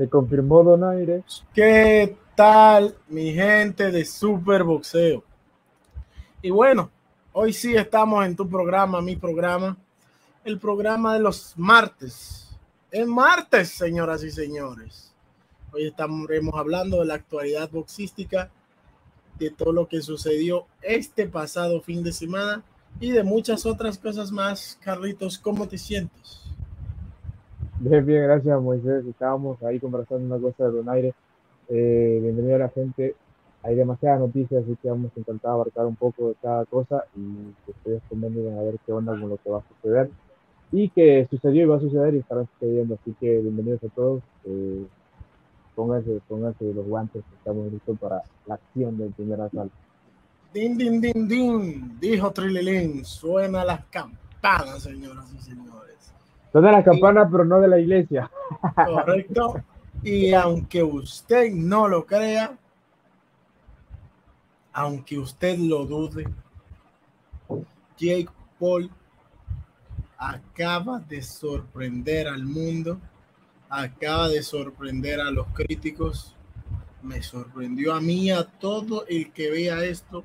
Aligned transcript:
Se 0.00 0.08
confirmó 0.08 0.64
Donaire. 0.64 1.24
¿Qué 1.52 2.16
tal, 2.34 2.96
mi 3.08 3.34
gente 3.34 3.90
de 3.90 4.06
Super 4.06 4.64
Boxeo? 4.64 5.22
Y 6.40 6.48
bueno, 6.48 6.90
hoy 7.34 7.52
sí 7.52 7.76
estamos 7.76 8.24
en 8.24 8.34
tu 8.34 8.48
programa, 8.48 9.02
mi 9.02 9.16
programa, 9.16 9.76
el 10.42 10.58
programa 10.58 11.12
de 11.12 11.20
los 11.20 11.52
martes. 11.58 12.48
Es 12.90 13.06
martes, 13.06 13.72
señoras 13.72 14.24
y 14.24 14.30
señores. 14.30 15.12
Hoy 15.70 15.88
estaremos 15.88 16.54
hablando 16.54 17.00
de 17.00 17.04
la 17.04 17.16
actualidad 17.16 17.68
boxística, 17.70 18.50
de 19.38 19.50
todo 19.50 19.74
lo 19.74 19.86
que 19.86 20.00
sucedió 20.00 20.64
este 20.80 21.26
pasado 21.26 21.82
fin 21.82 22.02
de 22.02 22.14
semana 22.14 22.64
y 23.00 23.10
de 23.10 23.22
muchas 23.22 23.66
otras 23.66 23.98
cosas 23.98 24.32
más. 24.32 24.78
Carlitos, 24.80 25.38
¿cómo 25.38 25.68
te 25.68 25.76
sientes? 25.76 26.49
Bien, 27.82 28.04
bien, 28.04 28.24
gracias 28.24 28.60
Moisés. 28.60 29.06
Estábamos 29.06 29.62
ahí 29.62 29.80
conversando 29.80 30.26
una 30.26 30.38
cosa 30.38 30.64
de 30.64 30.70
Donaire. 30.70 31.14
Eh, 31.70 32.18
bienvenido 32.20 32.56
a 32.56 32.58
la 32.58 32.68
gente. 32.68 33.16
Hay 33.62 33.74
demasiadas 33.74 34.20
noticias, 34.20 34.64
así 34.64 34.76
que 34.82 34.90
vamos 34.90 35.10
a 35.16 35.18
intentar 35.18 35.52
abarcar 35.52 35.86
un 35.86 35.96
poco 35.96 36.28
de 36.28 36.34
cada 36.42 36.66
cosa 36.66 37.04
y 37.16 37.54
que 37.64 37.70
ustedes 37.70 38.02
comenten 38.10 38.58
a 38.58 38.62
ver 38.64 38.76
qué 38.84 38.92
onda 38.92 39.18
con 39.18 39.30
lo 39.30 39.38
que 39.38 39.48
va 39.48 39.60
a 39.60 39.64
suceder 39.74 40.10
y 40.70 40.90
que 40.90 41.26
sucedió 41.30 41.62
y 41.62 41.66
va 41.66 41.76
a 41.78 41.80
suceder 41.80 42.14
y 42.14 42.18
estará 42.18 42.44
sucediendo. 42.52 42.98
Así 43.00 43.16
que 43.18 43.38
bienvenidos 43.38 43.82
a 43.82 43.88
todos. 43.94 44.22
Eh, 44.44 44.84
pónganse, 45.74 46.20
pónganse 46.28 46.74
los 46.74 46.86
guantes, 46.86 47.24
estamos 47.38 47.72
listos 47.72 47.98
para 47.98 48.22
la 48.44 48.56
acción 48.56 48.98
del 48.98 49.12
primer 49.12 49.40
asalto. 49.40 49.74
Din, 50.52 50.76
din, 50.76 51.00
din, 51.00 51.26
din, 51.26 51.98
dijo 51.98 52.30
Trililín. 52.30 53.06
Suena 53.06 53.64
las 53.64 53.86
campanas, 53.86 54.82
señoras 54.82 55.32
y 55.32 55.38
señores. 55.38 55.80
Suena 56.52 56.72
las 56.72 56.84
campanas, 56.84 57.28
pero 57.30 57.44
no 57.44 57.60
de 57.60 57.68
la 57.68 57.78
iglesia. 57.78 58.30
Correcto. 58.74 59.62
Y 60.02 60.32
aunque 60.32 60.82
usted 60.82 61.52
no 61.52 61.86
lo 61.86 62.06
crea, 62.06 62.56
aunque 64.72 65.18
usted 65.18 65.58
lo 65.58 65.84
dude, 65.84 66.24
Jake 67.98 68.28
Paul 68.58 68.90
acaba 70.16 71.00
de 71.00 71.22
sorprender 71.22 72.28
al 72.28 72.44
mundo, 72.44 72.98
acaba 73.68 74.28
de 74.28 74.42
sorprender 74.42 75.20
a 75.20 75.30
los 75.30 75.46
críticos, 75.48 76.34
me 77.02 77.22
sorprendió 77.22 77.94
a 77.94 78.00
mí, 78.00 78.30
a 78.30 78.44
todo 78.44 79.04
el 79.06 79.32
que 79.32 79.50
vea 79.50 79.84
esto 79.84 80.24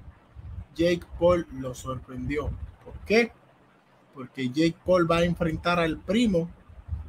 Jake 0.76 1.06
Paul 1.20 1.48
lo 1.54 1.74
sorprendió. 1.74 2.52
¿Por 2.84 2.94
qué? 3.06 3.32
Porque 4.16 4.48
Jake 4.48 4.78
Paul 4.84 5.10
va 5.10 5.18
a 5.18 5.26
enfrentar 5.26 5.80
al 5.80 6.00
primo 6.00 6.50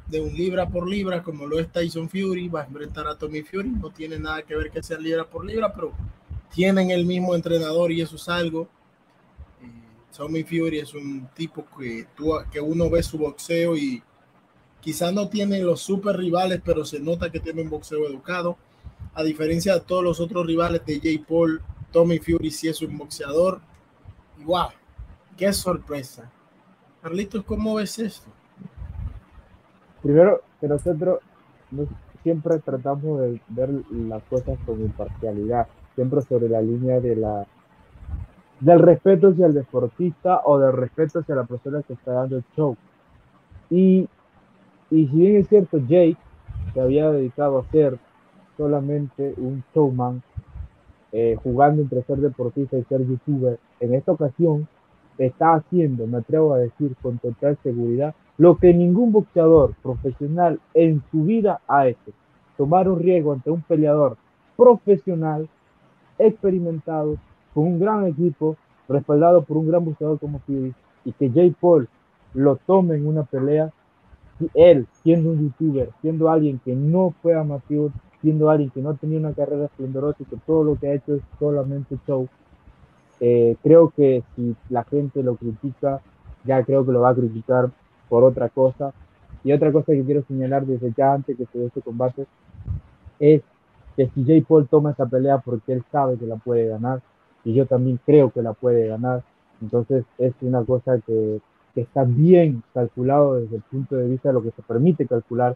de 0.07 0.21
un 0.21 0.33
libra 0.33 0.69
por 0.69 0.87
libra, 0.87 1.23
como 1.23 1.45
lo 1.45 1.59
es 1.59 1.71
Tyson 1.71 2.09
Fury, 2.09 2.47
va 2.47 2.61
a 2.61 2.65
enfrentar 2.65 3.07
a 3.07 3.17
Tommy 3.17 3.41
Fury. 3.41 3.69
No 3.69 3.89
tiene 3.89 4.19
nada 4.19 4.41
que 4.43 4.55
ver 4.55 4.69
que 4.69 4.83
sea 4.83 4.97
libra 4.97 5.25
por 5.25 5.45
libra, 5.45 5.73
pero 5.73 5.93
tienen 6.53 6.91
el 6.91 7.05
mismo 7.05 7.35
entrenador 7.35 7.91
y 7.91 8.01
eso 8.01 8.15
es 8.15 8.29
algo. 8.29 8.67
Eh, 9.61 10.15
Tommy 10.15 10.43
Fury 10.43 10.79
es 10.79 10.93
un 10.93 11.27
tipo 11.33 11.65
que, 11.77 12.07
tú, 12.15 12.33
que 12.51 12.61
uno 12.61 12.89
ve 12.89 13.03
su 13.03 13.17
boxeo 13.17 13.75
y 13.75 14.01
quizás 14.79 15.13
no 15.13 15.27
tiene 15.29 15.59
los 15.61 15.81
super 15.81 16.15
rivales, 16.15 16.61
pero 16.63 16.85
se 16.85 16.99
nota 16.99 17.31
que 17.31 17.39
tiene 17.39 17.61
un 17.61 17.69
boxeo 17.69 18.07
educado. 18.07 18.57
A 19.13 19.23
diferencia 19.23 19.73
de 19.73 19.81
todos 19.81 20.03
los 20.03 20.19
otros 20.19 20.45
rivales 20.45 20.85
de 20.85 20.95
Jake 20.95 21.25
Paul, 21.27 21.61
Tommy 21.91 22.19
Fury 22.19 22.51
si 22.51 22.67
es 22.67 22.81
un 22.81 22.97
boxeador. 22.97 23.61
Y 24.39 24.43
wow, 24.43 24.69
qué 25.35 25.51
sorpresa. 25.51 26.31
Carlitos, 27.07 27.41
¿cómo 27.45 27.75
ves 27.75 27.99
esto? 27.99 28.29
Primero, 30.03 30.41
que 30.59 30.67
nosotros 30.67 31.19
siempre 32.21 32.59
tratamos 32.59 33.21
de 33.21 33.41
ver 33.47 33.69
las 33.91 34.21
cosas 34.23 34.59
con 34.65 34.81
imparcialidad, 34.81 35.67
siempre 35.95 36.21
sobre 36.23 36.49
la 36.49 36.61
línea 36.61 36.99
de 36.99 37.15
la 37.15 37.47
del 38.59 38.79
respeto 38.79 39.29
hacia 39.29 39.45
el 39.45 39.53
deportista 39.53 40.41
o 40.43 40.59
del 40.59 40.73
respeto 40.73 41.19
hacia 41.19 41.35
la 41.35 41.45
persona 41.45 41.81
que 41.81 41.93
está 41.93 42.11
dando 42.11 42.35
el 42.35 42.43
show. 42.57 42.75
Y, 43.69 44.09
y 44.91 45.07
si 45.07 45.15
bien 45.15 45.37
es 45.37 45.47
cierto, 45.47 45.77
Jake 45.77 46.17
se 46.73 46.81
había 46.81 47.09
dedicado 47.09 47.59
a 47.59 47.71
ser 47.71 47.97
solamente 48.57 49.33
un 49.37 49.63
showman 49.73 50.21
eh, 51.13 51.37
jugando 51.41 51.83
entre 51.83 52.03
ser 52.03 52.17
deportista 52.17 52.77
y 52.77 52.83
ser 52.83 53.07
youtuber, 53.07 53.59
en 53.79 53.93
esta 53.93 54.11
ocasión 54.11 54.67
está 55.25 55.55
haciendo, 55.55 56.05
me 56.07 56.17
atrevo 56.17 56.53
a 56.53 56.59
decir 56.59 56.95
con 57.01 57.17
total 57.17 57.57
seguridad, 57.63 58.13
lo 58.37 58.57
que 58.57 58.73
ningún 58.73 59.11
boxeador 59.11 59.73
profesional 59.81 60.59
en 60.73 61.01
su 61.11 61.23
vida 61.23 61.59
ha 61.67 61.87
hecho. 61.87 62.11
Tomar 62.55 62.87
un 62.89 62.99
riesgo 62.99 63.33
ante 63.33 63.49
un 63.49 63.61
peleador 63.61 64.17
profesional, 64.55 65.47
experimentado, 66.19 67.17
con 67.53 67.65
un 67.65 67.79
gran 67.79 68.05
equipo, 68.05 68.55
respaldado 68.87 69.43
por 69.43 69.57
un 69.57 69.67
gran 69.67 69.85
boxeador 69.85 70.19
como 70.19 70.39
Fury, 70.39 70.73
y 71.05 71.11
que 71.13 71.29
Jay 71.29 71.51
Paul 71.51 71.87
lo 72.33 72.57
tome 72.57 72.95
en 72.95 73.07
una 73.07 73.23
pelea, 73.23 73.71
él 74.53 74.87
siendo 75.03 75.31
un 75.31 75.41
youtuber, 75.41 75.89
siendo 76.01 76.29
alguien 76.29 76.59
que 76.63 76.75
no 76.75 77.13
fue 77.21 77.35
amateur, 77.35 77.91
siendo 78.21 78.49
alguien 78.49 78.69
que 78.69 78.81
no 78.81 78.93
tenía 78.95 79.19
una 79.19 79.33
carrera 79.33 79.65
esplendorosa 79.65 80.17
y 80.21 80.25
que 80.25 80.37
todo 80.45 80.63
lo 80.63 80.75
que 80.75 80.87
ha 80.87 80.93
hecho 80.93 81.15
es 81.15 81.21
solamente 81.39 81.97
show, 82.05 82.27
eh, 83.19 83.55
creo 83.63 83.91
que 83.95 84.23
si 84.35 84.55
la 84.69 84.83
gente 84.83 85.23
lo 85.23 85.35
critica, 85.35 86.01
ya 86.45 86.63
creo 86.63 86.85
que 86.85 86.91
lo 86.91 87.01
va 87.01 87.09
a 87.09 87.15
criticar 87.15 87.69
por 88.09 88.23
otra 88.23 88.49
cosa. 88.49 88.93
Y 89.43 89.51
otra 89.51 89.71
cosa 89.71 89.93
que 89.93 90.03
quiero 90.03 90.23
señalar 90.27 90.65
desde 90.65 90.93
ya 90.95 91.13
antes 91.13 91.37
que 91.37 91.45
se 91.45 91.59
dé 91.59 91.65
este 91.67 91.81
combate 91.81 92.25
es 93.19 93.41
que 93.95 94.09
si 94.13 94.25
Jay 94.25 94.41
Paul 94.41 94.67
toma 94.67 94.91
esa 94.91 95.05
pelea 95.05 95.39
porque 95.39 95.73
él 95.73 95.83
sabe 95.91 96.17
que 96.17 96.25
la 96.25 96.35
puede 96.35 96.67
ganar, 96.67 97.01
y 97.43 97.53
yo 97.53 97.65
también 97.65 97.99
creo 98.05 98.29
que 98.31 98.41
la 98.41 98.53
puede 98.53 98.87
ganar, 98.87 99.23
entonces 99.61 100.05
es 100.17 100.33
una 100.41 100.63
cosa 100.63 100.99
que, 100.99 101.39
que 101.73 101.81
está 101.81 102.03
bien 102.03 102.61
calculado 102.73 103.35
desde 103.35 103.55
el 103.55 103.61
punto 103.63 103.95
de 103.95 104.07
vista 104.07 104.29
de 104.29 104.33
lo 104.33 104.43
que 104.43 104.51
se 104.51 104.61
permite 104.61 105.07
calcular 105.07 105.55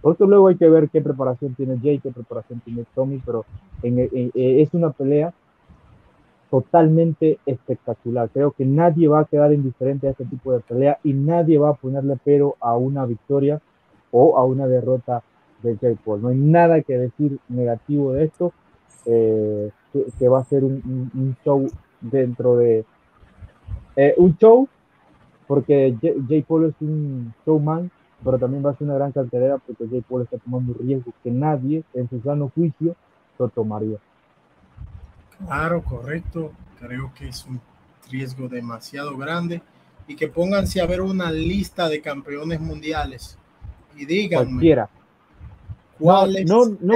porque 0.00 0.24
luego 0.24 0.48
hay 0.48 0.56
que 0.56 0.68
ver 0.68 0.88
qué 0.88 1.00
preparación 1.00 1.54
tiene 1.54 1.78
Jay, 1.78 1.98
qué 1.98 2.10
preparación 2.10 2.60
tiene 2.60 2.84
Tommy, 2.94 3.20
pero 3.24 3.44
eh, 3.82 4.30
es 4.34 4.72
una 4.72 4.90
pelea 4.90 5.32
totalmente 6.50 7.38
espectacular. 7.46 8.28
Creo 8.30 8.52
que 8.52 8.64
nadie 8.64 9.08
va 9.08 9.20
a 9.20 9.24
quedar 9.24 9.52
indiferente 9.52 10.08
a 10.08 10.10
este 10.10 10.24
tipo 10.24 10.52
de 10.52 10.60
pelea 10.60 10.98
y 11.04 11.12
nadie 11.12 11.58
va 11.58 11.70
a 11.70 11.74
ponerle 11.74 12.18
pero 12.24 12.56
a 12.60 12.76
una 12.76 13.06
victoria 13.06 13.60
o 14.10 14.36
a 14.36 14.44
una 14.44 14.66
derrota 14.66 15.22
de 15.62 15.76
Jay 15.76 15.96
Paul. 16.04 16.22
No 16.22 16.28
hay 16.28 16.36
nada 16.36 16.82
que 16.82 16.98
decir 16.98 17.38
negativo 17.48 18.12
de 18.12 18.24
esto, 18.24 18.52
eh, 19.06 19.70
que, 20.18 20.28
va 20.28 20.40
a 20.40 20.44
ser 20.44 20.64
un, 20.64 21.36
show 21.44 21.66
dentro 22.00 22.56
de... 22.56 22.84
Eh, 23.96 24.14
un 24.16 24.36
show, 24.36 24.68
porque 25.46 25.96
Jay 26.28 26.42
Paul 26.42 26.66
es 26.66 26.74
un 26.80 27.32
showman 27.44 27.90
pero 28.24 28.38
también 28.38 28.64
va 28.64 28.70
a 28.70 28.76
ser 28.76 28.86
una 28.86 28.96
gran 28.96 29.12
cartelera 29.12 29.58
porque 29.58 29.88
Jay 29.88 30.02
Paul 30.02 30.22
está 30.22 30.38
tomando 30.38 30.74
riesgo 30.74 31.12
que 31.22 31.30
nadie 31.30 31.84
en 31.94 32.08
su 32.08 32.20
sano 32.20 32.50
juicio 32.54 32.94
lo 33.38 33.48
tomaría. 33.48 33.98
Claro, 35.46 35.82
correcto. 35.82 36.52
Creo 36.78 37.12
que 37.14 37.28
es 37.28 37.44
un 37.46 37.60
riesgo 38.10 38.48
demasiado 38.48 39.16
grande 39.16 39.62
y 40.06 40.16
que 40.16 40.28
pónganse 40.28 40.80
a 40.80 40.86
ver 40.86 41.00
una 41.00 41.30
lista 41.30 41.88
de 41.88 42.00
campeones 42.00 42.60
mundiales 42.60 43.38
y 43.96 44.04
díganme 44.04 44.46
Cualquiera. 44.46 44.88
cuáles 45.98 46.46
no, 46.46 46.64
no, 46.80 46.94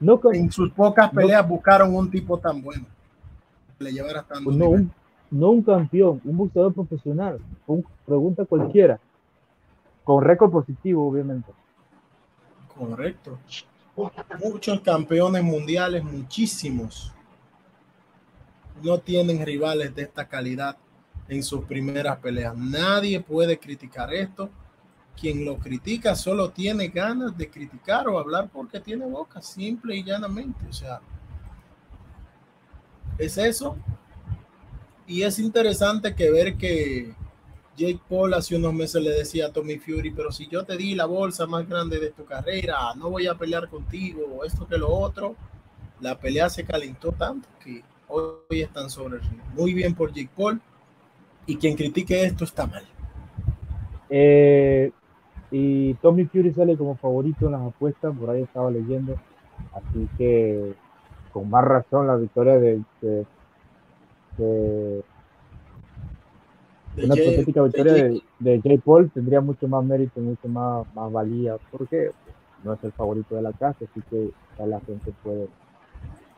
no, 0.00 0.32
en, 0.32 0.52
sus 0.52 0.70
pocas 0.72 1.10
peleas 1.10 1.48
buscaron 1.48 1.94
un 1.94 2.10
tipo 2.10 2.38
tan 2.38 2.60
bueno. 2.60 2.84
Le 3.78 3.92
llevara 3.92 4.22
tanto 4.22 4.50
no, 4.50 4.68
un, 4.70 4.92
no 5.30 5.50
un 5.50 5.62
campeón, 5.62 6.20
un 6.24 6.36
boxeador 6.36 6.74
profesional. 6.74 7.38
pregunta 8.04 8.44
cualquiera 8.44 8.98
con 10.04 10.22
récord 10.22 10.52
positivo, 10.52 11.08
obviamente. 11.08 11.50
Correcto. 12.76 13.38
Muchos 14.42 14.80
campeones 14.80 15.42
mundiales, 15.42 16.04
muchísimos, 16.04 17.12
no 18.82 18.98
tienen 18.98 19.44
rivales 19.44 19.94
de 19.94 20.02
esta 20.02 20.28
calidad 20.28 20.76
en 21.28 21.42
sus 21.42 21.64
primeras 21.64 22.18
peleas. 22.18 22.56
Nadie 22.56 23.20
puede 23.20 23.58
criticar 23.58 24.12
esto. 24.12 24.50
Quien 25.18 25.44
lo 25.44 25.58
critica 25.58 26.16
solo 26.16 26.50
tiene 26.50 26.88
ganas 26.88 27.36
de 27.36 27.48
criticar 27.48 28.08
o 28.08 28.18
hablar 28.18 28.50
porque 28.52 28.80
tiene 28.80 29.06
boca, 29.06 29.40
simple 29.40 29.96
y 29.96 30.02
llanamente. 30.02 30.66
O 30.68 30.72
sea, 30.72 31.00
es 33.18 33.38
eso. 33.38 33.76
Y 35.06 35.22
es 35.22 35.38
interesante 35.38 36.14
que 36.14 36.30
ver 36.30 36.56
que 36.56 37.14
Jake 37.76 38.00
Paul 38.08 38.34
hace 38.34 38.56
unos 38.56 38.72
meses 38.72 39.02
le 39.02 39.10
decía 39.10 39.46
a 39.46 39.52
Tommy 39.52 39.78
Fury, 39.78 40.10
pero 40.10 40.32
si 40.32 40.48
yo 40.48 40.64
te 40.64 40.76
di 40.76 40.94
la 40.94 41.06
bolsa 41.06 41.46
más 41.46 41.68
grande 41.68 41.98
de 41.98 42.10
tu 42.10 42.24
carrera, 42.24 42.94
no 42.96 43.10
voy 43.10 43.26
a 43.26 43.34
pelear 43.34 43.68
contigo, 43.68 44.44
esto 44.44 44.66
que 44.66 44.78
lo 44.78 44.88
otro, 44.88 45.36
la 46.00 46.18
pelea 46.18 46.48
se 46.48 46.64
calentó 46.64 47.12
tanto 47.12 47.48
que 47.62 47.82
hoy 48.08 48.62
están 48.62 48.90
sobre 48.90 49.16
el 49.16 49.22
ring. 49.22 49.40
Muy 49.56 49.74
bien 49.74 49.94
por 49.94 50.12
Jake 50.12 50.30
Paul 50.36 50.60
y 51.46 51.56
quien 51.56 51.76
critique 51.76 52.24
esto 52.24 52.44
está 52.44 52.66
mal. 52.66 52.84
Eh, 54.10 54.90
y 55.50 55.94
Tommy 55.94 56.24
Fury 56.24 56.52
sale 56.52 56.76
como 56.76 56.96
favorito 56.96 57.46
en 57.46 57.52
las 57.52 57.62
apuestas, 57.62 58.16
por 58.16 58.30
ahí 58.30 58.42
estaba 58.42 58.70
leyendo. 58.70 59.16
Así 59.72 60.08
que 60.18 60.74
con 61.32 61.50
más 61.50 61.64
razón 61.64 62.06
la 62.06 62.16
victoria 62.16 62.58
de, 62.58 62.82
de, 63.00 63.26
una 66.96 67.16
hipotética 67.16 67.62
victoria 67.62 67.92
de, 67.92 68.22
de 68.38 68.60
Jay 68.62 68.78
Paul 68.78 69.10
tendría 69.10 69.40
mucho 69.40 69.66
más 69.66 69.84
mérito, 69.84 70.20
mucho 70.20 70.48
más, 70.48 70.86
más 70.94 71.12
valía, 71.12 71.56
porque 71.70 72.10
no 72.62 72.72
es 72.72 72.84
el 72.84 72.92
favorito 72.92 73.34
de 73.34 73.42
la 73.42 73.52
casa, 73.52 73.84
así 73.84 74.00
que 74.08 74.30
ya 74.58 74.66
la 74.66 74.80
gente 74.80 75.12
puede, 75.22 75.48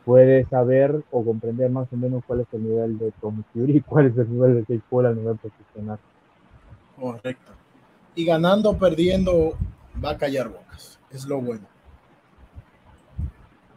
puede 0.07 0.47
saber 0.49 1.03
o 1.11 1.25
comprender 1.25 1.69
más 1.69 1.93
o 1.93 1.97
menos 1.97 2.23
cuál 2.25 2.41
es 2.41 2.47
el 2.53 2.63
nivel 2.63 2.97
de 2.97 3.11
Tommy 3.21 3.43
Fury 3.53 3.79
y 3.79 3.81
cuál 3.81 4.07
es 4.07 4.17
el 4.17 4.31
nivel 4.31 4.55
de 4.55 4.61
Jake 4.61 4.85
Paul 4.89 5.07
a 5.07 5.13
nivel 5.13 5.37
profesional. 5.37 5.99
Correcto. 6.99 7.53
Y 8.15 8.25
ganando 8.25 8.71
o 8.71 8.79
perdiendo 8.79 9.59
va 10.03 10.11
a 10.11 10.17
callar 10.17 10.49
bocas, 10.49 11.01
es 11.11 11.27
lo 11.27 11.41
bueno. 11.41 11.67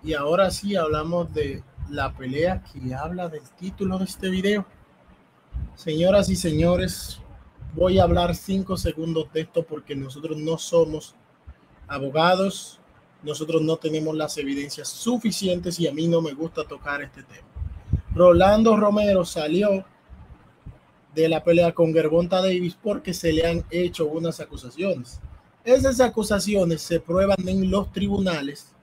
Y 0.03 0.13
ahora 0.13 0.51
sí 0.51 0.75
hablamos 0.75 1.33
de 1.33 1.63
la 1.89 2.13
pelea 2.13 2.63
que 2.63 2.93
habla 2.93 3.27
del 3.27 3.49
título 3.57 3.97
de 3.97 4.05
este 4.05 4.29
video. 4.29 4.67
Señoras 5.73 6.29
y 6.29 6.35
señores, 6.35 7.19
voy 7.73 7.97
a 7.97 8.03
hablar 8.03 8.35
cinco 8.35 8.77
segundos 8.77 9.33
de 9.33 9.41
esto 9.41 9.63
porque 9.63 9.95
nosotros 9.95 10.37
no 10.37 10.59
somos 10.59 11.15
abogados, 11.87 12.78
nosotros 13.23 13.61
no 13.61 13.77
tenemos 13.77 14.15
las 14.15 14.37
evidencias 14.37 14.87
suficientes 14.87 15.79
y 15.79 15.87
a 15.87 15.93
mí 15.93 16.07
no 16.07 16.21
me 16.21 16.33
gusta 16.33 16.63
tocar 16.63 17.01
este 17.01 17.23
tema. 17.23 17.47
Rolando 18.13 18.77
Romero 18.77 19.25
salió 19.25 19.85
de 21.13 21.29
la 21.29 21.43
pelea 21.43 21.73
con 21.73 21.93
Gervonta 21.93 22.41
Davis 22.41 22.77
porque 22.81 23.13
se 23.13 23.33
le 23.33 23.45
han 23.45 23.65
hecho 23.69 24.07
unas 24.07 24.39
acusaciones. 24.39 25.19
Esas 25.63 25.99
acusaciones 25.99 26.81
se 26.81 26.99
prueban 26.99 27.47
en 27.47 27.69
los 27.69 27.91
tribunales 27.91 28.73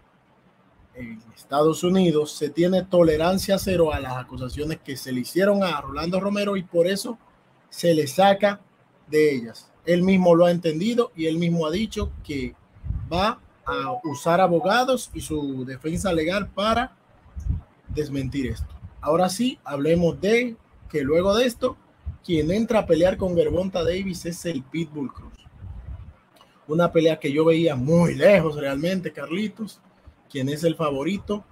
en 0.94 1.22
Estados 1.34 1.82
Unidos. 1.82 2.32
Se 2.32 2.50
tiene 2.50 2.84
tolerancia 2.84 3.58
cero 3.58 3.92
a 3.92 4.00
las 4.00 4.16
acusaciones 4.16 4.80
que 4.84 4.96
se 4.96 5.12
le 5.12 5.20
hicieron 5.20 5.62
a 5.62 5.80
Rolando 5.80 6.20
Romero 6.20 6.56
y 6.56 6.62
por 6.62 6.86
eso 6.86 7.18
se 7.70 7.94
le 7.94 8.06
saca 8.06 8.60
de 9.08 9.34
ellas. 9.34 9.70
Él 9.84 10.02
mismo 10.02 10.34
lo 10.34 10.46
ha 10.46 10.50
entendido 10.50 11.12
y 11.16 11.26
él 11.26 11.38
mismo 11.38 11.66
ha 11.66 11.70
dicho 11.70 12.12
que 12.24 12.54
va 13.12 13.40
a 13.66 13.98
usar 14.04 14.40
abogados 14.40 15.10
y 15.12 15.20
su 15.20 15.64
defensa 15.64 16.12
legal 16.12 16.48
para 16.48 16.96
desmentir 17.88 18.46
esto. 18.46 18.72
Ahora 19.00 19.28
sí, 19.28 19.58
hablemos 19.64 20.20
de 20.20 20.56
que 20.88 21.02
luego 21.02 21.34
de 21.34 21.46
esto, 21.46 21.76
quien 22.24 22.50
entra 22.50 22.80
a 22.80 22.86
pelear 22.86 23.16
con 23.16 23.34
Gervonta 23.34 23.82
Davis 23.82 24.24
es 24.24 24.46
el 24.46 24.62
Pitbull 24.62 25.12
Cruz. 25.12 25.32
Una 26.68 26.92
pelea 26.92 27.18
que 27.18 27.32
yo 27.32 27.44
veía 27.44 27.76
muy 27.76 28.14
lejos 28.14 28.56
realmente, 28.56 29.12
Carlitos, 29.12 29.80
quien 30.30 30.48
es 30.48 30.64
el 30.64 30.76
favorito 30.76 31.44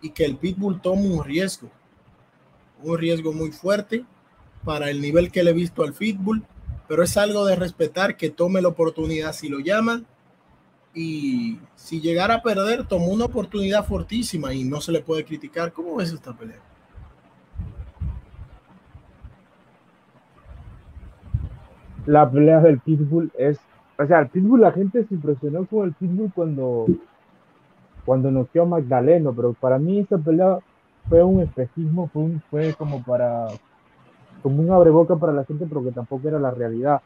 y 0.00 0.10
que 0.10 0.24
el 0.24 0.36
Pitbull 0.36 0.80
toma 0.80 1.02
un 1.02 1.24
riesgo, 1.24 1.70
un 2.82 2.98
riesgo 2.98 3.32
muy 3.32 3.52
fuerte 3.52 4.04
para 4.64 4.90
el 4.90 5.00
nivel 5.00 5.30
que 5.30 5.42
le 5.42 5.50
he 5.50 5.54
visto 5.54 5.82
al 5.82 5.92
Pitbull, 5.92 6.44
pero 6.88 7.02
es 7.02 7.16
algo 7.16 7.44
de 7.44 7.56
respetar 7.56 8.16
que 8.16 8.30
tome 8.30 8.60
la 8.60 8.68
oportunidad 8.68 9.32
si 9.32 9.48
lo 9.48 9.58
llaman 9.60 10.06
y 10.96 11.60
si 11.74 12.00
llegara 12.00 12.36
a 12.36 12.42
perder, 12.42 12.86
tomó 12.86 13.08
una 13.08 13.26
oportunidad 13.26 13.84
fortísima 13.84 14.54
y 14.54 14.64
no 14.64 14.80
se 14.80 14.92
le 14.92 15.02
puede 15.02 15.26
criticar. 15.26 15.70
¿Cómo 15.70 15.96
ves 15.96 16.10
esta 16.10 16.32
pelea? 16.32 16.56
La 22.06 22.30
pelea 22.30 22.60
del 22.60 22.78
Pitbull 22.78 23.30
es, 23.36 23.58
o 23.98 24.06
sea, 24.06 24.20
el 24.20 24.28
Pitbull, 24.28 24.62
la 24.62 24.72
gente 24.72 25.04
se 25.04 25.14
impresionó 25.14 25.66
con 25.66 25.84
el 25.84 25.92
Pitbull 25.92 26.32
cuando, 26.34 26.86
cuando 28.06 28.30
noqueó 28.30 28.62
a 28.62 28.66
Magdaleno, 28.66 29.34
pero 29.34 29.52
para 29.52 29.78
mí 29.78 29.98
esta 29.98 30.16
pelea 30.16 30.60
fue 31.10 31.22
un 31.22 31.42
espejismo, 31.42 32.08
fue, 32.10 32.22
un, 32.22 32.42
fue 32.50 32.72
como 32.72 33.02
para, 33.02 33.48
como 34.42 34.62
un 34.62 34.70
abreboca 34.70 35.14
para 35.16 35.34
la 35.34 35.44
gente, 35.44 35.66
pero 35.68 35.84
que 35.84 35.92
tampoco 35.92 36.26
era 36.26 36.38
la 36.38 36.52
realidad. 36.52 37.02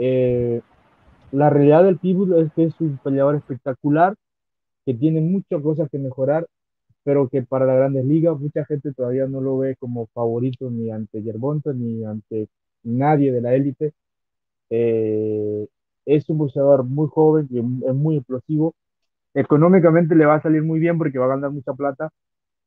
Eh, 0.00 0.62
la 1.34 1.50
realidad 1.50 1.84
del 1.84 1.98
Pitbull 1.98 2.34
es 2.34 2.52
que 2.52 2.64
es 2.64 2.80
un 2.80 2.98
peleador 2.98 3.34
espectacular, 3.36 4.14
que 4.86 4.94
tiene 4.94 5.20
muchas 5.20 5.60
cosas 5.62 5.88
que 5.90 5.98
mejorar, 5.98 6.46
pero 7.04 7.28
que 7.28 7.42
para 7.42 7.66
las 7.66 7.76
grandes 7.76 8.04
ligas 8.04 8.38
mucha 8.38 8.64
gente 8.66 8.92
todavía 8.92 9.26
no 9.26 9.40
lo 9.40 9.58
ve 9.58 9.76
como 9.76 10.06
favorito 10.14 10.70
ni 10.70 10.90
ante 10.90 11.22
Yerbonta 11.22 11.72
ni 11.72 12.04
ante 12.04 12.48
nadie 12.84 13.32
de 13.32 13.40
la 13.40 13.54
élite. 13.54 13.92
Eh, 14.70 15.66
es 16.06 16.28
un 16.28 16.38
boxeador 16.38 16.84
muy 16.84 17.08
joven 17.08 17.48
y 17.50 17.58
es 17.58 17.94
muy 17.94 18.16
explosivo. 18.18 18.74
Económicamente 19.34 20.14
le 20.14 20.26
va 20.26 20.36
a 20.36 20.42
salir 20.42 20.62
muy 20.62 20.80
bien 20.80 20.98
porque 20.98 21.18
va 21.18 21.26
a 21.26 21.36
ganar 21.36 21.50
mucha 21.50 21.74
plata 21.74 22.10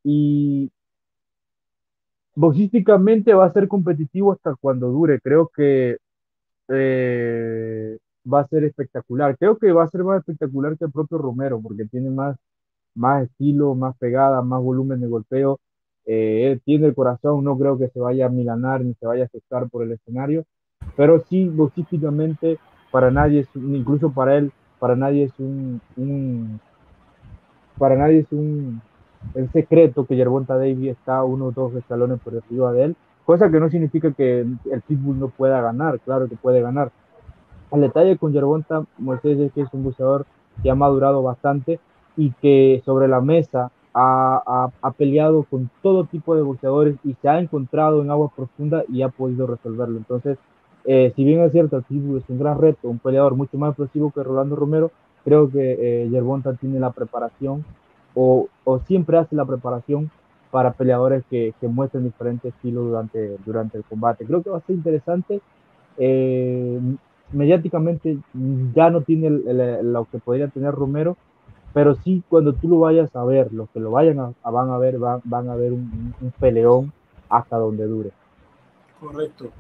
y 0.04 0.72
boxísticamente 2.36 3.34
va 3.34 3.46
a 3.46 3.54
ser 3.54 3.68
competitivo 3.68 4.34
hasta 4.34 4.56
cuando 4.56 4.90
dure. 4.90 5.20
Creo 5.22 5.50
que 5.56 5.98
eh, 6.70 7.98
va 8.32 8.42
a 8.42 8.48
ser 8.48 8.64
espectacular. 8.64 9.38
Creo 9.38 9.58
que 9.58 9.72
va 9.72 9.84
a 9.84 9.90
ser 9.90 10.04
más 10.04 10.20
espectacular 10.20 10.78
que 10.78 10.86
el 10.86 10.92
propio 10.92 11.18
Romero, 11.18 11.60
porque 11.62 11.86
tiene 11.86 12.10
más, 12.10 12.38
más 12.96 13.24
estilo, 13.24 13.76
más 13.76 13.96
pegada, 13.98 14.42
más 14.42 14.62
volumen 14.62 15.00
de 15.02 15.08
golpeo. 15.08 15.60
Eh, 16.06 16.52
él 16.52 16.62
tiene 16.64 16.88
el 16.88 16.96
corazón, 16.96 17.44
no 17.44 17.58
creo 17.58 17.78
que 17.78 17.90
se 17.90 18.00
vaya 18.00 18.28
a 18.28 18.30
milanar 18.30 18.82
ni 18.82 18.94
se 18.96 19.06
vaya 19.06 19.24
a 19.24 19.26
afectar 19.26 19.70
por 19.70 19.84
el 19.84 19.92
escenario, 19.92 20.46
pero 20.96 21.20
sí, 21.30 21.50
boxísticamente, 21.50 22.60
para 22.92 23.12
nadie, 23.12 23.42
es, 23.42 23.50
incluso 23.56 24.12
para 24.12 24.38
él, 24.38 24.54
para 24.80 24.96
nadie 24.96 25.26
es 25.26 25.34
un, 25.38 25.82
un 25.98 26.62
para 27.78 27.98
nadie 27.98 28.20
es 28.20 28.32
un 28.32 28.82
el 29.36 29.52
secreto 29.52 30.06
que 30.06 30.16
Yerbonta 30.16 30.58
Davis 30.58 30.92
está 30.92 31.24
uno 31.24 31.48
o 31.48 31.52
dos 31.52 31.74
escalones 31.76 32.20
por 32.22 32.36
arriba 32.38 32.72
de 32.72 32.84
él, 32.86 32.96
cosa 33.26 33.52
que 33.52 33.60
no 33.60 33.70
significa 33.70 34.12
que 34.14 34.42
el 34.42 34.82
Pitbull 34.88 35.20
no 35.20 35.28
pueda 35.28 35.60
ganar, 35.62 36.00
claro 36.00 36.30
que 36.30 36.38
puede 36.38 36.62
ganar, 36.62 36.92
el 37.72 37.82
detalle 37.82 38.18
con 38.18 38.34
Yerbonta 38.34 38.84
Moisés 38.98 39.40
es 39.40 39.52
que 39.52 39.62
es 39.62 39.74
un 39.74 39.84
buceador 39.84 40.26
que 40.64 40.70
ha 40.70 40.76
madurado 40.76 41.22
bastante 41.22 41.80
y 42.16 42.32
que 42.42 42.82
sobre 42.86 43.08
la 43.08 43.22
mesa 43.22 43.72
ha, 43.94 44.70
ha, 44.82 44.92
peleado 44.92 45.44
con 45.44 45.70
todo 45.82 46.06
tipo 46.06 46.36
de 46.36 46.44
boxeadores 46.44 46.96
y 47.04 47.16
se 47.22 47.30
ha 47.30 47.40
encontrado 47.40 48.02
en 48.02 48.12
aguas 48.12 48.32
profundas 48.36 48.86
y 48.90 49.02
ha 49.02 49.10
podido 49.10 49.48
resolverlo. 49.48 49.98
Entonces, 49.98 50.38
eh, 50.86 51.12
si 51.16 51.24
bien 51.24 51.42
es 51.42 51.52
cierto, 51.52 51.78
el 51.78 52.18
es 52.18 52.30
un 52.30 52.40
gran 52.40 52.60
reto, 52.60 52.90
un 52.90 53.00
peleador 53.00 53.36
mucho 53.36 53.58
más 53.58 53.70
explosivo 53.70 54.12
que 54.12 54.24
Rolando 54.24 54.56
Romero, 54.56 54.92
creo 55.26 55.50
que 55.50 56.06
eh, 56.06 56.58
tiene 56.60 56.80
la 56.80 56.92
preparación 56.92 57.66
o, 58.14 58.48
o, 58.64 58.80
siempre 58.80 59.18
hace 59.18 59.36
la 59.36 59.46
preparación 59.46 60.10
para 60.52 60.74
peleadores 60.74 61.24
que, 61.30 61.54
que 61.60 61.68
muestren 61.68 62.04
diferentes 62.04 62.54
estilos 62.54 62.86
durante, 62.86 63.38
durante 63.46 63.78
el 63.78 63.84
combate. 63.84 64.26
Creo 64.26 64.42
que 64.42 64.50
va 64.50 64.58
a 64.60 64.62
ser 64.62 64.76
interesante. 64.76 65.42
Eh, 65.98 66.80
mediáticamente 67.32 68.18
ya 68.74 68.90
no 68.90 69.02
tiene 69.02 69.30
lo 69.30 70.06
que 70.06 70.20
podría 70.20 70.48
tener 70.48 70.74
Romero, 70.74 71.18
pero 71.74 71.96
sí 72.04 72.24
cuando 72.30 72.54
tú 72.54 72.68
lo 72.68 72.80
vayas 72.80 73.16
a 73.16 73.24
ver, 73.24 73.52
los 73.54 73.70
que 73.70 73.80
lo 73.80 73.92
vayan 73.92 74.20
a, 74.20 74.50
van 74.50 74.70
a 74.70 74.78
ver, 74.78 74.98
van, 74.98 75.22
van 75.24 75.50
a 75.50 75.56
ver 75.56 75.74
un, 75.74 76.14
peleón 76.40 76.92
hasta 77.30 77.58
donde 77.58 77.86
dure. 77.86 78.12
Correcto. 79.00 79.52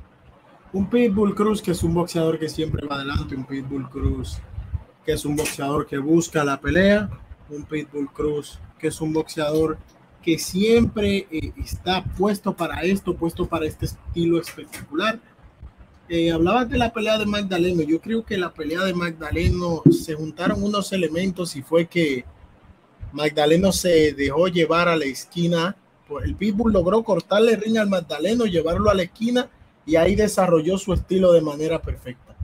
Un 0.73 0.89
Pitbull 0.89 1.35
Cruz 1.35 1.61
que 1.61 1.71
es 1.71 1.83
un 1.83 1.93
boxeador 1.93 2.39
que 2.39 2.49
siempre 2.49 2.85
va 2.87 2.95
adelante, 2.95 3.35
un 3.35 3.45
Pitbull 3.45 3.89
Cruz 3.89 4.39
que 5.05 5.13
es 5.13 5.25
un 5.25 5.35
boxeador 5.35 5.85
que 5.85 5.97
busca 5.97 6.43
la 6.43 6.59
pelea, 6.59 7.09
un 7.49 7.63
Pitbull 7.63 8.09
Cruz 8.11 8.59
que 8.77 8.87
es 8.87 8.99
un 8.99 9.13
boxeador 9.13 9.77
que 10.21 10.37
siempre 10.37 11.27
eh, 11.31 11.53
está 11.57 12.03
puesto 12.03 12.53
para 12.53 12.81
esto, 12.81 13.15
puesto 13.15 13.45
para 13.45 13.65
este 13.65 13.85
estilo 13.85 14.39
espectacular 14.39 15.19
eh, 16.09 16.31
hablabas 16.31 16.69
de 16.69 16.77
la 16.77 16.93
pelea 16.93 17.17
de 17.17 17.25
Magdaleno. 17.25 17.83
Yo 17.83 17.99
creo 17.99 18.23
que 18.25 18.37
la 18.37 18.53
pelea 18.53 18.83
de 18.83 18.93
Magdaleno 18.93 19.83
se 19.91 20.13
juntaron 20.13 20.63
unos 20.63 20.93
elementos 20.93 21.55
y 21.55 21.61
fue 21.61 21.87
que 21.87 22.25
Magdaleno 23.11 23.71
se 23.71 24.13
dejó 24.13 24.47
llevar 24.47 24.87
a 24.87 24.95
la 24.95 25.05
esquina. 25.05 25.75
Pues 26.07 26.25
el 26.25 26.35
Pitbull 26.35 26.71
logró 26.71 27.03
cortarle 27.03 27.57
ring 27.57 27.77
al 27.77 27.89
Magdaleno, 27.89 28.45
llevarlo 28.45 28.89
a 28.89 28.93
la 28.93 29.03
esquina 29.03 29.49
y 29.85 29.95
ahí 29.95 30.15
desarrolló 30.15 30.77
su 30.77 30.93
estilo 30.93 31.33
de 31.33 31.41
manera 31.41 31.81
perfecta. 31.81 32.35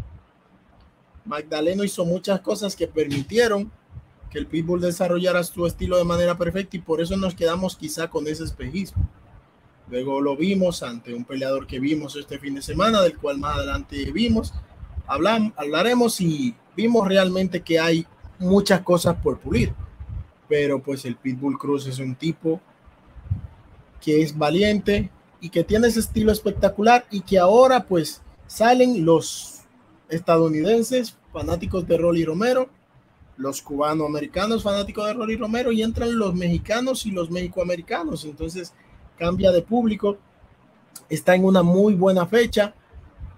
Magdaleno 1.26 1.84
hizo 1.84 2.04
muchas 2.06 2.42
cosas 2.42 2.76
que 2.76 2.88
permitieron 2.88 3.72
que 4.30 4.40
el 4.40 4.48
Pitbull 4.48 4.82
desarrollara 4.82 5.44
su 5.44 5.66
estilo 5.66 5.98
de 5.98 6.04
manera 6.04 6.38
perfecta 6.38 6.76
y 6.76 6.80
por 6.80 7.00
eso 7.00 7.16
nos 7.16 7.36
quedamos 7.36 7.78
quizá 7.78 8.10
con 8.10 8.28
ese 8.28 8.44
espejismo. 8.44 9.08
Luego 9.94 10.22
lo 10.22 10.36
vimos 10.36 10.82
ante 10.82 11.14
un 11.14 11.24
peleador 11.24 11.68
que 11.68 11.80
vimos 11.80 12.16
este 12.16 12.40
fin 12.40 12.56
de 12.56 12.64
semana, 12.64 13.00
del 13.04 13.16
cual 13.16 13.38
más 13.38 13.58
adelante 13.58 14.12
vimos. 14.12 14.52
Hablamos, 15.06 15.54
hablaremos 15.56 16.20
y 16.20 16.56
vimos 16.76 17.08
realmente 17.08 17.62
que 17.62 17.80
hay 17.80 18.08
muchas 18.40 18.82
cosas 18.82 19.18
por 19.22 19.38
pulir. 19.38 19.72
Pero 20.50 20.82
pues 20.82 21.06
el 21.06 21.16
Pitbull 21.16 21.60
Cruz 21.60 21.86
es 21.86 22.00
un 22.00 22.16
tipo 22.16 22.60
que 24.02 24.24
es 24.24 24.36
valiente 24.36 25.12
y 25.40 25.50
que 25.50 25.64
tiene 25.64 25.90
ese 25.90 26.00
estilo 26.00 26.32
espectacular 26.32 27.06
y 27.12 27.22
que 27.22 27.38
ahora 27.38 27.86
pues 27.86 28.24
salen 28.48 29.06
los 29.06 29.62
estadounidenses 30.10 31.16
fanáticos 31.32 31.88
de 31.88 32.00
Rolly 32.00 32.26
Romero, 32.26 32.68
los 33.38 33.62
cubanoamericanos 33.62 34.64
fanáticos 34.64 35.06
de 35.06 35.14
Rolly 35.14 35.36
Romero 35.36 35.72
y 35.72 35.84
entran 35.84 36.18
los 36.18 36.34
mexicanos 36.34 37.06
y 37.06 37.12
los 37.12 37.30
mexicoamericanos. 37.30 38.26
Entonces 38.26 38.74
cambia 39.18 39.52
de 39.52 39.62
público. 39.62 40.18
Está 41.10 41.36
en 41.36 41.46
una 41.46 41.64
muy 41.64 41.96
buena 41.96 42.26
fecha. 42.26 42.74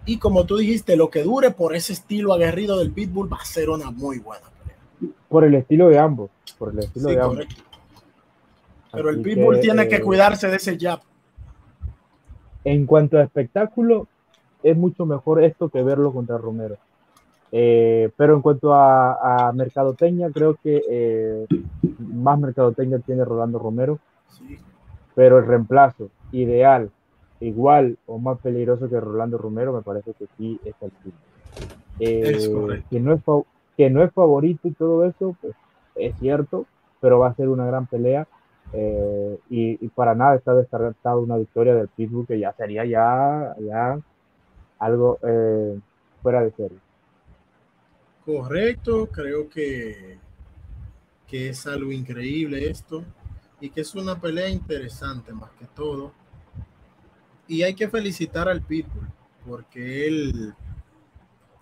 Y 0.05 0.17
como 0.17 0.45
tú 0.45 0.57
dijiste, 0.57 0.95
lo 0.95 1.09
que 1.09 1.23
dure 1.23 1.51
por 1.51 1.75
ese 1.75 1.93
estilo 1.93 2.33
aguerrido 2.33 2.77
del 2.77 2.91
Pitbull 2.91 3.31
va 3.31 3.37
a 3.37 3.45
ser 3.45 3.69
una 3.69 3.89
muy 3.89 4.19
buena 4.19 4.45
pelea. 4.59 5.13
Por 5.27 5.43
el 5.43 5.55
estilo 5.55 5.89
de 5.89 5.97
ambos. 5.97 6.29
Por 6.57 6.73
el 6.73 6.79
estilo 6.79 7.09
de 7.09 7.19
ambos. 7.19 7.45
Pero 8.91 9.09
el 9.09 9.21
Pitbull 9.21 9.59
tiene 9.59 9.87
que 9.87 9.97
eh, 9.97 10.01
cuidarse 10.01 10.47
de 10.47 10.57
ese 10.57 10.77
jab. 10.79 10.99
En 12.63 12.85
cuanto 12.85 13.17
a 13.17 13.23
espectáculo, 13.23 14.07
es 14.63 14.77
mucho 14.77 15.05
mejor 15.05 15.43
esto 15.43 15.69
que 15.69 15.83
verlo 15.83 16.13
contra 16.13 16.37
Romero. 16.37 16.77
Eh, 17.51 18.09
pero 18.17 18.35
en 18.35 18.41
cuanto 18.41 18.73
a, 18.73 19.51
mercadoteña, 19.53 20.29
creo 20.31 20.55
que 20.55 20.83
eh, 20.89 21.45
más 21.99 22.39
mercadoteña 22.39 22.99
tiene 22.99 23.23
Rolando 23.23 23.59
Romero. 23.59 23.99
Pero 25.15 25.39
el 25.39 25.47
reemplazo 25.47 26.09
ideal, 26.31 26.91
igual 27.39 27.97
o 28.05 28.19
más 28.19 28.39
peligroso 28.39 28.89
que 28.89 28.99
Rolando 28.99 29.37
Romero, 29.37 29.73
me 29.73 29.81
parece 29.81 30.13
que 30.13 30.27
sí 30.37 30.59
es 30.65 30.75
el 30.81 30.91
eh, 31.99 32.83
que, 32.89 32.99
no 32.99 33.13
es 33.13 33.21
que 33.77 33.89
no 33.89 34.03
es 34.03 34.11
favorito 34.11 34.67
y 34.67 34.71
todo 34.71 35.05
eso, 35.05 35.35
pues 35.41 35.55
es 35.95 36.13
cierto, 36.19 36.65
pero 36.99 37.19
va 37.19 37.29
a 37.29 37.35
ser 37.35 37.47
una 37.47 37.65
gran 37.65 37.87
pelea. 37.87 38.27
y, 39.49 39.87
para 39.89 40.15
nada 40.15 40.35
está 40.35 40.53
descartada 40.53 41.15
una 41.17 41.37
victoria 41.37 41.73
del 41.75 41.87
Pitbull 41.87 42.27
que 42.27 42.39
ya 42.39 42.51
sería 42.53 42.83
ya, 42.83 43.55
ya 43.59 43.97
algo 44.79 45.17
fuera 46.21 46.43
de 46.43 46.51
serie. 46.51 46.77
Correcto, 48.25 49.07
creo 49.07 49.47
que, 49.47 50.17
que 51.27 51.49
es 51.49 51.67
algo 51.67 51.91
increíble 51.91 52.69
esto 52.69 53.03
y 53.59 53.69
que 53.69 53.81
es 53.81 53.95
una 53.95 54.19
pelea 54.19 54.49
interesante 54.49 55.33
más 55.33 55.51
que 55.59 55.65
todo. 55.65 56.11
Y 57.47 57.63
hay 57.63 57.75
que 57.75 57.87
felicitar 57.87 58.49
al 58.49 58.61
Pitbull 58.61 59.07
porque 59.47 60.07
él 60.07 60.53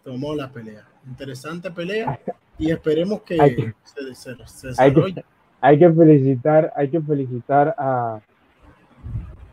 tomó 0.03 0.35
la 0.35 0.51
pelea. 0.51 0.87
Interesante 1.05 1.71
pelea 1.71 2.19
y 2.57 2.71
esperemos 2.71 3.21
que, 3.21 3.37
se, 3.83 4.35
desarrolle. 4.65 5.25
Hay 5.59 5.79
que, 5.79 5.91
felicitar, 5.91 6.73
hay 6.75 6.89
que 6.89 7.01
felicitar 7.01 7.75
a, 7.77 8.21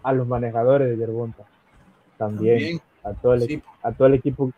a 0.03 0.13
los 0.13 0.27
manejadores 0.27 0.89
de 0.89 0.97
Yerbonta 0.97 1.45
también, 2.17 2.81
A, 3.03 3.15
todo 3.15 3.35
el, 3.35 3.63
a 3.83 3.93
todo 3.93 4.09
el 4.09 4.15
equipo 4.15 4.53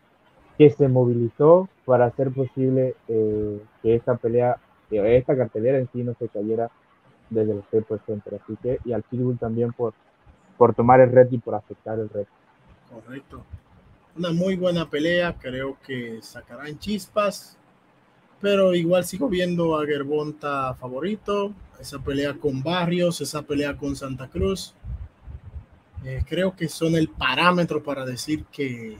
que 0.57 0.69
se 0.69 0.87
movilizó 0.89 1.69
para 1.85 2.05
hacer 2.05 2.31
posible 2.31 2.95
eh, 3.07 3.61
que 3.81 3.95
esta 3.95 4.17
pelea, 4.17 4.57
que 4.89 5.15
esta 5.15 5.35
cartelera 5.37 5.77
en 5.77 5.87
sí 5.93 6.03
no 6.03 6.13
se 6.19 6.27
cayera 6.27 6.69
desde 7.33 7.53
el 7.53 7.63
Staples 7.63 8.01
Center. 8.05 8.39
Así 8.41 8.55
que, 8.61 8.79
y 8.85 8.93
al 8.93 9.03
Pitbull 9.03 9.37
también 9.37 9.73
por, 9.73 9.93
por 10.57 10.73
tomar 10.73 11.01
el 11.01 11.11
reto 11.11 11.35
y 11.35 11.37
por 11.37 11.55
aceptar 11.55 11.99
el 11.99 12.09
reto. 12.09 12.31
Correcto. 12.93 13.43
Una 14.15 14.31
muy 14.31 14.55
buena 14.55 14.89
pelea, 14.89 15.35
creo 15.39 15.77
que 15.85 16.19
sacarán 16.21 16.77
chispas, 16.77 17.57
pero 18.39 18.75
igual 18.75 19.03
sigo 19.05 19.27
viendo 19.27 19.79
a 19.79 19.85
Gerbonta 19.85 20.75
favorito, 20.75 21.51
esa 21.79 21.99
pelea 21.99 22.35
con 22.35 22.61
Barrios, 22.61 23.21
esa 23.21 23.41
pelea 23.41 23.75
con 23.75 23.95
Santa 23.95 24.27
Cruz. 24.27 24.75
Eh, 26.05 26.21
creo 26.27 26.55
que 26.55 26.67
son 26.67 26.95
el 26.95 27.09
parámetro 27.09 27.81
para 27.81 28.05
decir 28.05 28.45
que 28.45 28.97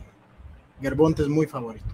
Gerbonte 0.81 1.21
es 1.21 1.27
muy 1.27 1.45
favorito. 1.45 1.85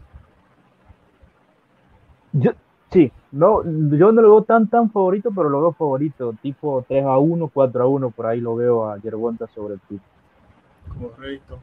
Yo, 2.32 2.52
sí, 2.92 3.12
no, 3.32 3.64
yo 3.64 4.12
no 4.12 4.22
lo 4.22 4.30
veo 4.30 4.44
tan 4.44 4.70
tan 4.70 4.92
favorito, 4.92 5.32
pero 5.36 5.50
lo 5.50 5.62
veo 5.62 5.74
favorito, 5.74 6.36
tipo 6.42 6.84
3 6.88 7.06
a 7.06 7.18
1, 7.18 7.48
4 7.48 7.84
a 7.84 7.88
1, 7.88 8.10
por 8.12 8.26
ahí 8.26 8.40
lo 8.42 8.56
veo 8.56 8.90
a 8.90 8.98
Yerbonta 9.00 9.48
sobre 9.54 9.76
el 9.76 9.80
Pitbull. 9.80 11.12
Correcto. 11.12 11.60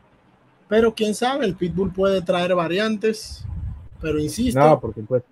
Pero 0.69 0.95
quién 0.95 1.15
sabe, 1.15 1.47
el 1.47 1.57
Pitbull 1.57 1.93
puede 1.93 2.23
traer 2.23 2.55
variantes, 2.55 3.47
pero 4.01 4.19
insisto. 4.19 4.61
No, 4.61 4.81
por 4.81 4.95
supuesto. 4.95 5.29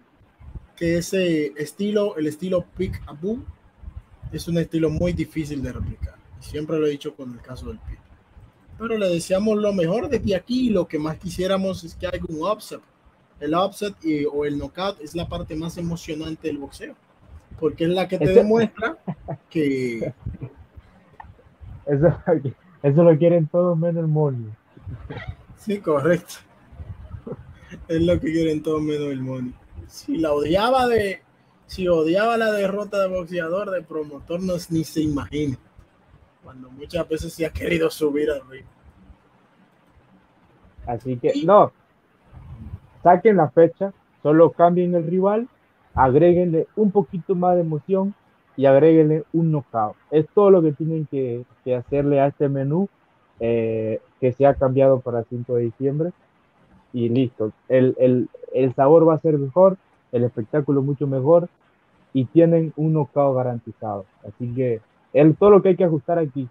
Que 0.77 0.99
ese 0.99 1.53
estilo, 1.57 2.17
el 2.17 2.27
estilo 2.27 2.65
pick 2.77 3.03
a 3.07 3.13
boom, 3.13 3.45
es 4.33 4.49
un 4.49 4.59
estilo 4.59 4.91
muy 4.91 5.13
difícil 5.13 5.63
de 5.63 5.73
replicar. 5.73 6.15
Siempre 6.41 6.79
lo 6.79 6.87
he 6.87 6.91
dicho 6.91 7.15
con 7.15 7.33
el 7.33 7.41
caso 7.41 7.69
del 7.69 7.79
Pitbull 7.79 8.05
pero 8.79 8.99
le 8.99 9.09
deseamos 9.09 9.59
lo 9.59 9.73
mejor 9.73 10.09
desde 10.09 10.35
aquí. 10.35 10.71
Lo 10.71 10.87
que 10.87 10.99
más 10.99 11.19
quisiéramos 11.19 11.85
es 11.85 11.95
que 11.95 12.07
haya 12.07 12.21
un 12.29 12.43
upset. 12.43 12.81
El 13.45 13.55
upset 13.55 13.95
y, 14.03 14.25
o 14.25 14.45
el 14.45 14.59
knockout 14.59 15.01
es 15.01 15.15
la 15.15 15.29
parte 15.29 15.55
más 15.55 15.77
emocionante 15.77 16.49
del 16.49 16.59
boxeo, 16.59 16.95
porque 17.61 17.85
es 17.85 17.91
la 17.91 18.09
que 18.09 18.19
te 18.19 18.33
demuestra 18.33 18.97
que. 19.51 20.13
Eso, 21.87 22.17
eso 22.83 23.03
lo 23.03 23.17
quieren 23.19 23.47
todos 23.47 23.77
menos 23.79 24.03
el 24.03 24.09
money. 24.09 24.51
Sí, 25.59 25.79
correcto. 25.79 26.35
Es 27.89 28.01
lo 28.01 28.19
que 28.19 28.33
quieren 28.33 28.63
todos 28.63 28.83
menos 28.83 29.09
el 29.09 29.21
money. 29.21 29.55
Si 29.89 30.17
la 30.17 30.33
odiaba 30.33 30.87
de. 30.87 31.23
Si 31.67 31.89
odiaba 31.89 32.37
la 32.37 32.53
derrota 32.53 33.01
de 33.01 33.09
boxeador, 33.09 33.71
de 33.71 33.83
promotor, 33.83 34.41
no 34.41 34.55
ni 34.71 34.85
se 34.85 35.01
imagina 35.01 35.59
cuando 36.45 36.71
muchas 36.71 37.09
veces 37.09 37.33
se 37.33 37.47
ha 37.47 37.51
querido 37.51 37.91
subir 37.91 38.31
al 38.31 38.47
ring. 38.49 38.67
Así 40.87 41.17
que, 41.17 41.33
no, 41.45 41.73
saquen 43.05 43.37
la 43.37 43.51
fecha, 43.51 43.93
solo 44.23 44.51
cambien 44.51 44.97
el 44.97 45.07
rival, 45.07 45.47
agréguenle 45.95 46.67
un 46.75 46.91
poquito 46.91 47.37
más 47.37 47.55
de 47.55 47.61
emoción 47.61 48.15
y 48.57 48.67
agréguenle 48.67 49.23
un 49.33 49.53
knockout. 49.53 49.95
Es 50.11 50.27
todo 50.35 50.51
lo 50.51 50.61
que 50.61 50.73
tienen 50.73 51.07
que, 51.07 51.45
hacerle 51.77 52.21
a 52.21 52.27
este 52.27 52.49
menú 52.49 52.89
eh, 53.39 54.01
que 54.21 54.33
se 54.33 54.47
ha 54.47 54.55
cambiado 54.55 54.99
para 54.99 55.21
el 55.21 55.27
5 55.27 55.55
de 55.55 55.63
diciembre. 55.63 56.11
Y 56.93 57.09
listo, 57.09 57.53
el, 57.69 58.29
el 58.53 58.75
sabor 58.75 59.07
va 59.07 59.15
a 59.15 59.19
ser 59.19 59.39
mejor, 59.39 59.77
el 60.13 60.25
espectáculo 60.25 60.83
mucho 60.83 61.07
mejor 61.07 61.49
y 62.15 62.25
tienen 62.25 62.73
un 62.77 62.95
knockout 62.95 63.37
garantizado. 63.37 64.07
Así 64.27 64.49
que 64.55 64.81
el, 65.13 65.37
todo 65.37 65.51
lo 65.51 65.63
que 65.63 65.71
hay 65.71 65.77
que 65.77 65.85
ajustar 65.85 66.19
aquí. 66.19 66.49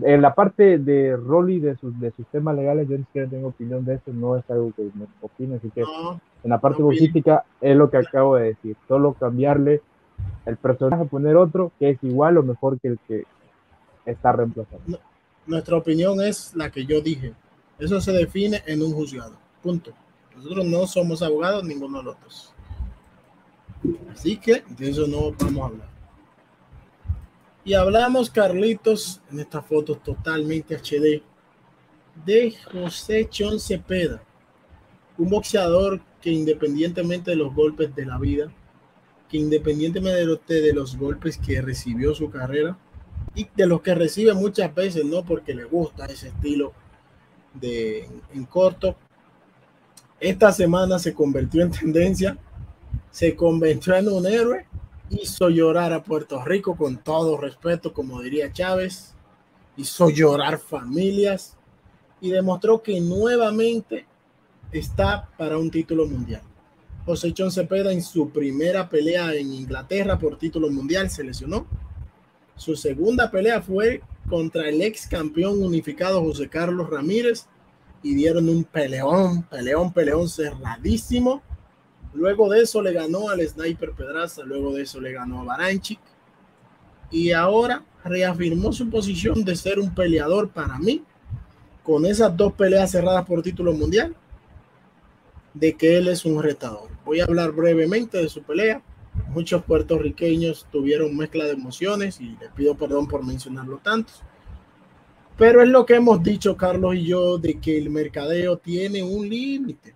En 0.00 0.22
la 0.22 0.34
parte 0.34 0.78
de 0.78 1.16
Rolly, 1.16 1.60
de 1.60 1.76
sus, 1.76 1.98
de 2.00 2.12
sus 2.12 2.26
temas 2.28 2.56
legales, 2.56 2.88
yo 2.88 2.96
ni 2.96 3.04
siquiera 3.04 3.28
tengo 3.28 3.48
opinión 3.48 3.84
de 3.84 3.96
eso, 3.96 4.10
no 4.12 4.36
es 4.36 4.50
algo 4.50 4.72
que 4.74 4.84
me 4.94 5.06
opine, 5.20 5.56
así 5.56 5.68
que 5.70 5.82
en 5.82 6.50
la 6.50 6.58
parte 6.58 6.82
política 6.82 7.44
es 7.60 7.76
lo 7.76 7.90
que 7.90 7.98
acabo 7.98 8.36
de 8.36 8.54
decir, 8.54 8.76
solo 8.88 9.12
cambiarle 9.12 9.82
el 10.46 10.56
personaje, 10.56 11.04
poner 11.04 11.36
otro 11.36 11.72
que 11.78 11.90
es 11.90 11.98
igual 12.02 12.38
o 12.38 12.42
mejor 12.42 12.80
que 12.80 12.88
el 12.88 12.98
que 13.06 13.24
está 14.06 14.32
reemplazado. 14.32 14.80
nuestra 15.46 15.76
opinión 15.76 16.20
es 16.22 16.54
la 16.56 16.70
que 16.70 16.86
yo 16.86 17.02
dije, 17.02 17.34
eso 17.78 18.00
se 18.00 18.12
define 18.12 18.62
en 18.66 18.82
un 18.82 18.92
juzgado, 18.92 19.34
punto. 19.62 19.92
Nosotros 20.34 20.64
no 20.64 20.86
somos 20.86 21.22
abogados, 21.22 21.64
ninguno 21.64 21.98
de 21.98 22.04
los 22.04 22.20
dos. 22.22 22.54
Así 24.10 24.38
que 24.38 24.62
de 24.68 24.90
eso 24.90 25.06
no 25.06 25.32
vamos 25.38 25.62
a 25.62 25.66
hablar. 25.66 25.91
Y 27.64 27.74
hablamos, 27.74 28.28
Carlitos, 28.28 29.20
en 29.30 29.38
esta 29.38 29.62
foto 29.62 29.96
totalmente 29.96 30.76
HD, 30.76 31.22
de 32.24 32.54
José 32.72 33.28
Chon 33.30 33.60
Cepeda, 33.60 34.20
un 35.16 35.30
boxeador 35.30 36.00
que 36.20 36.30
independientemente 36.30 37.30
de 37.30 37.36
los 37.36 37.54
golpes 37.54 37.94
de 37.94 38.04
la 38.04 38.18
vida, 38.18 38.52
que 39.28 39.36
independientemente 39.36 40.60
de 40.60 40.72
los, 40.72 40.96
golpes 40.96 41.38
que 41.38 41.62
recibió 41.62 42.14
su 42.14 42.30
carrera, 42.30 42.76
y 43.34 43.46
de 43.54 43.66
los 43.66 43.80
que 43.80 43.94
recibe 43.94 44.34
muchas 44.34 44.74
veces, 44.74 45.04
no 45.04 45.24
porque 45.24 45.54
le 45.54 45.64
gusta 45.64 46.06
ese 46.06 46.28
estilo 46.28 46.72
de 47.54 48.08
en 48.34 48.44
corto, 48.44 48.96
esta 50.18 50.50
semana 50.50 50.98
se 50.98 51.14
convirtió 51.14 51.62
en 51.62 51.70
tendencia, 51.70 52.36
se 53.10 53.36
convirtió 53.36 53.94
en 53.94 54.08
un 54.08 54.26
héroe 54.26 54.66
hizo 55.20 55.50
llorar 55.50 55.92
a 55.92 56.02
Puerto 56.02 56.42
Rico 56.44 56.76
con 56.76 56.98
todo 56.98 57.36
respeto, 57.36 57.92
como 57.92 58.20
diría 58.22 58.52
Chávez, 58.52 59.14
hizo 59.76 60.10
llorar 60.10 60.58
familias 60.58 61.56
y 62.20 62.30
demostró 62.30 62.82
que 62.82 63.00
nuevamente 63.00 64.06
está 64.70 65.28
para 65.36 65.58
un 65.58 65.70
título 65.70 66.06
mundial. 66.06 66.42
José 67.04 67.32
Chon 67.32 67.50
Cepeda 67.50 67.92
en 67.92 68.02
su 68.02 68.30
primera 68.30 68.88
pelea 68.88 69.34
en 69.34 69.52
Inglaterra 69.52 70.18
por 70.18 70.38
título 70.38 70.70
mundial 70.70 71.10
se 71.10 71.24
lesionó. 71.24 71.66
Su 72.56 72.76
segunda 72.76 73.30
pelea 73.30 73.60
fue 73.60 74.02
contra 74.28 74.68
el 74.68 74.80
ex 74.82 75.08
campeón 75.08 75.62
unificado 75.62 76.22
José 76.22 76.48
Carlos 76.48 76.88
Ramírez 76.88 77.46
y 78.04 78.14
dieron 78.14 78.48
un 78.48 78.64
peleón, 78.64 79.42
peleón, 79.42 79.92
peleón 79.92 80.28
cerradísimo 80.28 81.42
Luego 82.14 82.48
de 82.50 82.62
eso 82.62 82.82
le 82.82 82.92
ganó 82.92 83.28
al 83.28 83.46
Sniper 83.46 83.92
Pedraza, 83.92 84.42
luego 84.44 84.74
de 84.74 84.82
eso 84.82 85.00
le 85.00 85.12
ganó 85.12 85.40
a 85.40 85.44
Baranchik. 85.44 86.00
Y 87.10 87.32
ahora 87.32 87.82
reafirmó 88.04 88.72
su 88.72 88.88
posición 88.90 89.44
de 89.44 89.56
ser 89.56 89.78
un 89.78 89.94
peleador 89.94 90.50
para 90.50 90.78
mí. 90.78 91.02
Con 91.82 92.06
esas 92.06 92.36
dos 92.36 92.52
peleas 92.52 92.92
cerradas 92.92 93.26
por 93.26 93.42
título 93.42 93.72
mundial, 93.72 94.14
de 95.54 95.76
que 95.76 95.96
él 95.96 96.08
es 96.08 96.24
un 96.24 96.42
retador. 96.42 96.88
Voy 97.04 97.20
a 97.20 97.24
hablar 97.24 97.52
brevemente 97.52 98.18
de 98.18 98.28
su 98.28 98.42
pelea. 98.42 98.82
Muchos 99.28 99.64
puertorriqueños 99.64 100.66
tuvieron 100.70 101.16
mezcla 101.16 101.44
de 101.44 101.52
emociones 101.52 102.20
y 102.20 102.36
les 102.40 102.50
pido 102.54 102.76
perdón 102.76 103.08
por 103.08 103.24
mencionarlo 103.24 103.78
tantos. 103.78 104.22
Pero 105.36 105.62
es 105.62 105.68
lo 105.68 105.84
que 105.84 105.96
hemos 105.96 106.22
dicho 106.22 106.56
Carlos 106.56 106.94
y 106.94 107.04
yo 107.04 107.38
de 107.38 107.58
que 107.58 107.76
el 107.76 107.90
mercadeo 107.90 108.58
tiene 108.58 109.02
un 109.02 109.28
límite. 109.28 109.94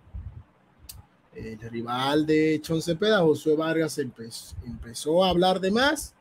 El 1.37 1.59
rival 1.59 2.25
de 2.25 2.59
Chon 2.63 2.81
Cepeda, 2.81 3.19
Josué 3.19 3.55
Vargas, 3.55 3.99
empezó, 3.99 4.55
empezó 4.65 5.23
a 5.23 5.29
hablar 5.29 5.59
de 5.59 5.69
más 5.69 6.15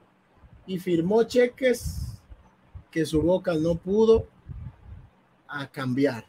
y 0.66 0.78
firmó 0.78 1.22
cheques 1.22 2.18
que 2.90 3.06
su 3.06 3.22
boca 3.22 3.54
no 3.54 3.76
pudo 3.76 4.26
a 5.48 5.68
cambiar. 5.68 6.26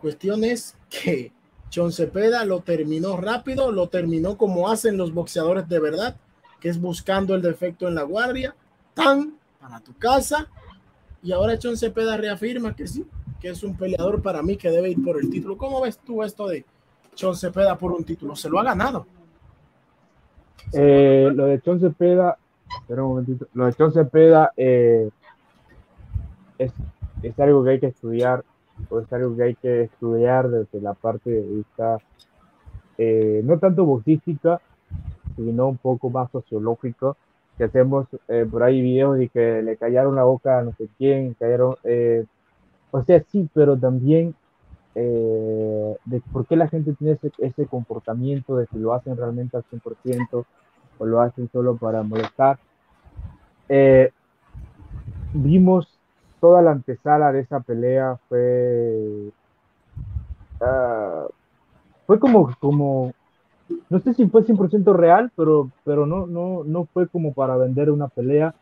Cuestión 0.00 0.42
es 0.42 0.76
que 0.90 1.30
Chon 1.70 1.92
Cepeda 1.92 2.44
lo 2.44 2.62
terminó 2.62 3.16
rápido, 3.16 3.70
lo 3.70 3.90
terminó 3.90 4.36
como 4.36 4.68
hacen 4.68 4.96
los 4.96 5.14
boxeadores 5.14 5.68
de 5.68 5.78
verdad, 5.78 6.16
que 6.58 6.68
es 6.68 6.80
buscando 6.80 7.36
el 7.36 7.42
defecto 7.42 7.86
en 7.86 7.94
la 7.94 8.02
guardia, 8.02 8.56
tan 8.94 9.38
para 9.60 9.78
tu 9.78 9.96
casa. 9.96 10.50
Y 11.22 11.30
ahora 11.30 11.60
Chon 11.60 11.76
Cepeda 11.76 12.16
reafirma 12.16 12.74
que 12.74 12.88
sí, 12.88 13.06
que 13.40 13.50
es 13.50 13.62
un 13.62 13.76
peleador 13.76 14.20
para 14.20 14.42
mí 14.42 14.56
que 14.56 14.70
debe 14.70 14.90
ir 14.90 15.04
por 15.04 15.16
el 15.16 15.30
título. 15.30 15.56
¿Cómo 15.56 15.80
ves 15.80 16.00
tú 16.04 16.24
esto 16.24 16.48
de 16.48 16.64
Chon 17.16 17.34
Cepeda 17.34 17.76
por 17.76 17.90
un 17.92 18.04
título? 18.04 18.36
Se 18.36 18.48
lo 18.48 18.60
ha 18.60 18.62
ganado. 18.62 19.06
Eh, 20.72 21.30
lo 21.34 21.46
de 21.46 21.60
Chon 21.60 21.80
Cepeda, 21.80 22.36
espera 22.80 23.02
un 23.02 23.08
momentito, 23.10 23.46
lo 23.54 23.66
de 23.66 23.74
Chon 23.74 23.92
Cepeda 23.92 24.52
eh, 24.56 25.08
es, 26.58 26.72
es 27.22 27.40
algo 27.40 27.64
que 27.64 27.70
hay 27.70 27.80
que 27.80 27.86
estudiar 27.88 28.44
es 28.78 29.12
algo 29.12 29.34
que 29.36 29.42
hay 29.42 29.54
que 29.54 29.82
estudiar 29.84 30.50
desde 30.50 30.82
la 30.82 30.92
parte 30.92 31.30
de 31.30 31.40
vista 31.40 31.98
eh, 32.98 33.40
no 33.42 33.58
tanto 33.58 33.86
boxística, 33.86 34.60
sino 35.34 35.68
un 35.68 35.78
poco 35.78 36.10
más 36.10 36.30
sociológico, 36.30 37.16
que 37.56 37.64
hacemos 37.64 38.06
eh, 38.28 38.46
por 38.50 38.62
ahí 38.62 38.82
videos 38.82 39.16
de 39.16 39.28
que 39.28 39.62
le 39.62 39.78
callaron 39.78 40.14
la 40.14 40.24
boca 40.24 40.58
a 40.58 40.62
no 40.62 40.72
sé 40.76 40.88
quién, 40.98 41.34
callaron, 41.34 41.76
o 42.90 43.02
sea, 43.02 43.22
sí, 43.30 43.48
pero 43.54 43.78
también 43.78 44.34
de 45.02 46.22
por 46.32 46.46
qué 46.46 46.56
la 46.56 46.68
gente 46.68 46.94
tiene 46.94 47.14
ese, 47.14 47.30
ese, 47.38 47.66
comportamiento, 47.66 48.56
de 48.56 48.66
si 48.66 48.78
lo 48.78 48.94
hacen 48.94 49.16
realmente 49.16 49.56
al 49.56 49.64
100% 49.64 50.44
o 50.98 51.06
lo 51.06 51.20
hacen 51.20 51.50
solo 51.52 51.76
para 51.76 52.02
molestar. 52.02 52.58
vimos 55.34 55.96
toda 56.40 56.62
la 56.62 56.72
antesala 56.72 57.32
de 57.32 57.40
esa 57.40 57.60
pelea 57.60 58.18
fue. 58.28 59.30
Uh, 60.60 61.28
fue 62.06 62.18
como, 62.18 62.54
como. 62.60 63.12
No 63.90 63.98
sé 63.98 64.14
si 64.14 64.26
fue 64.26 64.44
100% 64.44 64.94
real, 64.94 65.32
pero, 65.36 65.70
pero 65.84 66.06
no, 66.06 66.26
no, 66.26 66.62
no 66.64 66.84
fue 66.92 67.08
como 67.08 67.32
para 67.32 67.56
vender 67.56 67.90
una 67.90 68.08
pelea. 68.08 68.54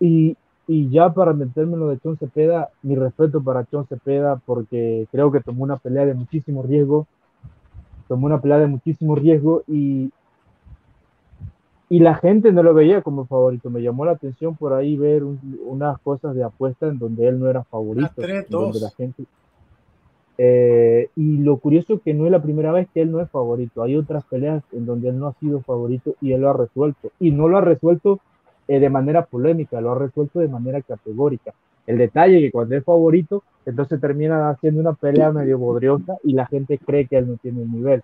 Y, 0.00 0.36
y 0.68 0.88
ya 0.90 1.12
para 1.12 1.32
meterme 1.32 1.74
en 1.74 1.80
lo 1.80 1.88
de 1.88 1.98
Chon 1.98 2.16
Cepeda, 2.16 2.70
mi 2.82 2.96
respeto 2.96 3.42
para 3.42 3.64
Chon 3.66 3.86
Cepeda, 3.86 4.40
porque 4.44 5.06
creo 5.12 5.30
que 5.30 5.40
tomó 5.40 5.64
una 5.64 5.76
pelea 5.76 6.06
de 6.06 6.14
muchísimo 6.14 6.62
riesgo. 6.62 7.06
Tomó 8.08 8.26
una 8.26 8.40
pelea 8.40 8.58
de 8.58 8.66
muchísimo 8.66 9.14
riesgo 9.14 9.62
y, 9.66 10.10
y 11.88 11.98
la 11.98 12.14
gente 12.16 12.52
no 12.52 12.62
lo 12.62 12.74
veía 12.74 13.02
como 13.02 13.26
favorito. 13.26 13.70
Me 13.70 13.82
llamó 13.82 14.04
la 14.04 14.12
atención 14.12 14.56
por 14.56 14.72
ahí 14.72 14.96
ver 14.96 15.22
unas 15.24 15.98
cosas 16.00 16.34
de 16.34 16.44
apuesta 16.44 16.86
en 16.86 16.98
donde 16.98 17.28
él 17.28 17.38
no 17.38 17.48
era 17.48 17.64
favorito. 17.64 18.22
Donde 18.48 18.80
la 18.80 18.90
gente, 18.90 19.24
eh, 20.38 21.08
y 21.16 21.38
lo 21.38 21.56
curioso 21.58 21.94
es 21.94 22.02
que 22.02 22.12
no 22.12 22.26
es 22.26 22.30
la 22.30 22.42
primera 22.42 22.70
vez 22.72 22.88
que 22.92 23.00
él 23.00 23.10
no 23.10 23.20
es 23.20 23.30
favorito. 23.30 23.82
Hay 23.82 23.96
otras 23.96 24.24
peleas 24.24 24.62
en 24.72 24.84
donde 24.84 25.08
él 25.08 25.18
no 25.18 25.28
ha 25.28 25.32
sido 25.34 25.60
favorito 25.60 26.14
y 26.20 26.32
él 26.32 26.42
lo 26.42 26.50
ha 26.50 26.52
resuelto. 26.52 27.10
Y 27.18 27.30
no 27.30 27.48
lo 27.48 27.58
ha 27.58 27.62
resuelto 27.62 28.20
eh, 28.68 28.80
de 28.80 28.90
manera 28.90 29.24
polémica, 29.24 29.80
lo 29.80 29.92
ha 29.92 29.98
resuelto 29.98 30.40
de 30.40 30.48
manera 30.48 30.80
categórica. 30.82 31.54
El 31.86 31.98
detalle 31.98 32.40
que 32.40 32.50
cuando 32.50 32.76
es 32.76 32.84
favorito, 32.84 33.44
entonces 33.64 34.00
termina 34.00 34.50
haciendo 34.50 34.80
una 34.80 34.94
pelea 34.94 35.30
medio 35.30 35.58
bodriosa 35.58 36.16
y 36.24 36.32
la 36.32 36.46
gente 36.46 36.78
cree 36.78 37.06
que 37.06 37.18
él 37.18 37.28
no 37.28 37.36
tiene 37.36 37.62
el 37.62 37.70
nivel. 37.70 38.02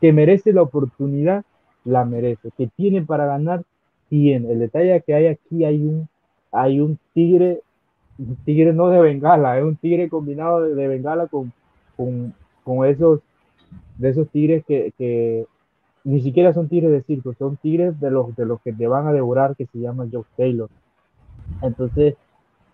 Que 0.00 0.12
merece 0.12 0.52
la 0.52 0.62
oportunidad 0.62 1.44
la 1.84 2.04
merece. 2.04 2.50
Que 2.56 2.68
tiene 2.68 3.02
para 3.02 3.26
ganar, 3.26 3.64
tiene. 4.08 4.52
El 4.52 4.60
detalle 4.60 5.02
que 5.04 5.14
hay 5.14 5.26
aquí, 5.26 5.64
hay 5.64 5.82
un, 5.82 6.08
hay 6.52 6.80
un 6.80 6.98
tigre, 7.12 7.62
un 8.18 8.36
tigre 8.44 8.72
no 8.72 8.88
de 8.88 9.00
bengala, 9.00 9.58
es 9.58 9.64
un 9.64 9.76
tigre 9.76 10.08
combinado 10.08 10.60
de, 10.62 10.88
bengala 10.88 11.26
con, 11.26 11.52
con, 11.96 12.32
con, 12.62 12.86
esos, 12.86 13.20
de 13.96 14.10
esos 14.10 14.28
tigres 14.28 14.64
que, 14.64 14.92
que, 14.96 15.46
ni 16.08 16.22
siquiera 16.22 16.54
son 16.54 16.68
tigres 16.68 16.90
de 16.90 17.02
circo, 17.02 17.34
son 17.34 17.58
tigres 17.58 18.00
de 18.00 18.10
los, 18.10 18.34
de 18.34 18.46
los 18.46 18.62
que 18.62 18.72
te 18.72 18.86
van 18.86 19.06
a 19.06 19.12
devorar, 19.12 19.54
que 19.54 19.66
se 19.66 19.78
llama 19.78 20.06
Joe 20.10 20.24
Taylor. 20.38 20.70
Entonces, 21.60 22.14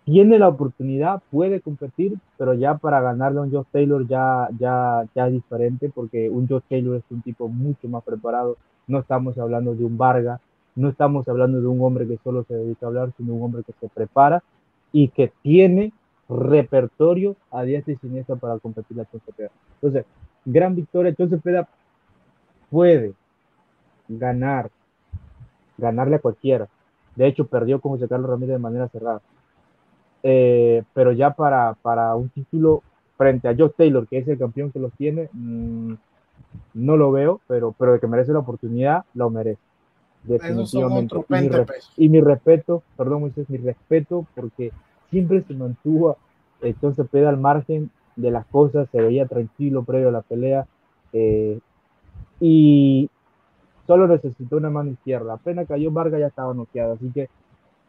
tiene 0.05 0.39
la 0.39 0.47
oportunidad, 0.47 1.21
puede 1.33 1.61
competir, 1.61 2.15
pero 2.39 2.55
ya 2.55 2.77
para 2.77 3.01
ganarle 3.01 3.41
a 3.41 3.43
un 3.43 3.51
Joe 3.51 3.65
Taylor 3.73 4.07
ya, 4.07 4.49
ya, 4.57 5.05
ya 5.17 5.27
es 5.27 5.33
diferente, 5.33 5.91
porque 5.93 6.31
un 6.31 6.47
Joe 6.47 6.61
Taylor 6.69 6.95
es 6.95 7.03
un 7.11 7.23
tipo 7.23 7.49
mucho 7.49 7.89
más 7.89 8.05
preparado, 8.05 8.57
no 8.87 9.01
estamos 9.01 9.37
hablando 9.37 9.75
de 9.75 9.85
un 9.85 9.99
Vargas, 9.99 10.41
no 10.77 10.89
estamos 10.89 11.27
hablando 11.27 11.61
de 11.61 11.67
un 11.67 11.83
hombre 11.83 12.07
que 12.07 12.19
solo 12.23 12.45
se 12.45 12.55
dedica 12.55 12.87
a 12.87 12.89
hablar, 12.91 13.11
sino 13.17 13.35
un 13.35 13.43
hombre 13.43 13.65
que 13.65 13.73
se 13.81 13.89
prepara 13.89 14.45
y 14.93 15.09
que 15.09 15.33
tiene 15.43 15.93
repertorio 16.29 17.35
a 17.51 17.65
diestra 17.65 17.95
y 17.95 17.97
siniestra 17.97 18.37
para 18.37 18.61
competir 18.61 18.97
la 18.97 19.07
Cepeda. 19.07 19.51
Entonces, 19.83 20.05
gran 20.45 20.77
victoria. 20.77 21.13
Cepeda 21.17 21.69
puede 22.71 23.15
ganar, 24.09 24.71
ganarle 25.79 26.17
a 26.17 26.21
cualquiera. 26.21 26.69
De 27.17 27.27
hecho, 27.27 27.47
perdió 27.47 27.81
con 27.81 27.93
José 27.93 28.09
Carlos 28.09 28.31
Ramírez 28.31 28.55
de 28.55 28.59
manera 28.59 28.89
cerrada. 28.89 29.21
Eh, 30.23 30.83
pero 30.95 31.13
ya 31.13 31.31
para, 31.31 31.75
para 31.83 32.15
un 32.15 32.29
título 32.31 32.83
frente 33.17 33.49
a 33.49 33.55
Joe 33.57 33.71
Taylor, 33.77 34.07
que 34.09 34.19
es 34.19 34.29
el 34.29 34.39
campeón 34.39 34.73
que 34.73 34.79
los 34.79 34.93
tiene, 34.95 35.29
mmm, 35.33 35.95
no 36.75 36.97
lo 36.97 37.13
veo, 37.13 37.41
pero, 37.47 37.75
pero 37.79 37.93
de 37.93 38.01
que 38.01 38.07
merece 38.07 38.33
la 38.33 38.41
oportunidad, 38.41 39.05
lo 39.15 39.31
merece. 39.31 39.61
Definitivamente. 40.25 41.17
Y 41.97 42.09
mi, 42.09 42.21
respeto, 42.21 42.83
perdón, 42.97 43.21
Moisés, 43.21 43.49
mi 43.51 43.59
respeto, 43.59 44.27
porque 44.35 44.73
siempre 45.11 45.43
se 45.43 45.55
mantuvo 45.55 46.17
entonces 46.63 47.07
peda 47.11 47.29
al 47.29 47.37
margen 47.37 47.91
de 48.17 48.31
las 48.31 48.47
cosas, 48.47 48.89
se 48.91 49.01
veía 49.01 49.27
tranquilo 49.27 49.85
previo 49.85 50.09
a 50.09 50.13
la 50.13 50.23
pelea. 50.23 50.67
Eh, 51.13 51.59
y 52.41 53.11
solo 53.87 54.07
necesitó 54.09 54.57
una 54.57 54.71
mano 54.71 54.91
izquierda. 54.91 55.35
Apenas 55.35 55.69
cayó 55.69 55.91
Vargas 55.91 56.21
ya 56.21 56.27
estaba 56.29 56.55
noqueado. 56.55 56.95
Así 56.95 57.11
que 57.11 57.29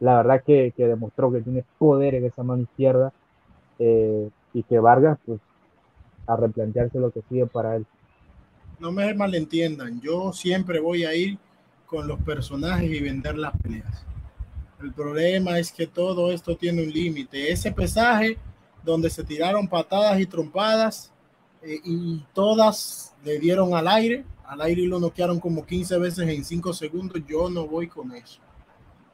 la 0.00 0.16
verdad 0.16 0.42
que, 0.44 0.72
demostró 0.76 1.32
que 1.32 1.40
tiene 1.40 1.64
poder 1.78 2.14
en 2.14 2.26
esa 2.26 2.42
mano 2.42 2.62
izquierda. 2.62 3.12
Eh, 3.78 4.30
y 4.54 4.62
que 4.62 4.78
Vargas, 4.78 5.18
pues, 5.26 5.40
a 6.26 6.36
replantearse 6.36 6.98
lo 6.98 7.10
que 7.10 7.22
sigue 7.28 7.46
para 7.46 7.76
él 7.76 7.86
no 8.78 8.92
me 8.92 9.12
malentiendan, 9.14 10.00
yo 10.00 10.32
siempre 10.32 10.80
voy 10.80 11.04
a 11.04 11.14
ir 11.14 11.38
con 11.86 12.06
los 12.06 12.20
personajes 12.20 12.90
y 12.90 13.00
vender 13.00 13.38
las 13.38 13.56
peleas. 13.58 14.04
El 14.82 14.92
problema 14.92 15.58
es 15.58 15.72
que 15.72 15.86
todo 15.86 16.30
esto 16.30 16.56
tiene 16.56 16.82
un 16.82 16.90
límite. 16.90 17.50
Ese 17.50 17.72
pesaje 17.72 18.36
donde 18.84 19.08
se 19.08 19.24
tiraron 19.24 19.68
patadas 19.68 20.20
y 20.20 20.26
trompadas 20.26 21.12
eh, 21.62 21.80
y 21.82 22.24
todas 22.34 23.14
le 23.24 23.38
dieron 23.38 23.74
al 23.74 23.88
aire, 23.88 24.24
al 24.46 24.60
aire 24.62 24.82
y 24.82 24.86
lo 24.86 25.00
noquearon 25.00 25.40
como 25.40 25.64
15 25.64 25.98
veces 25.98 26.28
en 26.28 26.44
5 26.44 26.72
segundos, 26.72 27.22
yo 27.26 27.48
no 27.50 27.66
voy 27.66 27.88
con 27.88 28.12
eso, 28.12 28.40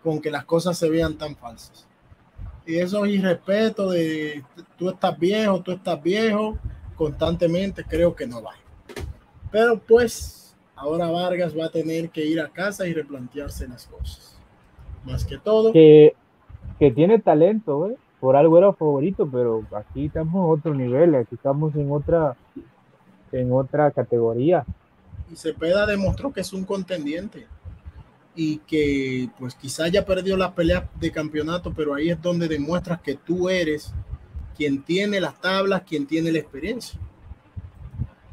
con 0.02 0.20
que 0.20 0.30
las 0.30 0.44
cosas 0.44 0.78
se 0.78 0.88
vean 0.88 1.16
tan 1.16 1.36
falsas. 1.36 1.86
Y 2.66 2.76
eso 2.76 3.04
es 3.04 3.14
irrespeto 3.14 3.90
de 3.90 4.42
tú 4.76 4.90
estás 4.90 5.18
viejo, 5.18 5.60
tú 5.62 5.72
estás 5.72 6.00
viejo, 6.02 6.58
constantemente 6.96 7.84
creo 7.84 8.14
que 8.14 8.26
no 8.26 8.42
va. 8.42 8.52
Pero 9.50 9.78
pues 9.78 10.54
ahora 10.76 11.10
Vargas 11.10 11.56
va 11.58 11.66
a 11.66 11.70
tener 11.70 12.10
que 12.10 12.24
ir 12.24 12.40
a 12.40 12.48
casa 12.48 12.86
y 12.86 12.94
replantearse 12.94 13.66
las 13.68 13.86
cosas. 13.86 14.38
Más 15.04 15.24
que 15.24 15.38
todo. 15.38 15.72
Que, 15.72 16.14
que 16.78 16.92
tiene 16.92 17.18
talento, 17.18 17.90
¿eh? 17.90 17.96
por 18.22 18.36
algo 18.36 18.56
era 18.56 18.72
favorito, 18.72 19.28
pero 19.28 19.64
aquí 19.72 20.06
estamos 20.06 20.32
en 20.34 20.60
otro 20.60 20.74
nivel, 20.74 21.16
aquí 21.16 21.34
estamos 21.34 21.74
en 21.74 21.90
otra, 21.90 22.36
en 23.32 23.52
otra 23.52 23.90
categoría. 23.90 24.64
Y 25.32 25.36
Cepeda 25.36 25.86
demostró 25.86 26.32
que 26.32 26.42
es 26.42 26.52
un 26.52 26.64
contendiente 26.64 27.46
y 28.34 28.58
que 28.58 29.30
pues 29.38 29.54
quizá 29.54 29.84
haya 29.84 30.04
perdido 30.04 30.36
la 30.36 30.54
pelea 30.54 30.90
de 31.00 31.10
campeonato, 31.10 31.72
pero 31.72 31.94
ahí 31.94 32.10
es 32.10 32.20
donde 32.20 32.48
demuestras 32.48 33.00
que 33.00 33.14
tú 33.14 33.48
eres 33.48 33.92
quien 34.56 34.82
tiene 34.82 35.20
las 35.20 35.40
tablas, 35.40 35.82
quien 35.82 36.06
tiene 36.06 36.32
la 36.32 36.38
experiencia. 36.38 37.00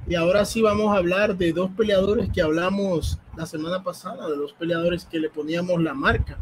Y 0.08 0.16
ahora 0.16 0.44
sí 0.44 0.62
vamos 0.62 0.94
a 0.94 0.98
hablar 0.98 1.38
de 1.38 1.54
dos 1.54 1.70
peleadores 1.72 2.30
que 2.32 2.42
hablamos 2.42 3.20
la 3.38 3.46
semana 3.46 3.84
pasada, 3.84 4.28
de 4.28 4.36
dos 4.36 4.54
peleadores 4.54 5.06
que 5.06 5.20
le 5.20 5.30
poníamos 5.30 5.82
la 5.82 5.94
marca. 5.94 6.38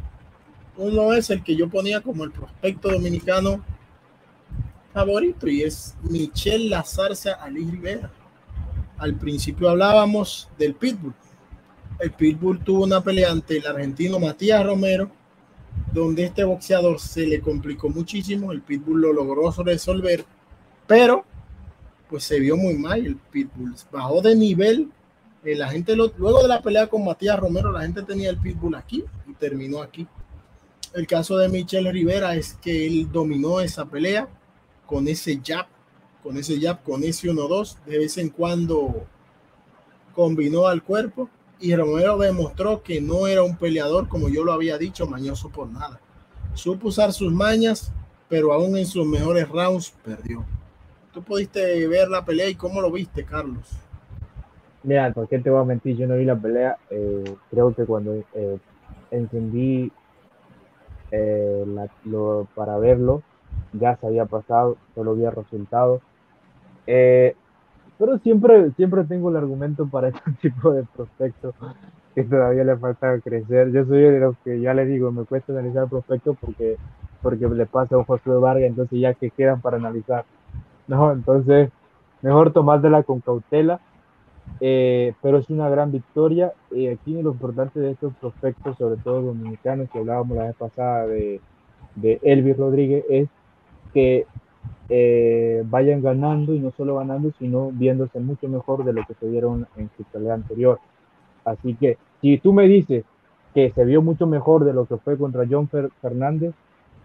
Uno 0.75 1.13
es 1.13 1.29
el 1.29 1.43
que 1.43 1.55
yo 1.55 1.69
ponía 1.69 2.01
como 2.01 2.23
el 2.23 2.31
prospecto 2.31 2.89
dominicano 2.89 3.63
favorito 4.93 5.47
y 5.47 5.63
es 5.63 5.95
Michel 6.01 6.69
Lazarza 6.69 7.33
Ali 7.33 7.65
Rivera. 7.65 8.09
Al 8.97 9.15
principio 9.15 9.69
hablábamos 9.69 10.49
del 10.57 10.75
Pitbull. 10.75 11.13
El 11.99 12.11
Pitbull 12.11 12.63
tuvo 12.63 12.83
una 12.83 13.01
pelea 13.01 13.31
ante 13.31 13.57
el 13.57 13.65
argentino 13.65 14.19
Matías 14.19 14.63
Romero, 14.65 15.09
donde 15.93 16.25
este 16.25 16.43
boxeador 16.43 16.99
se 16.99 17.25
le 17.25 17.41
complicó 17.41 17.89
muchísimo. 17.89 18.51
El 18.51 18.61
Pitbull 18.61 19.01
lo 19.01 19.13
logró 19.13 19.51
resolver, 19.63 20.25
pero 20.85 21.25
pues 22.09 22.23
se 22.23 22.39
vio 22.39 22.55
muy 22.55 22.75
mal. 22.75 23.05
El 23.05 23.15
Pitbull 23.15 23.75
bajó 23.91 24.21
de 24.21 24.35
nivel. 24.35 24.89
Eh, 25.43 25.55
la 25.55 25.69
gente 25.69 25.95
luego 25.95 26.41
de 26.41 26.47
la 26.47 26.61
pelea 26.61 26.87
con 26.87 27.05
Matías 27.05 27.39
Romero, 27.39 27.71
la 27.71 27.81
gente 27.81 28.03
tenía 28.03 28.29
el 28.29 28.37
Pitbull 28.37 28.75
aquí 28.75 29.03
y 29.27 29.33
terminó 29.33 29.81
aquí. 29.81 30.07
El 30.93 31.05
caso 31.05 31.37
de 31.37 31.49
Michel 31.49 31.91
Rivera 31.91 32.35
es 32.35 32.53
que 32.55 32.87
él 32.87 33.11
dominó 33.11 33.59
esa 33.61 33.85
pelea 33.85 34.27
con 34.85 35.07
ese 35.07 35.39
jab, 35.43 35.67
con 36.27 36.35
ese 36.35 36.59
jab, 36.59 36.83
con 36.83 37.05
ese 37.05 37.29
1-2. 37.29 37.77
De 37.85 37.99
vez 37.99 38.17
en 38.17 38.29
cuando 38.29 39.05
combinó 40.13 40.67
al 40.67 40.83
cuerpo 40.83 41.29
y 41.57 41.73
Romero 41.73 42.17
demostró 42.17 42.83
que 42.83 42.99
no 42.99 43.27
era 43.27 43.43
un 43.43 43.55
peleador, 43.55 44.09
como 44.09 44.27
yo 44.27 44.43
lo 44.43 44.51
había 44.51 44.77
dicho, 44.77 45.07
mañoso 45.07 45.49
por 45.49 45.69
nada. 45.69 46.01
Supo 46.53 46.89
usar 46.89 47.13
sus 47.13 47.31
mañas, 47.31 47.93
pero 48.27 48.51
aún 48.51 48.77
en 48.77 48.85
sus 48.85 49.07
mejores 49.07 49.47
rounds 49.47 49.93
perdió. 50.03 50.43
¿Tú 51.13 51.23
pudiste 51.23 51.87
ver 51.87 52.09
la 52.09 52.25
pelea 52.25 52.49
y 52.49 52.55
cómo 52.55 52.81
lo 52.81 52.91
viste, 52.91 53.23
Carlos? 53.23 53.65
Mira, 54.83 55.13
¿por 55.13 55.29
qué 55.29 55.39
te 55.39 55.49
voy 55.49 55.61
a 55.61 55.63
mentir? 55.63 55.95
Yo 55.95 56.07
no 56.07 56.17
vi 56.17 56.25
la 56.25 56.35
pelea. 56.35 56.77
Eh, 56.89 57.35
creo 57.49 57.73
que 57.73 57.85
cuando 57.85 58.21
eh, 58.33 58.57
encendí 59.11 59.93
eh, 61.11 61.65
lo, 62.03 62.49
para 62.53 62.77
verlo, 62.77 63.23
ya 63.71 63.95
se 63.95 64.07
había 64.07 64.25
pasado, 64.25 64.75
solo 64.93 65.11
había 65.11 65.31
resultado. 65.31 66.01
Eh, 66.87 67.35
pero 67.99 68.17
siempre, 68.19 68.71
siempre 68.71 69.03
tengo 69.03 69.29
el 69.29 69.37
argumento 69.37 69.87
para 69.87 70.07
este 70.09 70.31
tipo 70.41 70.71
de 70.71 70.83
prospectos 70.83 71.55
que 72.15 72.23
todavía 72.23 72.63
le 72.63 72.77
falta 72.77 73.19
crecer. 73.19 73.71
Yo 73.71 73.85
soy 73.85 74.01
de 74.01 74.19
los 74.19 74.37
que 74.43 74.59
ya 74.59 74.73
le 74.73 74.85
digo, 74.85 75.11
me 75.11 75.25
cuesta 75.25 75.53
analizar 75.53 75.87
prospectos 75.87 76.37
porque, 76.39 76.77
porque 77.21 77.47
le 77.47 77.65
pasa 77.65 77.95
a 77.95 77.99
un 77.99 78.05
Josué 78.05 78.39
Vargas, 78.39 78.69
entonces 78.69 78.99
ya 78.99 79.13
que 79.13 79.29
quedan 79.29 79.61
para 79.61 79.77
analizar. 79.77 80.25
No, 80.87 81.11
entonces 81.11 81.69
mejor 82.21 82.53
tomártela 82.53 83.03
con 83.03 83.19
cautela. 83.19 83.79
Eh, 84.61 85.13
pero 85.21 85.37
es 85.37 85.49
una 85.49 85.69
gran 85.69 85.91
victoria. 85.91 86.53
Y 86.71 86.87
aquí 86.87 87.21
lo 87.21 87.31
importante 87.31 87.79
de 87.79 87.91
estos 87.91 88.13
prospectos, 88.15 88.77
sobre 88.77 88.97
todo 88.97 89.21
dominicanos, 89.21 89.89
que 89.91 89.99
hablábamos 89.99 90.37
la 90.37 90.45
vez 90.45 90.55
pasada 90.55 91.05
de, 91.07 91.41
de 91.95 92.19
Elvis 92.23 92.57
Rodríguez, 92.57 93.05
es 93.09 93.29
que 93.93 94.25
eh, 94.89 95.63
vayan 95.65 96.01
ganando 96.01 96.53
y 96.53 96.59
no 96.59 96.71
solo 96.71 96.97
ganando, 96.97 97.31
sino 97.39 97.71
viéndose 97.71 98.19
mucho 98.19 98.47
mejor 98.47 98.83
de 98.83 98.93
lo 98.93 99.05
que 99.05 99.13
se 99.15 99.27
vieron 99.27 99.67
en 99.75 99.89
su 99.97 100.03
pelea 100.05 100.33
anterior. 100.35 100.79
Así 101.45 101.75
que 101.75 101.97
si 102.21 102.37
tú 102.37 102.53
me 102.53 102.67
dices 102.67 103.03
que 103.53 103.71
se 103.71 103.85
vio 103.85 104.01
mucho 104.01 104.27
mejor 104.27 104.63
de 104.65 104.73
lo 104.73 104.85
que 104.85 104.97
fue 104.97 105.17
contra 105.17 105.45
John 105.49 105.69
Fernández, 106.01 106.53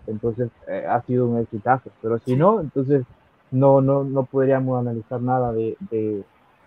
entonces 0.07 0.51
eh, 0.69 0.85
ha 0.89 1.01
sido 1.03 1.27
un 1.27 1.39
exitazo. 1.39 1.91
Pero 2.01 2.19
si 2.21 2.37
no, 2.37 2.61
entonces 2.61 3.05
no, 3.51 3.81
no, 3.81 4.05
no 4.05 4.25
podríamos 4.25 4.81
analizar 4.81 5.21
nada 5.21 5.53
de, 5.53 5.77
de, 5.91 6.23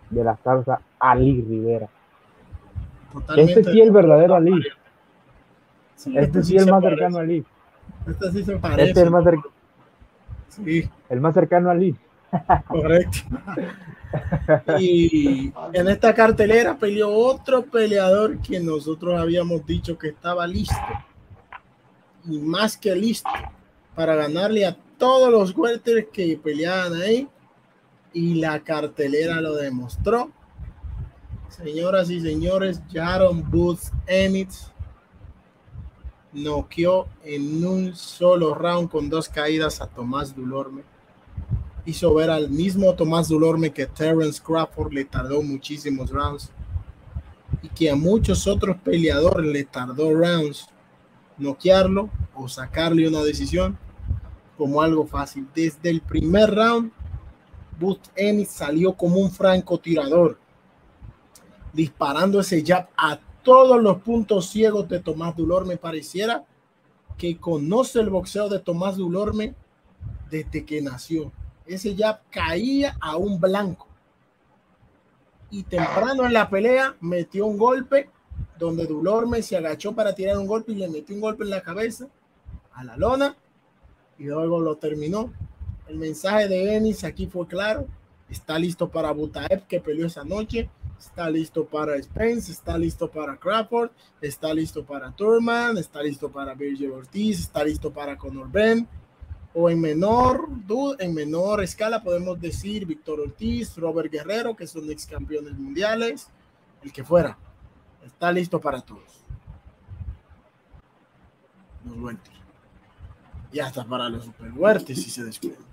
de 0.10 0.24
la 0.24 0.38
salsa 0.38 0.82
Ali 1.00 1.42
Rivera. 1.42 1.90
este 3.36 3.64
sí 3.64 3.80
es 3.82 3.88
el 3.88 3.92
verdadero 3.92 4.36
Ali. 4.36 4.54
este, 5.98 6.20
este 6.20 6.44
sí 6.44 6.56
es 6.56 6.66
el 6.66 6.72
más 6.72 6.82
cercano 6.84 7.18
a 7.18 7.22
Ali. 7.22 7.46
Este 8.08 8.32
sí 8.32 8.44
se 8.44 8.58
parece. 8.58 8.90
Este 8.90 9.00
es 9.00 9.06
el 9.06 9.12
más 9.12 9.24
cercano. 9.24 9.55
Sí. 10.50 10.90
El 11.10 11.22
más 11.22 11.34
cercano 11.34 11.70
a 11.70 11.74
Ali. 11.74 11.96
Correcto. 12.68 13.20
Y 14.80 15.52
en 15.74 15.90
esta 15.90 16.14
cartelera 16.14 16.78
peleó 16.78 17.10
otro 17.12 17.66
peleador 17.66 18.40
que 18.40 18.62
nosotros 18.62 19.20
habíamos 19.20 19.66
dicho 19.66 19.98
que 19.98 20.10
estaba 20.10 20.48
listo. 20.48 20.76
Y 22.24 22.40
más 22.40 22.78
que 22.78 22.96
listo 22.96 23.30
para 23.94 24.16
ganarle 24.16 24.66
a 24.66 24.78
todos 24.98 25.30
los 25.30 25.54
welters 25.58 26.08
que 26.14 26.40
peleaban 26.42 26.94
ahí. 27.02 27.28
Y 28.14 28.36
la 28.36 28.62
cartelera 28.62 29.42
lo 29.42 29.56
demostró. 29.56 30.32
Señoras 31.50 32.10
y 32.10 32.22
señores, 32.22 32.82
Jaron 32.92 33.50
Booth 33.52 33.92
Ennis 34.08 34.72
noqueó 36.36 37.08
en 37.24 37.66
un 37.66 37.96
solo 37.96 38.54
round 38.54 38.90
con 38.90 39.10
dos 39.10 39.30
caídas 39.30 39.82
a 39.82 39.88
Tomás 39.88 40.36
Dulorme. 40.36 40.84
Hizo 41.86 42.14
ver 42.14 42.30
al 42.30 42.50
mismo 42.50 42.94
Tomás 42.94 43.30
Dulorme 43.30 43.72
que 43.72 43.88
Terence 43.88 44.42
Crawford 44.44 44.94
le 44.94 45.06
tardó 45.06 45.42
muchísimos 45.42 46.12
rounds 46.12 46.52
y 47.64 47.70
que 47.70 47.90
a 47.90 47.96
muchos 47.96 48.48
otros 48.48 48.78
peleadores 48.78 49.50
le 49.50 49.64
tardó 49.64 50.14
rounds 50.14 50.68
noquearlo 51.38 52.10
o 52.34 52.48
sacarle 52.48 53.08
una 53.08 53.22
decisión 53.22 53.78
como 54.58 54.82
algo 54.82 55.08
fácil. 55.08 55.48
Desde 55.56 55.90
el 55.90 56.02
primer 56.02 56.54
round, 56.54 56.92
Booth 57.80 58.08
Ennis 58.16 58.50
salió 58.50 58.94
como 58.94 59.20
un 59.20 59.32
francotirador, 59.32 60.38
disparando 61.74 62.40
ese 62.40 62.64
jab 62.66 62.88
a 62.98 63.20
todos 63.46 63.82
los 63.82 64.02
puntos 64.02 64.50
ciegos 64.50 64.90
de 64.90 65.00
Tomás 65.00 65.38
Dulorme. 65.38 65.78
Pareciera 65.78 66.44
que 67.18 67.38
conoce 67.38 68.02
el 68.02 68.10
boxeo 68.10 68.50
de 68.50 68.60
Tomás 68.60 68.98
Dulorme 68.98 69.54
desde 70.30 70.66
que 70.66 70.82
nació. 70.82 71.32
Ese 71.66 71.96
jab 71.96 72.20
caía 72.30 72.98
a 73.00 73.16
un 73.16 73.40
blanco. 73.40 73.88
Y 75.50 75.64
temprano 75.64 76.26
en 76.26 76.34
la 76.34 76.50
pelea 76.50 76.96
metió 77.00 77.46
un 77.46 77.58
golpe 77.58 78.10
donde 78.58 78.88
Dulorme 78.88 79.42
se 79.42 79.56
agachó 79.56 79.94
para 79.94 80.14
tirar 80.14 80.38
un 80.38 80.48
golpe 80.48 80.74
y 80.74 80.76
le 80.76 80.90
metió 80.90 81.16
un 81.16 81.22
golpe 81.22 81.44
en 81.44 81.52
la 81.52 81.62
cabeza 81.62 82.08
a 82.74 82.84
la 82.84 82.98
lona 82.98 83.38
y 84.18 84.24
luego 84.24 84.60
lo 84.60 84.76
terminó. 84.76 85.32
El 85.88 85.98
mensaje 85.98 86.48
de 86.48 86.76
Ennis 86.76 87.04
aquí 87.04 87.28
fue 87.28 87.48
claro. 87.48 87.88
Está 88.28 88.58
listo 88.58 88.90
para 88.90 89.12
Butaev 89.12 89.68
que 89.68 89.80
peleó 89.80 90.08
esa 90.08 90.24
noche 90.24 90.68
está 91.00 91.30
listo 91.30 91.66
para 91.66 92.02
Spence, 92.02 92.52
está 92.52 92.78
listo 92.78 93.10
para 93.10 93.38
Crawford, 93.38 93.92
está 94.22 94.54
listo 94.54 94.84
para 94.86 95.12
Turman, 95.12 95.78
está 95.78 96.02
listo 96.02 96.32
para 96.32 96.54
Virgil 96.54 96.92
Ortiz, 96.92 97.40
está 97.40 97.64
listo 97.64 97.92
para 97.92 98.18
Conor 98.18 98.52
Ben, 98.52 98.88
o 99.54 99.70
en 99.70 99.80
menor, 99.80 100.48
en 101.00 101.14
menor 101.14 101.64
escala 101.64 102.04
podemos 102.04 102.40
decir 102.40 102.86
Víctor 102.86 103.22
Ortiz, 103.22 103.78
Robert 103.78 104.12
Guerrero, 104.12 104.56
que 104.56 104.68
son 104.68 104.90
ex 104.90 105.06
campeones 105.06 105.58
mundiales, 105.58 106.28
el 106.84 106.92
que 106.92 107.04
fuera, 107.04 107.38
está 108.06 108.32
listo 108.32 108.60
para 108.60 108.82
todos. 108.82 109.24
Los 111.86 112.16
Y 113.52 113.60
hasta 113.60 113.86
para 113.86 114.10
los 114.10 114.26
super 114.26 114.82
si 114.86 114.96
se 114.96 115.24
descuidan. 115.24 115.64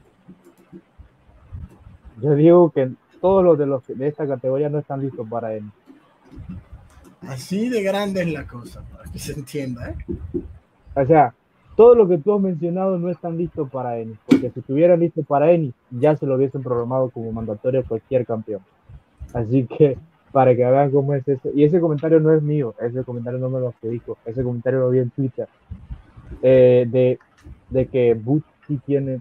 Yo 2.21 2.35
digo 2.35 2.71
que 2.71 2.93
todos 3.23 3.45
los 3.45 3.57
de 3.57 3.67
los 3.67 3.87
de 3.87 4.09
esta 4.09 4.27
categoría 4.27 4.69
no 4.69 4.81
están 4.81 5.01
listos 5.01 5.27
para 5.29 5.55
él. 5.55 5.63
Así 7.23 7.69
de 7.69 7.81
grande 7.83 8.23
es 8.23 8.33
la 8.33 8.47
cosa, 8.49 8.83
para 8.91 9.11
que 9.11 9.19
se 9.21 9.33
entienda. 9.33 9.91
¿eh? 9.91 9.97
O 10.97 11.07
sea, 11.07 11.33
todo 11.77 11.95
lo 11.95 12.09
que 12.09 12.19
tú 12.19 12.35
has 12.35 12.41
mencionado 12.41 12.99
no 12.99 13.09
están 13.09 13.39
listos 13.39 13.71
para 13.71 13.97
Ennis, 13.97 14.19
porque 14.27 14.51
si 14.51 14.59
estuvieran 14.59 14.99
listos 14.99 15.25
para 15.25 15.53
Ennis, 15.53 15.73
ya 15.91 16.17
se 16.17 16.27
lo 16.27 16.35
hubiesen 16.35 16.65
programado 16.65 17.11
como 17.11 17.31
mandatorio 17.31 17.85
cualquier 17.85 18.27
campeón. 18.27 18.61
Así 19.33 19.67
que, 19.67 19.97
para 20.33 20.57
que 20.57 20.65
vean 20.65 20.91
cómo 20.91 21.15
es 21.15 21.27
eso. 21.29 21.49
Y 21.55 21.63
ese 21.63 21.81
comentario 21.81 22.19
no 22.19 22.35
es 22.35 22.43
mío, 22.43 22.75
ese 22.81 23.05
comentario 23.05 23.39
no 23.39 23.49
me 23.49 23.61
lo 23.61 23.73
dijo, 23.83 24.19
ese 24.27 24.43
comentario 24.43 24.81
lo 24.81 24.91
vi 24.91 24.99
en 24.99 25.11
Twitter, 25.11 25.49
eh, 26.43 26.87
de, 26.91 27.21
de 27.71 27.87
que 27.87 28.15
Butch 28.15 28.45
sí 28.67 28.81
tiene 28.85 29.21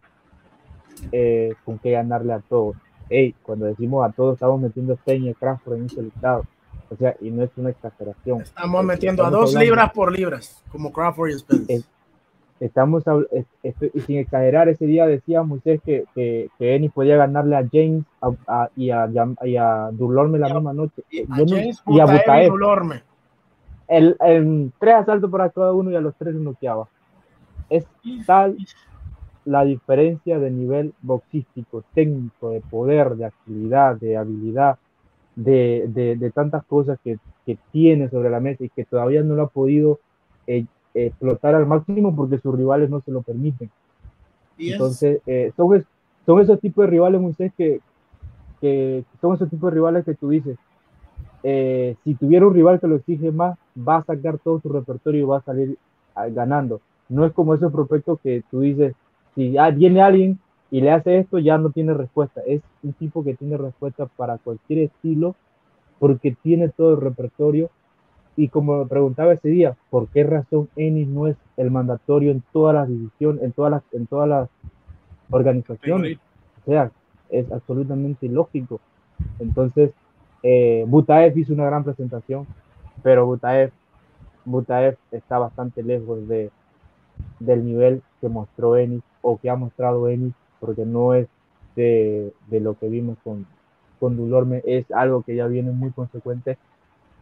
eh, 1.11 1.53
con 1.63 1.77
qué 1.77 1.91
ganarle 1.91 2.33
a 2.33 2.39
todos 2.39 2.75
hey, 3.12 3.36
cuando 3.43 3.65
decimos 3.65 4.08
a 4.08 4.12
todos 4.12 4.36
estamos 4.36 4.60
metiendo 4.60 4.95
Peña 4.95 5.34
Crawford 5.34 5.78
en 5.78 5.86
ese 5.86 6.02
listado. 6.02 6.45
O 6.89 6.95
sea, 6.95 7.15
y 7.21 7.30
no 7.30 7.43
es 7.43 7.52
una 7.56 7.69
exageración. 7.69 8.41
Estamos 8.41 8.84
metiendo 8.84 9.26
a 9.26 9.30
dos 9.30 9.54
libras 9.54 9.91
por 9.91 10.12
libras, 10.12 10.63
como 10.71 10.91
Crawford 10.91 11.30
y 11.30 11.39
Spence. 11.39 11.84
estamos, 12.60 13.04
y 13.93 14.00
sin 14.02 14.17
exagerar, 14.17 14.67
ese 14.67 14.86
día 14.86 15.06
decía 15.06 15.43
Moisés 15.43 15.82
que, 15.86 16.06
que, 16.13 16.50
que 16.58 16.76
Ennis 16.76 16.91
podía 16.91 17.15
ganarle 17.15 17.56
a 17.56 17.67
James 17.71 18.04
y, 18.76 18.89
a, 18.91 19.10
y, 19.43 19.58
a, 19.58 19.89
Dulorme 19.91 20.38
la 20.39 20.54
misma 20.54 20.74
noche. 20.74 21.04
Y 21.10 21.21
a, 21.21 21.28
James, 21.30 21.82
y 21.88 22.00
a 22.00 22.06
Butaev. 22.06 22.50
Dulorme. 22.50 23.04
El, 23.88 24.17
el, 24.19 24.71
tres 24.80 24.95
asaltos 24.95 25.30
para 25.30 25.50
cada 25.50 25.74
uno 25.74 25.91
y 25.91 25.95
a 25.95 26.02
los 26.02 26.15
tres 26.15 26.36
noqueaba. 26.36 26.88
Es 27.69 27.86
tal 28.26 28.58
la 29.45 29.65
diferencia 29.65 30.39
de 30.39 30.51
nivel 30.51 30.93
boxístico, 31.01 31.84
técnico, 31.93 32.51
de 32.51 32.62
poder, 32.62 33.15
de 33.15 33.25
actividad, 33.25 33.95
de 33.97 34.17
habilidad, 34.17 34.77
de, 35.36 35.88
de, 36.19 36.32
tantas 36.32 36.63
cosas 36.65 36.99
que, 37.04 37.17
que, 37.45 37.58
tiene 37.71 38.10
sobre 38.10 38.30
la 38.30 38.39
mesa 38.39 38.63
y 38.63 38.69
que 38.69 38.86
todavía 38.86 39.23
no 39.23 39.36
lo 39.36 39.43
ha 39.43 39.47
podido 39.47 39.99
eh, 40.45 40.65
explotar 40.93 41.56
al 41.56 41.65
máximo 41.65 42.15
porque 42.15 42.38
sus 42.38 42.56
rivales 42.56 42.89
no 42.89 43.01
se 43.01 43.12
lo 43.12 43.21
permiten. 43.21 43.69
Entonces, 44.58 45.21
eh, 45.25 45.51
son, 45.56 45.84
son, 46.25 46.41
esos 46.41 46.60
tipos 46.60 46.86
de 46.86 46.91
rivales, 46.91 47.19
Moisés, 47.19 47.51
que, 47.58 47.80
que 48.60 49.04
son 49.19 49.36
esos 49.36 49.49
tipos 49.49 49.71
de 49.71 49.75
rivales 49.75 50.06
que 50.06 50.13
tú 50.13 50.30
dices, 50.30 50.58
eh, 51.43 51.95
si 52.04 52.13
tuviera 52.13 52.45
un 52.45 52.54
rival 52.54 52.80
que 52.80 52.88
lo 52.88 52.97
exige 52.97 53.32
más, 53.32 53.58
va 53.77 53.97
a 53.97 54.04
sacar 54.04 54.38
todo 54.38 54.60
su 54.62 54.69
repertorio 54.69 55.21
y 55.21 55.25
va 55.25 55.38
a 55.38 55.41
salir 55.41 55.77
ah, 56.15 56.27
ganando. 56.27 56.82
No 57.10 57.25
es 57.25 57.34
como 57.34 57.56
esos 57.56 57.71
prospectos 57.71 58.19
que 58.21 58.43
tú 58.51 58.62
dices, 58.62 58.93
si 59.36 59.56
viene 59.76 60.02
alguien 60.02 60.39
y 60.70 60.82
le 60.82 60.91
hace 60.91 61.20
esto, 61.20 61.39
ya 61.39 61.58
no 61.58 61.70
tiene 61.70 61.94
respuesta. 61.94 62.41
Es 62.48 62.62
un 62.84 62.94
tipo 62.94 63.24
que 63.24 63.36
tiene 63.36 63.58
respuesta 63.58 64.06
para 64.06 64.38
cualquier 64.38 64.80
estilo 64.80 65.36
porque 66.00 66.36
tiene 66.41 66.70
todo 66.70 66.96
el 66.96 67.02
repertorio. 67.02 67.70
Y 68.38 68.48
como 68.48 68.88
preguntaba 68.88 69.34
ese 69.34 69.50
día, 69.50 69.76
¿por 69.89 70.08
qué 70.08 70.24
razón 70.24 70.70
Ennis 70.78 71.08
no 71.08 71.28
es 71.28 71.36
el 71.58 71.70
mandatorio 71.70 72.32
en 72.32 72.41
todas 72.54 72.74
las 72.74 72.88
divisiones, 72.88 73.44
en 73.44 73.52
todas 73.52 73.72
las, 73.72 73.84
en 73.91 74.08
todas 74.08 74.30
las 74.30 74.50
organizaciones? 75.30 76.17
O 76.62 76.72
sea, 76.72 76.91
es 77.30 77.52
absolutamente 77.52 78.26
ilógico. 78.26 78.80
Entonces, 79.39 79.91
eh, 80.44 80.86
Butaev 80.88 81.38
hizo 81.38 81.54
una 81.54 81.65
gran 81.65 81.84
presentación, 81.84 82.48
pero 83.04 83.26
Butaev, 83.26 83.72
Butaev 84.46 84.98
está 85.12 85.38
bastante 85.38 85.84
lejos 85.84 86.28
de, 86.28 86.50
del 87.39 87.65
nivel 87.65 88.02
que 88.22 88.30
mostró 88.30 88.78
Ennis 88.78 89.04
o 89.21 89.38
que 89.38 89.49
ha 89.49 89.55
mostrado 89.55 90.07
Ennis, 90.10 90.34
porque 90.60 90.86
no 90.86 91.13
es 91.13 91.27
de, 91.75 92.34
de, 92.47 92.60
lo 92.60 92.77
que 92.77 92.88
vimos 92.88 93.17
con, 93.23 93.45
con 93.99 94.17
Dulorme, 94.17 94.62
es 94.65 94.89
algo 94.91 95.23
que 95.23 95.36
ya 95.36 95.47
viene 95.47 95.71
muy 95.71 95.91
consecuente 95.91 96.57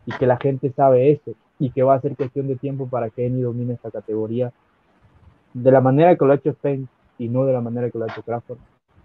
y 0.05 0.12
que 0.13 0.25
la 0.25 0.38
gente 0.38 0.71
sabe 0.71 1.12
eso 1.12 1.33
y 1.59 1.71
que 1.71 1.83
va 1.83 1.95
a 1.95 2.01
ser 2.01 2.15
cuestión 2.15 2.47
de 2.47 2.55
tiempo 2.55 2.88
para 2.88 3.09
que 3.09 3.25
Ennis 3.25 3.43
domine 3.43 3.73
esta 3.73 3.91
categoría 3.91 4.51
de 5.53 5.71
la 5.71 5.81
manera 5.81 6.15
que 6.15 6.25
lo 6.25 6.31
ha 6.31 6.35
hecho 6.35 6.49
Spain 6.51 6.88
y 7.17 7.27
no 7.27 7.45
de 7.45 7.53
la 7.53 7.62
manera 7.62 7.89
que 7.89 7.97
lo 7.97 8.05
ha 8.05 8.07
hecho 8.07 8.23
Crawford. 8.23 8.59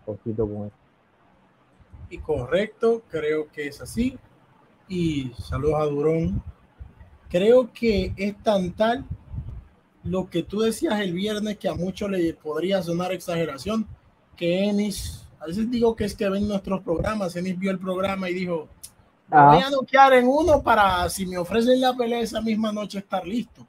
Ojito 0.07 0.47
con 0.47 0.67
eso 0.67 0.85
y 2.15 2.19
correcto, 2.19 3.03
creo 3.09 3.51
que 3.51 3.67
es 3.67 3.81
así. 3.81 4.19
Y 4.89 5.33
saludos 5.39 5.81
a 5.81 5.85
Durón. 5.87 6.43
Creo 7.29 7.73
que 7.73 8.13
es 8.17 8.41
tan 8.43 8.73
tal 8.73 9.05
lo 10.05 10.29
que 10.29 10.43
tú 10.43 10.61
decías 10.61 11.01
el 11.01 11.13
viernes 11.13 11.59
que 11.59 11.69
a 11.69 11.75
muchos 11.75 12.11
le 12.11 12.35
podría 12.35 12.83
sonar 12.83 13.13
exageración, 13.13 13.87
que 14.37 14.65
Enis, 14.65 15.27
a 15.41 15.47
veces 15.47 15.71
digo 15.71 15.97
que 15.97 16.05
es 16.05 16.15
que 16.15 16.29
ven 16.29 16.47
nuestros 16.47 16.83
programas, 16.83 17.35
Enis 17.37 17.59
vio 17.59 17.71
el 17.71 17.79
programa 17.79 18.29
y 18.29 18.35
dijo, 18.35 18.69
voy 19.29 19.63
a 19.63 19.71
noquear 19.71 20.13
en 20.15 20.27
uno 20.29 20.63
para 20.63 21.09
si 21.09 21.27
me 21.27 21.39
ofrecen 21.39 21.81
la 21.81 21.95
pelea 21.95 22.21
esa 22.21 22.41
misma 22.41 22.73
noche 22.73 22.99
estar 22.99 23.27
listo. 23.27 23.67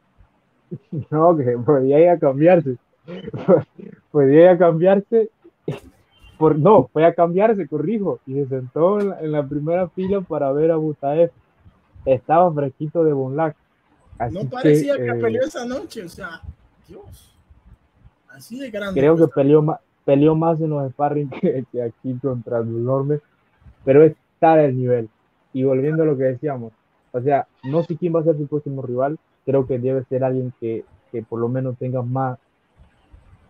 No, 1.11 1.37
que 1.37 1.57
podía 1.63 1.99
ir 1.99 2.09
a 2.09 2.19
cambiarse. 2.19 2.77
podía 4.11 4.41
ir 4.41 4.47
a 4.47 4.57
cambiarse 4.57 5.29
por, 6.37 6.59
no, 6.59 6.89
fue 6.91 7.05
a 7.05 7.13
cambiarse, 7.13 7.67
corrijo, 7.67 8.19
y 8.25 8.33
se 8.33 8.47
sentó 8.47 8.99
en 8.99 9.31
la, 9.31 9.43
primera 9.43 9.87
fila 9.89 10.21
para 10.21 10.51
ver 10.51 10.71
a 10.71 10.75
Butaev. 10.75 11.31
Estaba 12.05 12.53
fresquito 12.53 13.03
de 13.03 13.13
Bonlac. 13.13 13.55
No 14.31 14.49
parecía 14.49 14.95
que, 14.95 15.07
eh, 15.07 15.15
peleó 15.15 15.43
esa 15.43 15.65
noche, 15.65 16.03
o 16.03 16.09
sea, 16.09 16.41
Dios. 16.87 17.35
Así 18.29 18.59
de 18.59 18.69
grande. 18.69 18.99
Creo 18.99 19.15
que 19.17 19.27
peleó 19.27 19.61
más, 19.61 19.79
peleó 20.03 20.35
más 20.35 20.59
en 20.61 20.69
los 20.69 20.89
sparring 20.91 21.29
que, 21.71 21.81
aquí 21.81 22.17
contra 22.21 22.59
el 22.59 22.67
enorme, 22.67 23.19
pero 23.83 24.03
está 24.03 24.55
del 24.55 24.77
nivel. 24.77 25.09
Y 25.53 25.63
volviendo 25.63 26.03
a 26.03 26.05
lo 26.05 26.17
que 26.17 26.25
decíamos, 26.25 26.73
o 27.11 27.21
sea, 27.21 27.47
no 27.63 27.83
sé 27.83 27.95
quién 27.95 28.15
va 28.15 28.21
a 28.21 28.23
ser 28.23 28.37
su 28.37 28.47
próximo 28.47 28.81
rival, 28.81 29.17
creo 29.45 29.65
que 29.67 29.79
debe 29.79 30.03
ser 30.05 30.23
alguien 30.23 30.53
que, 30.59 30.85
que 31.11 31.21
por 31.21 31.39
lo 31.39 31.47
menos 31.47 31.77
tenga 31.77 32.01
más, 32.01 32.39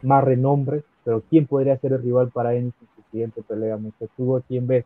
más 0.01 0.23
renombre 0.23 0.83
pero 1.05 1.21
¿quién 1.29 1.45
podría 1.45 1.77
ser 1.77 1.93
el 1.93 2.01
rival 2.01 2.31
para 2.31 2.55
Ennis 2.55 2.73
en 2.81 2.87
su 2.95 3.11
siguiente 3.11 3.43
pelea? 3.43 3.77
Mucho 3.77 4.07
tuvo 4.17 4.41
quién 4.41 4.65
ve. 4.65 4.85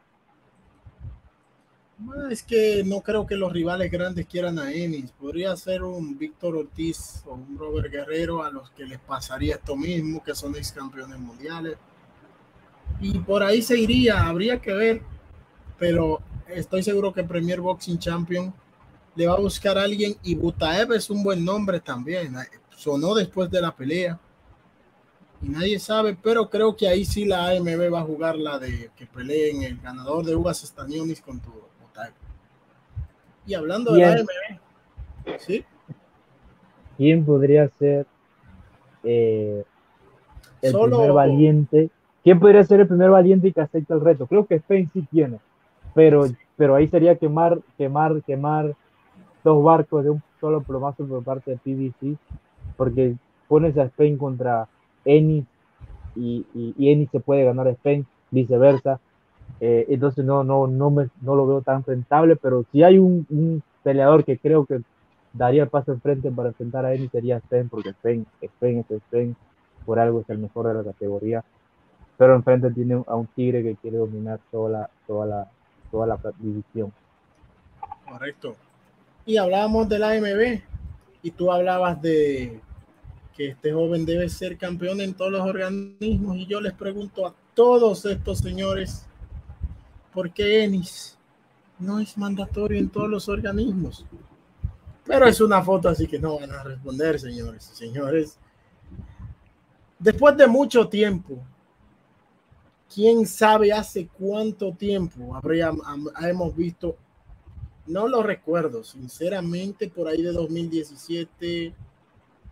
Es 2.30 2.44
que 2.44 2.84
no 2.86 3.02
creo 3.02 3.28
que 3.28 3.36
los 3.36 3.52
rivales 3.52 3.92
grandes 3.92 4.26
quieran 4.26 4.58
a 4.58 4.72
Ennis. 4.72 5.12
Podría 5.12 5.56
ser 5.58 5.84
un 5.84 6.18
Víctor 6.18 6.56
Ortiz 6.56 7.24
o 7.26 7.34
un 7.34 7.58
Robert 7.58 7.92
Guerrero 7.92 8.42
a 8.44 8.50
los 8.50 8.70
que 8.72 8.86
les 8.86 9.00
pasaría 9.00 9.56
esto 9.56 9.76
mismo, 9.76 10.24
que 10.24 10.34
son 10.34 10.56
ex 10.56 10.72
campeones 10.72 11.20
mundiales. 11.20 11.78
Y 13.02 13.20
por 13.20 13.44
ahí 13.44 13.62
se 13.62 13.78
iría, 13.78 14.28
habría 14.28 14.62
que 14.62 14.74
ver. 14.74 15.02
Pero 15.78 16.22
estoy 16.48 16.84
seguro 16.84 17.14
que 17.14 17.24
Premier 17.24 17.60
Boxing 17.60 18.00
Champion 18.00 18.54
le 19.16 19.28
va 19.28 19.34
a 19.34 19.40
buscar 19.40 19.78
a 19.78 19.84
alguien 19.84 20.16
y 20.24 20.36
Butaev 20.36 20.94
es 20.94 21.10
un 21.10 21.22
buen 21.22 21.44
nombre 21.44 21.82
también. 21.82 22.34
Sonó 22.78 23.14
después 23.14 23.52
de 23.52 23.62
la 23.62 23.76
pelea 23.76 24.18
y 25.42 25.50
nadie 25.50 25.80
sabe, 25.80 26.18
pero 26.22 26.50
creo 26.50 26.78
que 26.78 26.88
ahí 26.88 27.04
sí 27.04 27.26
la 27.26 27.50
AMB 27.50 27.94
va 27.94 28.00
a 28.00 28.06
jugar 28.06 28.38
la 28.38 28.58
de 28.58 28.92
que 28.96 29.06
peleen 29.06 29.64
el 29.64 29.80
ganador 29.80 30.26
de 30.26 30.36
Uvas 30.36 30.62
Stanionis 30.62 31.22
con 31.22 31.42
Y 33.46 33.54
hablando 33.54 33.94
de 33.94 34.02
la 34.02 34.12
AMB, 34.14 35.40
¿sí? 35.40 35.66
¿Quién 36.98 37.26
podría 37.26 37.68
ser 37.80 38.06
eh, 39.04 39.64
el 40.62 40.74
primer 40.74 41.14
valiente? 41.14 41.90
¿Quién 42.24 42.40
podría 42.40 42.64
ser 42.64 42.82
el 42.82 42.88
primer 42.88 43.10
valiente 43.10 43.48
y 43.48 43.54
que 43.54 43.62
acepta 43.62 43.94
el 43.94 44.02
reto? 44.02 44.28
Creo 44.28 44.46
que 44.46 44.56
Spain 44.56 44.90
sí 44.94 45.08
tiene, 45.10 45.40
pero, 45.94 46.26
pero 46.58 46.76
ahí 46.76 46.88
sería 46.88 47.16
quemar, 47.16 47.60
quemar, 47.78 48.22
quemar 48.24 48.76
dos 49.44 49.64
barcos 49.64 50.04
de 50.04 50.10
un 50.12 50.22
solo 50.40 50.62
plomazo 50.62 51.06
por 51.06 51.24
parte 51.24 51.52
de 51.52 51.58
PBC, 51.58 52.18
porque 52.76 53.16
pones 53.48 53.78
a 53.78 53.84
Spain 53.84 54.18
contra 54.18 54.68
Eni 55.06 55.46
y, 56.16 56.46
y, 56.54 56.92
Eni 56.92 57.08
se 57.08 57.20
puede 57.20 57.46
ganar 57.46 57.68
a 57.68 57.72
Spain, 57.72 58.06
viceversa. 58.32 59.00
Eh, 59.60 59.86
entonces 59.89 60.24
no, 60.24 60.43
no, 60.43 60.67
no, 60.67 60.89
me, 60.89 61.10
no 61.22 61.36
lo 61.36 61.45
veo 61.45 61.62
tan 61.62 61.84
rentable, 61.84 62.36
pero 62.36 62.65
si 62.72 62.84
hay 62.84 62.98
un, 62.98 63.62
peleador 63.84 64.24
que 64.24 64.38
creo 64.38 64.65
que 64.65 64.82
daría 65.34 65.63
el 65.63 65.69
paso 65.69 65.93
enfrente 65.93 66.32
para 66.32 66.50
enfrentar 66.50 66.86
a 66.86 66.93
Eni 66.93 67.08
sería 67.10 67.38
Spain, 67.38 67.69
porque 67.69 67.89
Spain 67.89 68.26
es 68.41 68.91
Spain, 68.91 69.36
por 69.86 70.00
algo 70.00 70.22
es 70.22 70.30
el 70.30 70.38
mejor 70.38 70.67
de 70.67 70.74
la 70.74 70.84
categoría. 70.84 71.43
Pero 72.17 72.36
enfrente 72.36 72.72
tiene 72.72 73.02
a 73.08 73.15
un 73.15 73.28
tigre 73.28 73.63
que 73.63 73.76
quiere 73.78 73.98
dominar 73.98 74.39
toda 74.52 74.69
la, 74.69 74.89
toda 75.08 75.26
la, 75.26 75.52
toda 75.89 76.08
la 76.08 76.19
división. 76.38 76.91
Correcto. 78.10 78.56
Y 79.26 79.38
hablábamos 79.38 79.88
del 79.88 80.04
AMB 80.04 80.62
y 81.22 81.32
tú 81.32 81.52
hablabas 81.52 82.02
de, 82.02 82.60
que 83.39 83.48
este 83.48 83.72
joven 83.72 84.06
debe 84.06 84.28
ser 84.28 84.58
campeón 84.58 85.00
en 85.00 85.13
todos 85.13 85.32
los 85.32 85.48
organismos. 85.48 86.36
Y 86.36 86.45
yo 86.45 86.60
les 86.60 86.74
pregunto 86.74 87.26
a 87.26 87.34
todos 87.54 88.06
estos 88.06 88.39
señores, 88.39 89.06
¿por 90.13 90.32
qué 90.32 90.63
Enis 90.63 91.17
no 91.80 92.00
es 92.00 92.17
mandatorio 92.17 92.78
en 92.80 92.89
todos 92.89 93.10
los 93.10 93.30
organismos? 93.30 94.06
Pero 95.06 95.28
es 95.28 95.41
una 95.41 95.62
foto, 95.63 95.89
así 95.89 96.08
que 96.08 96.19
no 96.19 96.39
van 96.39 96.52
a 96.52 96.63
responder, 96.63 97.19
señores 97.19 97.72
y 97.74 97.76
señores. 97.76 98.38
Después 99.98 100.38
de 100.38 100.48
mucho 100.48 100.88
tiempo, 100.88 101.39
quién 102.93 103.26
sabe 103.26 103.72
hace 103.72 104.08
cuánto 104.08 104.74
tiempo 104.74 105.36
habría, 105.36 105.72
hemos 106.22 106.56
visto, 106.56 106.95
no 107.88 108.08
lo 108.08 108.22
recuerdo, 108.22 108.84
sinceramente, 108.84 109.89
por 109.89 110.08
ahí 110.08 110.22
de 110.22 110.32
2017 110.32 111.74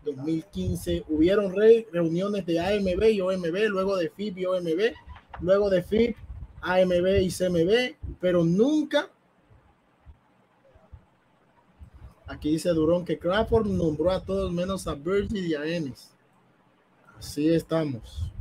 2015 0.08 1.04
hubieron 1.10 1.54
reuniones 1.92 2.46
de 2.46 2.60
AMB 2.60 3.04
y 3.12 3.22
OMB, 3.22 3.70
luego 3.70 3.98
de 3.98 4.10
FIB 4.10 4.38
y 4.38 4.46
OMB, 4.46 4.94
luego 5.42 5.70
de 5.70 5.84
FIB, 5.84 6.16
AMB 6.62 7.22
y 7.22 7.30
CMB, 7.30 8.18
pero 8.20 8.44
nunca. 8.44 9.10
Aquí 12.26 12.52
dice 12.52 12.70
Durón 12.70 13.06
que 13.06 13.18
Crawford 13.18 13.68
nombró 13.68 14.12
a 14.12 14.24
todos 14.24 14.52
menos 14.52 14.88
a 14.88 14.96
Virgil 14.96 15.48
y 15.48 15.56
a 15.56 15.66
Ennis. 15.66 16.14
Así 17.18 17.50
estamos. 17.50 18.32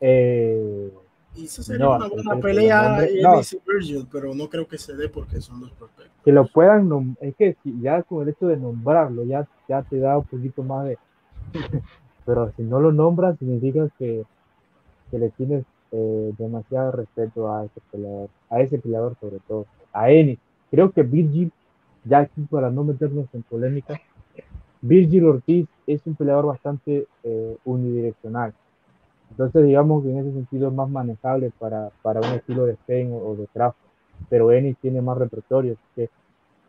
Eh, 0.00 0.92
y 1.34 1.46
eso 1.46 1.62
sería 1.62 1.88
una 1.88 2.08
buena 2.08 2.36
pelea 2.38 3.04
Ennis 3.04 3.54
y 3.54 3.60
Virgil, 3.66 4.06
pero 4.10 4.34
no 4.34 4.48
creo 4.48 4.68
que 4.68 4.78
se 4.78 4.94
dé 4.94 5.08
porque 5.08 5.40
son 5.40 5.60
dos 5.60 5.72
perfectos. 5.72 6.12
Que 6.24 6.32
lo 6.32 6.46
puedan, 6.46 7.16
es 7.20 7.34
que 7.34 7.56
ya 7.80 8.02
con 8.02 8.22
el 8.22 8.28
hecho 8.28 8.46
de 8.46 8.56
nombrarlo, 8.56 9.24
ya, 9.24 9.48
ya 9.68 9.82
te 9.82 9.98
da 9.98 10.18
un 10.18 10.24
poquito 10.24 10.62
más 10.62 10.86
de. 10.86 10.98
pero 12.26 12.52
si 12.56 12.62
no 12.62 12.80
lo 12.80 12.92
nombras, 12.92 13.38
significa 13.38 13.88
que, 13.98 14.24
que 15.10 15.18
le 15.18 15.30
tienes 15.30 15.64
eh, 15.96 16.32
demasiado 16.38 16.90
respeto 16.90 17.54
a 17.54 17.64
ese 17.64 17.80
peleador, 17.92 18.28
a 18.50 18.60
ese 18.60 18.78
peleador 18.78 19.16
sobre 19.20 19.38
todo, 19.46 19.66
a 19.92 20.10
Ennis. 20.10 20.40
Creo 20.68 20.90
que 20.90 21.04
Virgil, 21.04 21.52
ya 22.04 22.18
aquí 22.18 22.42
para 22.50 22.68
no 22.68 22.82
meternos 22.82 23.26
en 23.32 23.44
polémica, 23.44 24.00
Virgil 24.82 25.24
Ortiz 25.26 25.68
es 25.86 26.04
un 26.04 26.16
peleador 26.16 26.46
bastante 26.46 27.06
eh, 27.22 27.56
unidireccional. 27.64 28.52
Entonces, 29.30 29.64
digamos 29.64 30.02
que 30.02 30.10
en 30.10 30.18
ese 30.18 30.32
sentido 30.32 30.68
es 30.68 30.74
más 30.74 30.90
manejable 30.90 31.52
para, 31.58 31.90
para 32.02 32.20
un 32.20 32.34
estilo 32.34 32.66
de 32.66 32.72
Spain 32.72 33.12
o, 33.12 33.36
de 33.36 33.46
Craft. 33.46 33.78
Pero 34.28 34.50
Ennis 34.50 34.76
tiene 34.80 35.00
más 35.00 35.16
repertorio, 35.16 35.76
que 35.94 36.10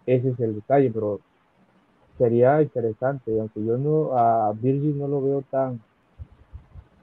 ese 0.06 0.30
es 0.30 0.40
el 0.40 0.56
detalle. 0.56 0.92
Pero 0.92 1.20
sería 2.20 2.62
interesante, 2.62 3.40
aunque 3.40 3.66
yo 3.66 3.78
no 3.78 4.18
a 4.18 4.54
Virgil 4.54 4.98
no 5.00 5.08
lo 5.08 5.22
veo 5.22 5.44
tan. 5.50 5.82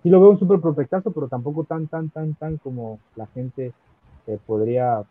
Sí 0.03 0.11
lo 0.11 0.21
veo 0.21 0.31
un 0.31 0.39
súper 0.39 0.61
prospectazo, 0.61 1.13
pero 1.13 1.29
tampoco 1.29 1.65
tan, 1.65 1.87
tan, 1.87 2.11
tan, 2.11 2.35
tan 2.35 2.57
como 2.59 2.99
la 3.15 3.27
gente 3.27 3.73
que 4.27 4.39
podría, 4.39 5.03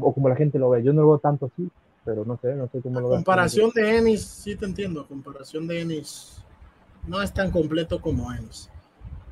o 0.00 0.12
como 0.12 0.28
la 0.28 0.36
gente 0.36 0.58
lo 0.58 0.70
ve. 0.70 0.82
Yo 0.82 0.92
no 0.92 1.02
lo 1.02 1.08
veo 1.08 1.18
tanto 1.18 1.46
así, 1.46 1.68
pero 2.04 2.24
no 2.24 2.38
sé, 2.38 2.54
no 2.54 2.68
sé 2.68 2.80
cómo 2.80 3.00
lo 3.00 3.08
veo. 3.08 3.16
Comparación 3.16 3.70
de 3.74 3.98
Ennis, 3.98 4.24
sí 4.24 4.56
te 4.56 4.66
entiendo, 4.66 5.06
comparación 5.06 5.66
de 5.66 5.80
Ennis 5.80 6.44
no 7.06 7.22
es 7.22 7.32
tan 7.32 7.50
completo 7.50 8.00
como 8.00 8.32
Ennis. 8.32 8.68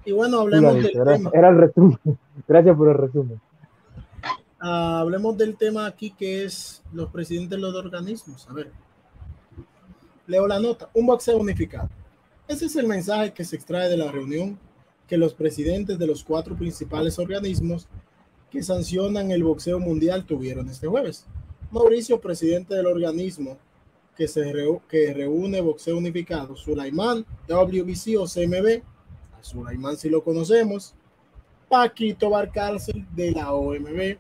Y 0.05 0.13
bueno, 0.13 0.41
hablemos 0.41 0.75
del 0.75 0.93
tema. 0.93 1.31
Era 1.33 1.49
el 1.49 1.59
resumen. 1.59 1.99
Gracias 2.49 2.77
por 2.77 2.89
el 2.89 2.95
resumen. 2.95 3.41
Ah, 4.61 5.01
hablemos 5.01 5.37
del 5.37 5.57
tema 5.57 5.87
aquí 5.87 6.11
que 6.11 6.45
es 6.45 6.83
los 6.93 7.11
presidentes 7.11 7.51
de 7.51 7.59
los 7.59 7.75
organismos. 7.75 8.49
A 8.49 8.53
ver, 8.53 8.71
leo 10.27 10.47
la 10.47 10.59
nota. 10.59 10.89
Un 10.95 11.07
boxeo 11.07 11.39
unificado. 11.39 11.89
Ese 12.47 12.67
es 12.67 12.77
el 12.77 12.87
mensaje 12.87 13.33
que 13.33 13.45
se 13.45 13.57
extrae 13.57 13.89
de 13.89 13.97
la 13.97 14.13
reunión 14.13 14.59
que 15.09 15.17
los 15.17 15.33
presidentes 15.33 15.99
de 15.99 16.07
los 16.07 16.23
cuatro 16.23 16.55
principales 16.55 17.19
organismos 17.19 17.89
que 18.51 18.63
sancionan 18.63 19.31
el 19.31 19.43
boxeo 19.43 19.81
mundial 19.81 20.27
tuvieron 20.27 20.69
este 20.69 20.87
jueves. 20.87 21.25
Mauricio, 21.71 22.21
presidente 22.21 22.75
del 22.75 22.87
organismo 22.87 23.57
que, 24.15 24.29
se 24.29 24.45
reúne 25.15 25.63
boxeo 25.63 25.97
unificado, 25.97 26.55
Sulaimán, 26.55 27.25
WBC 27.49 28.19
o 28.19 28.27
CMB, 28.27 28.83
a 29.41 29.43
Sulaimán 29.43 29.97
si 29.97 30.11
lo 30.11 30.23
conocemos, 30.23 30.95
Paquito 31.69 32.29
Barcárcel 32.29 33.07
de 33.13 33.33
la 33.33 33.55
OMB, 33.55 34.19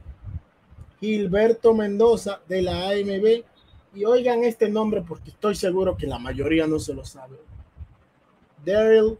Gilberto 0.98 1.74
Mendoza 1.74 2.40
de 2.48 2.62
la 2.62 2.88
AMB, 2.88 3.44
y 3.94 4.04
oigan 4.06 4.44
este 4.44 4.70
nombre 4.70 5.02
porque 5.02 5.30
estoy 5.30 5.54
seguro 5.54 5.96
que 5.96 6.06
la 6.06 6.18
mayoría 6.18 6.66
no 6.66 6.78
se 6.78 6.94
lo 6.94 7.04
sabe. 7.04 7.36
Daryl 8.64 9.18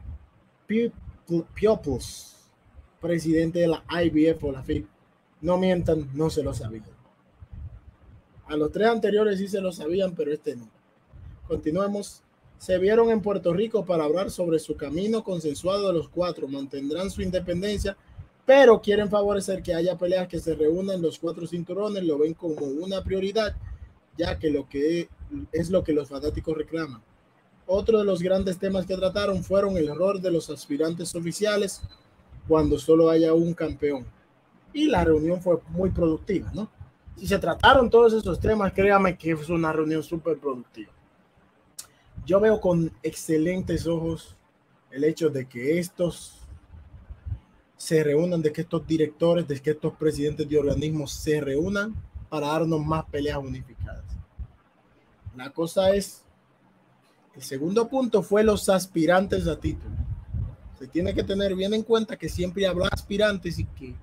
Piopus, 1.54 2.37
presidente 3.00 3.61
de 3.61 3.68
la 3.68 3.85
IBF 4.02 4.44
o 4.44 4.52
la 4.52 4.62
FIP. 4.62 4.87
No 5.40 5.59
mientan, 5.59 6.09
no 6.14 6.30
se 6.30 6.42
lo 6.42 6.54
sabían. 6.54 6.85
A 8.46 8.57
los 8.57 8.72
tres 8.72 8.88
anteriores 8.88 9.38
sí 9.38 9.48
se 9.48 9.61
lo 9.61 9.72
sabían, 9.72 10.14
pero 10.14 10.33
este 10.33 10.57
no. 10.57 10.68
Continuemos. 11.46 12.22
Se 12.59 12.78
vieron 12.78 13.11
en 13.11 13.20
Puerto 13.20 13.52
Rico 13.52 13.85
para 13.85 14.04
hablar 14.04 14.30
sobre 14.30 14.59
su 14.59 14.76
camino 14.76 15.22
consensuado 15.22 15.88
de 15.88 15.94
los 15.94 16.09
cuatro. 16.09 16.48
Mantendrán 16.48 17.11
su 17.11 17.20
independencia, 17.20 17.96
pero 18.46 18.80
quieren 18.80 19.11
favorecer 19.11 19.62
que 19.62 19.74
haya 19.74 19.98
peleas 19.98 20.28
que 20.28 20.40
se 20.40 20.54
reúnan 20.54 21.02
los 21.02 21.18
cuatro 21.18 21.46
cinturones. 21.46 22.04
Lo 22.04 22.18
ven 22.18 22.33
como 22.35 22.64
una 22.64 23.02
prioridad, 23.02 23.54
ya 24.16 24.38
que 24.38 24.50
lo 24.50 24.68
que 24.68 25.09
es 25.52 25.70
lo 25.70 25.85
que 25.85 25.92
los 25.92 26.09
fanáticos 26.09 26.57
reclaman. 26.57 27.02
Otro 27.66 27.98
de 27.98 28.05
los 28.05 28.22
grandes 28.22 28.59
temas 28.59 28.87
que 28.87 28.96
trataron 28.96 29.42
fueron 29.42 29.77
el 29.77 29.88
error 29.88 30.20
de 30.20 30.31
los 30.31 30.50
aspirantes 30.50 31.14
oficiales 31.14 31.83
cuando 32.46 32.79
solo 32.79 33.09
haya 33.09 33.33
un 33.33 33.55
campeón. 33.55 34.07
Y 34.72 34.87
la 34.87 35.05
reunión 35.05 35.40
fue 35.40 35.59
muy 35.68 35.90
productiva, 35.90 36.50
¿no? 36.53 36.68
Si 37.16 37.27
se 37.27 37.38
trataron 37.38 37.88
todos 37.88 38.12
esos 38.12 38.40
temas, 38.40 38.72
créame 38.72 39.16
que 39.16 39.37
fue 39.37 39.55
una 39.55 39.72
reunión 39.72 40.03
súper 40.03 40.38
productiva. 40.38 40.92
Yo 42.27 42.40
veo 42.40 42.61
con 42.61 42.92
excelentes 43.03 43.87
ojos 43.87 44.37
el 44.90 45.05
hecho 45.05 45.29
de 45.31 45.46
que 45.46 45.79
estos 45.79 46.40
se 47.77 48.03
reúnan, 48.03 48.42
de 48.42 48.53
que 48.53 48.62
estos 48.62 48.87
directores, 48.87 49.46
de 49.46 49.61
que 49.61 49.70
estos 49.70 49.92
presidentes 49.94 50.48
de 50.48 50.59
organismos 50.59 51.12
se 51.12 51.40
reúnan 51.40 51.94
para 52.29 52.48
darnos 52.48 52.85
más 52.85 53.05
peleas 53.05 53.38
unificadas. 53.38 54.05
La 55.37 55.50
cosa 55.50 55.94
es, 55.94 56.23
el 57.36 57.42
segundo 57.42 57.88
punto 57.88 58.22
fue 58.22 58.44
los 58.44 58.68
aspirantes 58.68 59.48
a 59.48 59.58
título. 59.58 59.94
Se 60.78 60.86
tiene 60.86 61.14
que 61.14 61.24
tener 61.24 61.54
bien 61.54 61.74
en 61.74 61.82
cuenta 61.82 62.16
que 62.16 62.28
siempre 62.28 62.66
habrá 62.66 62.88
aspirantes 62.88 63.58
y 63.58 63.64
que 63.64 63.94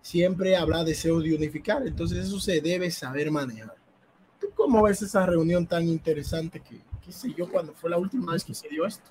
siempre 0.00 0.56
habrá 0.56 0.84
deseo 0.84 1.20
de 1.20 1.34
unificar. 1.34 1.84
Entonces 1.86 2.26
eso 2.26 2.38
se 2.38 2.60
debe 2.60 2.90
saber 2.90 3.30
manejar. 3.30 3.74
¿Tú 4.40 4.48
cómo 4.54 4.82
ves 4.82 5.02
esa 5.02 5.26
reunión 5.26 5.66
tan 5.66 5.88
interesante 5.88 6.60
que, 6.60 6.80
qué 7.04 7.12
sé 7.12 7.32
yo, 7.36 7.50
cuando 7.50 7.72
fue 7.72 7.90
la 7.90 7.98
última 7.98 8.32
vez 8.32 8.44
que 8.44 8.54
se 8.54 8.68
dio 8.68 8.86
esto? 8.86 9.10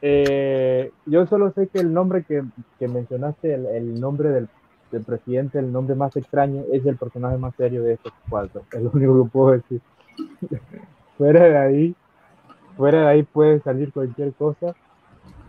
Eh, 0.00 0.92
yo 1.06 1.26
solo 1.26 1.52
sé 1.52 1.68
que 1.68 1.80
el 1.80 1.92
nombre 1.92 2.24
que, 2.24 2.44
que 2.78 2.86
mencionaste, 2.86 3.54
el, 3.54 4.00
nombre 4.00 4.28
del, 4.30 4.48
del, 4.90 5.02
presidente, 5.02 5.58
el 5.58 5.72
nombre 5.72 5.96
más 5.96 6.14
extraño, 6.16 6.64
es 6.72 6.84
el 6.86 6.96
personaje 6.96 7.38
más 7.38 7.54
serio 7.56 7.82
de 7.82 7.94
estos 7.94 8.12
cuatro. 8.28 8.62
Es 8.72 8.82
lo 8.82 8.90
único 8.92 9.24
que 9.24 9.30
puedo 9.30 9.50
decir. 9.52 9.80
Fuera 11.22 11.44
de 11.44 11.56
ahí, 11.56 11.94
fuera 12.76 13.02
de 13.02 13.06
ahí 13.06 13.22
puede 13.22 13.60
salir 13.60 13.92
cualquier 13.92 14.32
cosa. 14.32 14.74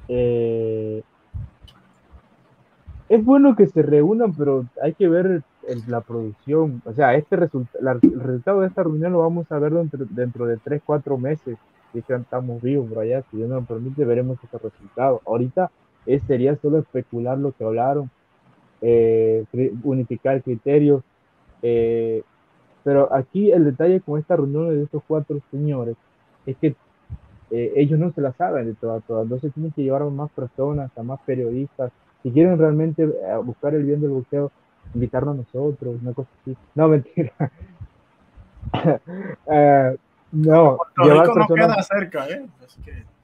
Eh, 0.07 1.01
es 3.09 3.25
bueno 3.25 3.55
que 3.55 3.65
se 3.65 3.81
reúnan, 3.81 4.35
pero 4.35 4.65
hay 4.83 4.93
que 4.93 5.09
ver 5.09 5.41
la 5.87 6.01
producción. 6.01 6.83
O 6.85 6.93
sea, 6.93 7.15
este 7.15 7.37
resultado, 7.37 7.99
el 8.03 8.19
resultado 8.19 8.61
de 8.61 8.67
esta 8.67 8.83
reunión 8.83 9.13
lo 9.13 9.21
vamos 9.21 9.51
a 9.51 9.57
ver 9.57 9.73
dentro, 9.73 10.05
dentro 10.11 10.45
de 10.45 10.57
3, 10.57 10.83
4 10.85 11.17
meses. 11.17 11.57
Si 11.91 12.03
estamos 12.07 12.61
vivos 12.61 12.87
por 12.87 12.99
allá, 12.99 13.23
si 13.31 13.37
Dios 13.37 13.49
nos 13.49 13.65
permite, 13.65 14.05
veremos 14.05 14.37
ese 14.43 14.59
resultado. 14.59 15.21
Ahorita 15.25 15.71
es, 16.05 16.21
sería 16.27 16.55
solo 16.57 16.77
especular 16.77 17.39
lo 17.39 17.51
que 17.51 17.63
hablaron, 17.63 18.11
eh, 18.81 19.43
unificar 19.81 20.43
criterios. 20.43 21.01
Eh, 21.63 22.21
pero 22.83 23.13
aquí 23.13 23.51
el 23.51 23.65
detalle 23.65 24.01
con 24.01 24.19
esta 24.19 24.35
reunión 24.35 24.69
de 24.69 24.83
estos 24.83 25.03
cuatro 25.07 25.39
señores 25.51 25.95
es 26.45 26.57
que 26.57 26.75
eh, 27.51 27.73
ellos 27.75 27.99
no 27.99 28.11
se 28.11 28.21
la 28.21 28.33
saben 28.33 28.65
de 28.65 28.73
todas, 28.73 29.03
todas. 29.03 29.23
Entonces 29.23 29.53
tienen 29.53 29.71
que 29.71 29.83
llevar 29.83 30.01
a 30.01 30.05
más 30.05 30.31
personas, 30.31 30.91
a 30.97 31.03
más 31.03 31.19
periodistas, 31.21 31.91
si 32.23 32.31
quieren 32.31 32.57
realmente 32.57 33.03
eh, 33.03 33.37
buscar 33.43 33.75
el 33.75 33.83
bien 33.83 34.01
del 34.01 34.11
boxeo, 34.11 34.51
invitarnos 34.93 35.35
a 35.35 35.37
nosotros, 35.37 35.97
una 36.01 36.13
cosa 36.13 36.29
así. 36.41 36.55
No, 36.73 36.87
mentira. 36.89 37.31
uh, 38.73 39.97
no, 40.31 40.77
llevar 41.03 41.33
personas 41.33 41.87
cerca, 41.87 42.27
¿eh? 42.27 42.45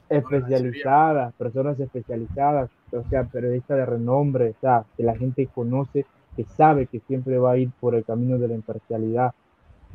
especializadas, 0.10 1.34
personas 1.34 1.80
especializadas, 1.80 2.70
o 2.92 3.04
sea, 3.10 3.24
periodistas 3.24 3.78
de 3.78 3.86
renombre, 3.86 4.50
o 4.50 4.62
sea, 4.62 4.84
que 4.98 5.04
la 5.04 5.16
gente 5.16 5.48
conoce, 5.48 6.06
que 6.36 6.44
sabe 6.44 6.88
que 6.88 7.00
siempre 7.02 7.38
va 7.38 7.52
a 7.52 7.58
ir 7.58 7.72
por 7.80 7.96
el 7.96 8.04
camino 8.04 8.38
de 8.38 8.48
la 8.48 8.56
imparcialidad. 8.56 9.34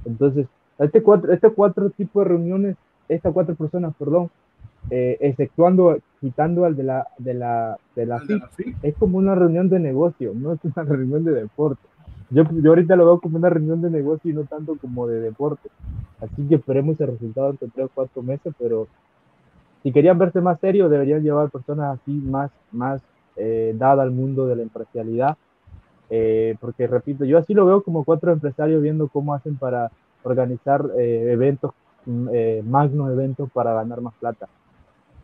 Entonces, 0.05 0.47
este 0.79 1.03
cuatro, 1.03 1.33
este 1.33 1.51
cuatro 1.51 1.91
tipos 1.91 2.25
de 2.25 2.29
reuniones, 2.31 2.77
estas 3.09 3.33
cuatro 3.33 3.55
personas, 3.55 3.95
perdón, 3.99 4.31
eh, 4.91 5.17
exceptuando, 5.21 5.99
quitando 6.21 6.65
al 6.65 6.77
de 6.77 6.83
la, 6.83 7.07
de 7.19 7.35
la, 7.35 7.79
de 7.97 8.07
la, 8.07 8.21
FIC, 8.21 8.77
es 8.83 8.95
como 8.97 9.19
una 9.19 9.35
reunión 9.35 9.69
de 9.69 9.81
negocio, 9.81 10.33
no 10.35 10.53
es 10.53 10.61
una 10.65 10.85
reunión 10.85 11.25
de 11.25 11.33
deporte. 11.33 11.83
Yo, 12.31 12.45
yo 12.51 12.71
ahorita 12.71 12.97
lo 12.97 13.07
veo 13.07 13.21
como 13.21 13.37
una 13.39 13.51
reunión 13.51 13.81
de 13.83 13.91
negocio 13.91 14.31
y 14.31 14.35
no 14.35 14.45
tanto 14.45 14.77
como 14.77 15.07
de 15.07 15.21
deporte. 15.21 15.69
Así 16.21 16.43
que 16.49 16.57
esperemos 16.57 17.01
el 17.01 17.09
resultado 17.09 17.51
entre 17.51 17.69
tres 17.69 17.87
o 17.87 17.91
cuatro 17.95 18.23
meses, 18.23 18.55
pero 18.59 18.89
si 19.83 19.93
querían 19.93 20.19
verse 20.19 20.41
más 20.41 20.59
serios, 20.61 20.91
deberían 20.91 21.23
llevar 21.23 21.51
personas 21.51 22.01
así 22.01 22.13
más, 22.13 22.51
más 22.73 23.03
eh, 23.37 23.75
dada 23.77 24.03
al 24.03 24.11
mundo 24.11 24.47
de 24.47 24.57
la 24.57 24.63
empresarialidad. 24.63 25.37
Eh, 26.17 26.55
porque 26.61 26.87
repito, 26.87 27.25
yo 27.25 27.39
así 27.39 27.55
lo 27.55 27.67
veo 27.67 27.83
como 27.83 28.05
cuatro 28.05 28.31
empresarios 28.31 28.81
viendo 28.81 29.09
cómo 29.09 29.35
hacen 29.35 29.57
para 29.57 29.91
organizar 30.23 30.89
eh, 30.97 31.33
eventos, 31.33 31.73
mm, 32.07 32.29
magnos 32.65 33.11
eventos 33.11 33.51
para 33.51 33.75
ganar 33.75 34.01
más 34.01 34.15
plata. 34.15 34.47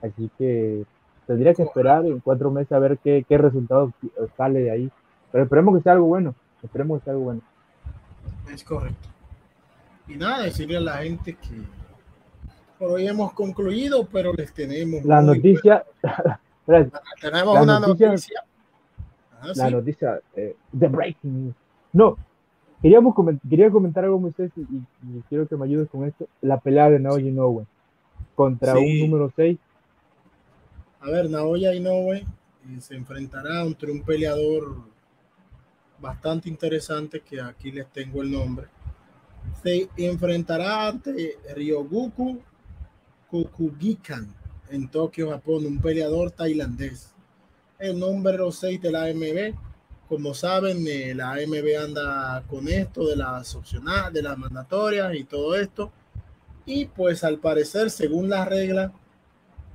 Así 0.03 0.29
que 0.37 0.83
tendría 1.29 1.55
que 1.55 1.63
esperar 1.63 2.05
en 2.07 2.19
cuatro 2.19 2.51
meses 2.51 2.73
a 2.73 2.81
ver 2.81 2.99
qué, 2.99 3.25
qué 3.29 3.39
resultado 3.39 3.93
sale 4.37 4.63
de 4.63 4.71
ahí. 4.73 4.91
Pero 5.31 5.45
esperemos 5.45 5.77
que 5.77 5.83
sea 5.85 5.93
algo 5.93 6.07
bueno. 6.07 6.35
Esperemos 6.61 6.99
que 6.99 7.05
sea 7.05 7.13
algo 7.13 7.27
bueno. 7.27 7.41
Es 8.53 8.65
correcto. 8.65 9.09
Y 10.09 10.17
nada, 10.17 10.43
decirle 10.43 10.79
a 10.79 10.81
la 10.81 10.97
gente 10.97 11.35
que 11.35 11.63
por 12.81 12.91
hoy 12.91 13.07
hemos 13.07 13.33
concluido, 13.33 14.09
pero 14.11 14.33
les 14.33 14.53
tenemos. 14.53 15.05
La 15.05 15.23
noticia. 15.23 15.85
tenemos 17.21 17.61
una 17.61 17.79
noticia. 17.79 18.43
Ah, 19.41 19.53
la 19.55 19.71
noticia 19.71 20.21
de 20.35 20.57
The 20.79 20.89
Breaking 20.89 21.55
No, 21.93 22.17
queríamos 22.83 23.15
quería 23.49 23.71
comentar 23.71 24.05
algo, 24.05 24.19
Moisés, 24.19 24.51
y, 24.57 24.61
y, 24.61 25.23
quiero 25.29 25.49
que 25.49 25.57
me 25.57 25.65
ayudes 25.65 25.89
con 25.89 26.05
esto. 26.05 26.29
La 26.43 26.59
pelea 26.59 26.91
de 26.91 26.99
Naoya 26.99 27.29
Inoue 27.29 27.67
contra 28.35 28.79
un 28.79 29.01
número 29.01 29.33
6 29.35 29.59
a 31.03 31.09
ver, 31.09 31.31
Naoya 31.31 31.75
Inoue 31.75 32.17
eh, 32.17 32.27
se 32.81 32.95
enfrentará 32.95 33.63
entre 33.63 33.91
un 33.91 34.03
peleador 34.03 34.77
bastante 35.99 36.51
interesante 36.51 37.21
que 37.21 37.41
aquí 37.41 37.73
les 37.73 37.91
tengo 37.91 38.21
el 38.23 38.31
nombre. 38.31 38.67
Se 39.63 39.89
enfrentará 39.97 40.89
ante 40.89 41.39
Ryogoku 41.57 42.41
Kukugikan 43.29 44.35
en 44.69 44.89
Tokio, 44.89 45.31
Japón, 45.31 45.65
un 45.65 45.79
peleador 45.81 46.33
tailandés. 46.33 47.15
El 47.81 47.99
número 47.99 48.53
6 48.53 48.83
de 48.83 48.93
la 48.93 49.05
AMB. 49.05 49.55
Como 50.07 50.35
saben, 50.35 50.87
eh, 50.87 51.15
la 51.15 51.33
AMB 51.33 51.83
anda 51.83 52.45
con 52.47 52.69
esto 52.69 53.09
de 53.09 53.17
las 53.17 53.55
opcionales, 53.55 54.13
de 54.13 54.23
las 54.23 54.37
mandatorias 54.37 55.15
y 55.15 55.25
todo 55.25 55.57
esto. 55.57 55.91
Y 56.67 56.85
pues 56.85 57.25
al 57.25 57.39
parecer, 57.39 57.91
según 57.91 58.29
las 58.29 58.47
reglas, 58.47 58.93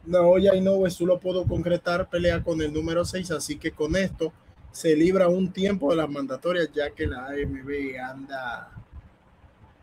Naoya 0.06 0.54
Inoue 0.54 0.92
solo 0.92 1.20
puedo 1.20 1.46
concretar 1.46 2.08
pelea 2.08 2.44
con 2.44 2.62
el 2.62 2.72
número 2.72 3.04
6, 3.04 3.32
así 3.32 3.58
que 3.58 3.72
con 3.72 3.96
esto 3.96 4.32
se 4.72 4.96
libra 4.96 5.28
un 5.28 5.52
tiempo 5.52 5.90
de 5.90 5.96
las 5.98 6.10
mandatorias, 6.10 6.70
ya 6.72 6.92
que 6.92 7.08
la 7.08 7.26
AMB 7.26 7.98
anda 8.08 8.72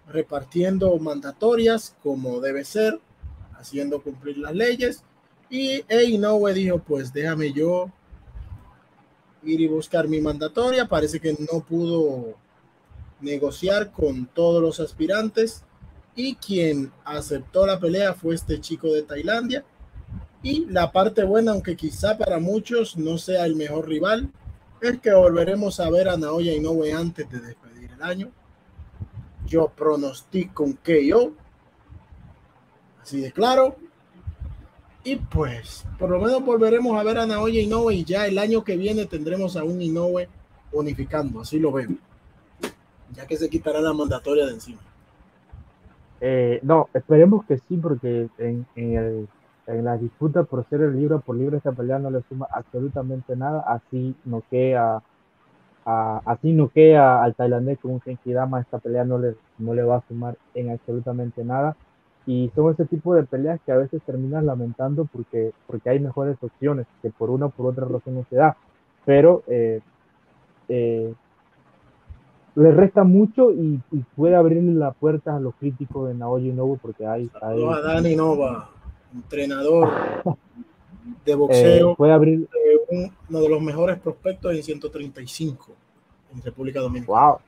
repartiendo 0.07 0.97
mandatorias 0.99 1.97
como 2.05 2.41
debe 2.41 2.64
ser, 2.64 3.01
haciendo 3.59 4.01
cumplir 4.01 4.39
las 4.39 4.55
leyes. 4.55 5.03
Y 5.51 5.83
Inoue 5.93 6.55
dijo, 6.55 6.79
pues 6.79 7.12
déjame 7.12 7.53
yo 7.53 7.91
ir 9.45 9.61
y 9.61 9.68
buscar 9.68 10.09
mi 10.09 10.20
mandatoria. 10.20 10.88
Parece 10.88 11.20
que 11.20 11.32
no 11.32 11.61
pudo 11.61 12.34
negociar 13.20 13.93
con 13.93 14.26
todos 14.26 14.61
los 14.61 14.80
aspirantes 14.80 15.64
y 16.14 16.34
quien 16.34 16.93
aceptó 17.05 17.66
la 17.66 17.78
pelea 17.78 18.14
fue 18.14 18.34
este 18.34 18.61
chico 18.61 18.93
de 18.93 19.03
Tailandia. 19.03 19.64
Y 20.43 20.66
la 20.66 20.90
parte 20.90 21.22
buena, 21.22 21.53
aunque 21.53 21.76
quizá 21.76 22.18
para 22.18 22.40
muchos 22.40 22.97
no 22.97 23.16
sea 23.16 23.47
el 23.47 23.55
mejor 23.55 23.88
rival, 23.88 24.30
es 24.80 25.01
que 25.01 25.12
volveremos 25.14 25.78
a 25.78 25.88
ver 25.88 26.09
a 26.09 26.16
Naoya 26.16 26.53
Inoue 26.53 26.93
antes 26.93 27.30
de 27.30 27.40
despedir 27.40 27.93
el 27.93 28.03
año. 28.03 28.32
Yo 29.47 29.68
pronostico 29.68 30.64
un 30.64 30.72
KO. 30.74 31.32
Así 33.01 33.20
de 33.20 33.32
claro. 33.32 33.76
Y 35.05 35.16
pues, 35.16 35.84
por 35.98 36.11
lo 36.11 36.20
menos 36.20 36.44
volveremos 36.44 36.98
a 36.98 37.03
ver 37.03 37.18
a 37.18 37.26
Naoya 37.26 37.61
Inoue 37.61 37.94
y 37.94 38.05
ya 38.05 38.26
el 38.26 38.38
año 38.38 38.62
que 38.62 38.76
viene 38.76 39.07
tendremos 39.07 39.57
a 39.57 39.64
un 39.64 39.82
Inoue 39.82 40.28
unificando. 40.72 41.40
Así 41.40 41.59
lo 41.59 41.72
veo. 41.72 41.90
Ya 43.12 43.26
que 43.26 43.36
se 43.36 43.50
quitará 43.50 43.80
la 43.80 43.92
mandatoria 43.92 44.46
de 44.46 44.53
encima. 44.53 44.80
Eh, 46.20 46.61
no, 46.62 46.88
esperemos 46.94 47.44
que 47.46 47.59
sí, 47.68 47.76
porque 47.76 48.28
en, 48.38 48.64
en, 48.76 49.28
la 49.66 49.96
disputa 49.96 50.44
por 50.44 50.64
ser 50.68 50.82
el 50.82 50.96
libro 50.96 51.20
por 51.20 51.34
libre 51.34 51.57
esta 51.57 51.72
pelea 51.72 51.98
no 51.98 52.11
le 52.11 52.22
suma 52.28 52.46
absolutamente 52.53 53.34
nada, 53.36 53.61
así 53.66 54.14
no 54.24 54.42
queda 54.50 55.03
a, 55.84 56.20
así 56.24 56.53
no 56.53 56.68
queda 56.68 57.22
al 57.24 57.34
tailandés 57.34 57.78
con 57.80 57.92
un 57.92 58.00
Genkidama, 58.00 58.61
esta 58.61 58.78
pelea 58.78 59.05
no 59.05 59.18
le, 59.18 59.34
no 59.59 59.74
le 59.74 59.82
va 59.82 59.96
a 59.96 60.05
sumar 60.07 60.36
en 60.55 60.70
absolutamente 60.70 61.44
nada. 61.44 61.76
Y 62.27 62.51
son 62.55 62.73
ese 62.73 62.85
tipo 62.85 63.14
de 63.14 63.25
peleas 63.25 63.61
que 63.66 63.73
a 63.73 63.77
veces 63.77 64.01
terminan 64.07 64.47
lamentando 64.47 65.09
porque, 65.12 65.53
porque 65.66 65.91
hay 65.91 65.99
mejores 65.99 66.37
opciones 66.41 66.87
que 67.03 67.11
por 67.11 67.31
una 67.31 67.47
o 67.47 67.51
por 67.51 67.66
otra 67.66 67.85
razón 67.85 68.14
no 68.14 68.27
se 68.31 68.37
da. 68.37 68.57
Pero 69.05 69.43
eh, 69.49 69.81
eh, 70.68 71.12
le 72.55 72.73
resta 72.73 73.03
mucho 73.05 73.51
y, 73.51 73.81
puede 74.14 74.37
abrirle 74.37 74.73
la 74.75 74.93
puerta 74.93 75.37
a 75.37 75.41
los 75.41 75.55
críticos 75.57 76.09
de 76.09 76.14
Naoya 76.14 76.49
Inoue 76.49 76.79
porque 76.81 77.07
hay, 77.07 77.31
hay... 77.41 77.64
a 77.64 77.81
Dani 77.81 78.14
Nova, 78.14 78.70
entrenador 79.14 79.89
de 81.25 81.35
boxeo, 81.35 81.93
eh, 81.93 81.95
puede 81.97 82.12
abrir 82.12 82.49
uno 83.29 83.41
de 83.41 83.49
los 83.49 83.62
mejores 83.62 83.99
prospectos 83.99 84.55
en 84.55 84.62
135 84.62 85.73
en 86.35 86.43
República 86.43 86.81
Dominicana. 86.81 87.18
Wow. 87.18 87.39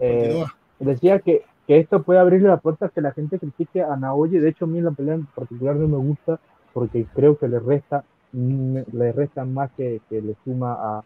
Eh, 0.00 0.44
decía 0.78 1.18
que, 1.20 1.44
que, 1.68 1.78
esto 1.78 2.02
puede 2.02 2.18
abrirle 2.18 2.48
la 2.48 2.56
puerta 2.56 2.86
a 2.86 2.88
que 2.88 3.00
la 3.00 3.12
gente 3.12 3.38
critique 3.38 3.82
a 3.82 3.94
Naoya. 3.96 4.40
De 4.40 4.48
hecho, 4.48 4.64
a 4.64 4.68
mí 4.68 4.80
la 4.80 4.90
pelea 4.90 5.14
en 5.14 5.26
particular 5.26 5.76
no 5.76 5.86
me 5.86 5.98
gusta 5.98 6.40
porque 6.72 7.06
creo 7.14 7.38
que 7.38 7.48
le 7.48 7.60
resta 7.60 8.04
le 8.32 9.12
resta 9.12 9.44
más 9.46 9.70
que, 9.72 10.02
que 10.10 10.20
le 10.20 10.34
suma 10.44 10.76
a, 10.78 11.04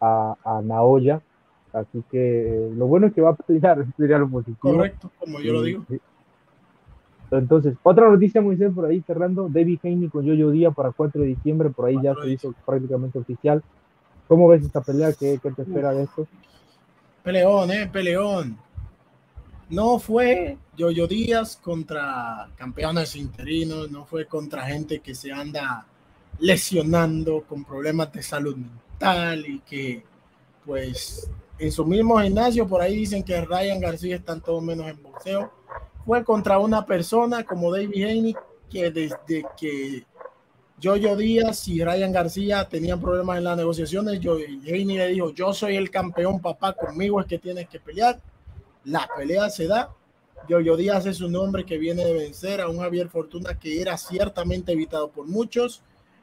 a, 0.00 0.36
a 0.44 0.62
Naoya 0.62 1.20
Así 1.72 2.04
que 2.10 2.70
lo 2.76 2.86
bueno 2.86 3.06
es 3.06 3.14
que 3.14 3.22
va 3.22 3.30
a 3.30 3.34
pelear, 3.34 3.84
sería 3.96 4.18
lo 4.18 4.28
positivo. 4.28 4.58
Correcto, 4.60 5.10
como 5.18 5.40
yo 5.40 5.52
lo 5.54 5.62
digo. 5.62 5.84
Entonces, 7.30 7.74
otra 7.82 8.10
noticia, 8.10 8.42
Moisés, 8.42 8.70
por 8.74 8.84
ahí 8.84 9.02
cerrando, 9.06 9.48
David 9.48 9.78
Haney 9.82 10.08
con 10.08 10.24
Yoyo 10.24 10.50
Día 10.50 10.70
para 10.70 10.90
4 10.90 11.22
de 11.22 11.28
diciembre, 11.28 11.70
por 11.70 11.86
ahí 11.86 11.96
ya 12.02 12.14
se 12.14 12.28
hizo 12.28 12.54
prácticamente 12.66 13.18
oficial. 13.18 13.62
¿Cómo 14.28 14.48
ves 14.48 14.62
esta 14.62 14.82
pelea? 14.82 15.14
¿Qué, 15.18 15.38
qué 15.42 15.50
te 15.50 15.62
espera 15.62 15.92
de 15.92 16.02
esto? 16.02 16.26
Peleón, 17.22 17.70
eh, 17.70 17.88
peleón. 17.90 18.58
No 19.72 19.98
fue 19.98 20.58
Yoyo 20.76 21.06
Díaz 21.06 21.56
contra 21.56 22.50
campeones 22.56 23.16
interinos, 23.16 23.90
no 23.90 24.04
fue 24.04 24.26
contra 24.26 24.66
gente 24.66 25.00
que 25.00 25.14
se 25.14 25.32
anda 25.32 25.86
lesionando 26.40 27.44
con 27.48 27.64
problemas 27.64 28.12
de 28.12 28.22
salud 28.22 28.54
mental 28.54 29.46
y 29.46 29.60
que 29.60 30.04
pues 30.66 31.30
en 31.58 31.72
su 31.72 31.86
mismo 31.86 32.20
gimnasio, 32.20 32.68
por 32.68 32.82
ahí 32.82 32.96
dicen 32.96 33.22
que 33.22 33.40
Ryan 33.40 33.80
García 33.80 34.16
está 34.16 34.38
todo 34.38 34.60
menos 34.60 34.90
en 34.90 35.02
boxeo. 35.02 35.50
Fue 36.04 36.22
contra 36.22 36.58
una 36.58 36.84
persona 36.84 37.42
como 37.42 37.72
David 37.72 38.04
Haney, 38.04 38.36
que 38.68 38.90
desde 38.90 39.46
que 39.56 40.04
Jojo 40.82 41.16
Díaz 41.16 41.66
y 41.68 41.82
Ryan 41.82 42.12
García 42.12 42.68
tenían 42.68 43.00
problemas 43.00 43.38
en 43.38 43.44
las 43.44 43.56
negociaciones, 43.56 44.20
yo, 44.20 44.34
Haney 44.34 44.98
le 44.98 45.08
dijo, 45.08 45.32
yo 45.32 45.54
soy 45.54 45.76
el 45.76 45.90
campeón, 45.90 46.40
papá, 46.40 46.74
conmigo 46.74 47.22
es 47.22 47.26
que 47.26 47.38
tienes 47.38 47.70
que 47.70 47.80
pelear. 47.80 48.20
La 48.84 49.08
pelea 49.16 49.48
se 49.50 49.66
da. 49.66 49.94
Jojo 50.48 50.76
Díaz 50.76 51.06
es 51.06 51.20
un 51.20 51.36
hombre 51.36 51.64
que 51.64 51.78
viene 51.78 52.04
de 52.04 52.14
vencer 52.14 52.60
a 52.60 52.68
un 52.68 52.78
Javier 52.78 53.08
Fortuna 53.08 53.58
que 53.58 53.80
era 53.80 53.96
ciertamente 53.96 54.72
evitado 54.72 55.10
por 55.10 55.26
muchos. 55.26 55.82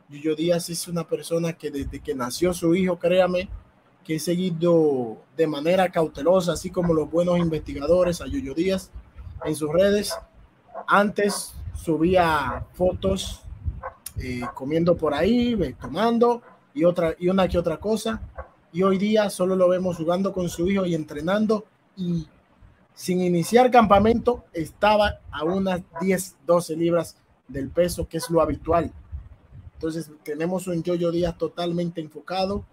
Jojo 0.10 0.36
Díaz 0.36 0.70
es 0.70 0.88
una 0.88 1.07
persona 1.07 1.53
que 1.53 1.72
desde 1.72 2.01
que 2.01 2.16
nació 2.16 2.53
su 2.53 2.76
hijo, 2.76 2.99
créame, 2.99 3.49
que 4.03 4.16
he 4.16 4.20
seguido 4.20 5.18
de 5.38 5.47
manera 5.47 5.89
cautelosa, 5.89 6.53
así 6.53 6.70
como 6.70 6.93
los 6.93 7.10
buenos 7.12 7.38
investigadores, 7.38 8.22
a 8.22 8.28
Yoyo 8.28 8.53
Díaz, 8.53 8.91
en 9.45 9.55
sus 9.55 9.72
redes. 9.72 10.14
Antes 10.88 11.53
subía 11.76 12.66
fotos 12.74 13.41
eh, 14.18 14.41
comiendo 14.53 14.97
por 14.97 15.14
ahí, 15.14 15.76
tomando 15.80 16.41
y, 16.74 16.84
otra, 16.84 17.16
y 17.20 17.30
una 17.30 17.47
que 17.47 17.57
otra 17.57 17.78
cosa. 17.78 18.22
Y 18.72 18.84
hoy 18.84 18.97
día 18.97 19.30
solo 19.30 19.55
lo 19.55 19.70
vemos 19.70 19.97
jugando 19.97 20.34
con 20.34 20.49
su 20.49 20.68
hijo 20.68 20.86
y 20.86 20.95
entrenando. 20.95 21.66
Y 21.95 22.28
sin 23.00 23.22
iniciar 23.22 23.72
campamento, 23.72 24.43
estaba 24.52 25.22
a 25.32 25.45
unas 25.45 25.84
10, 26.02 26.36
12 26.45 26.76
libras 26.76 27.16
del 27.47 27.70
peso, 27.70 28.10
que 28.10 28.18
es 28.18 28.30
lo 28.30 28.41
habitual. 28.41 28.91
Entonces 29.76 30.12
tenemos 30.22 30.68
un 30.68 30.84
Yoyo 30.84 31.10
Díaz 31.10 31.38
totalmente 31.38 32.02
enfocado, 32.02 32.66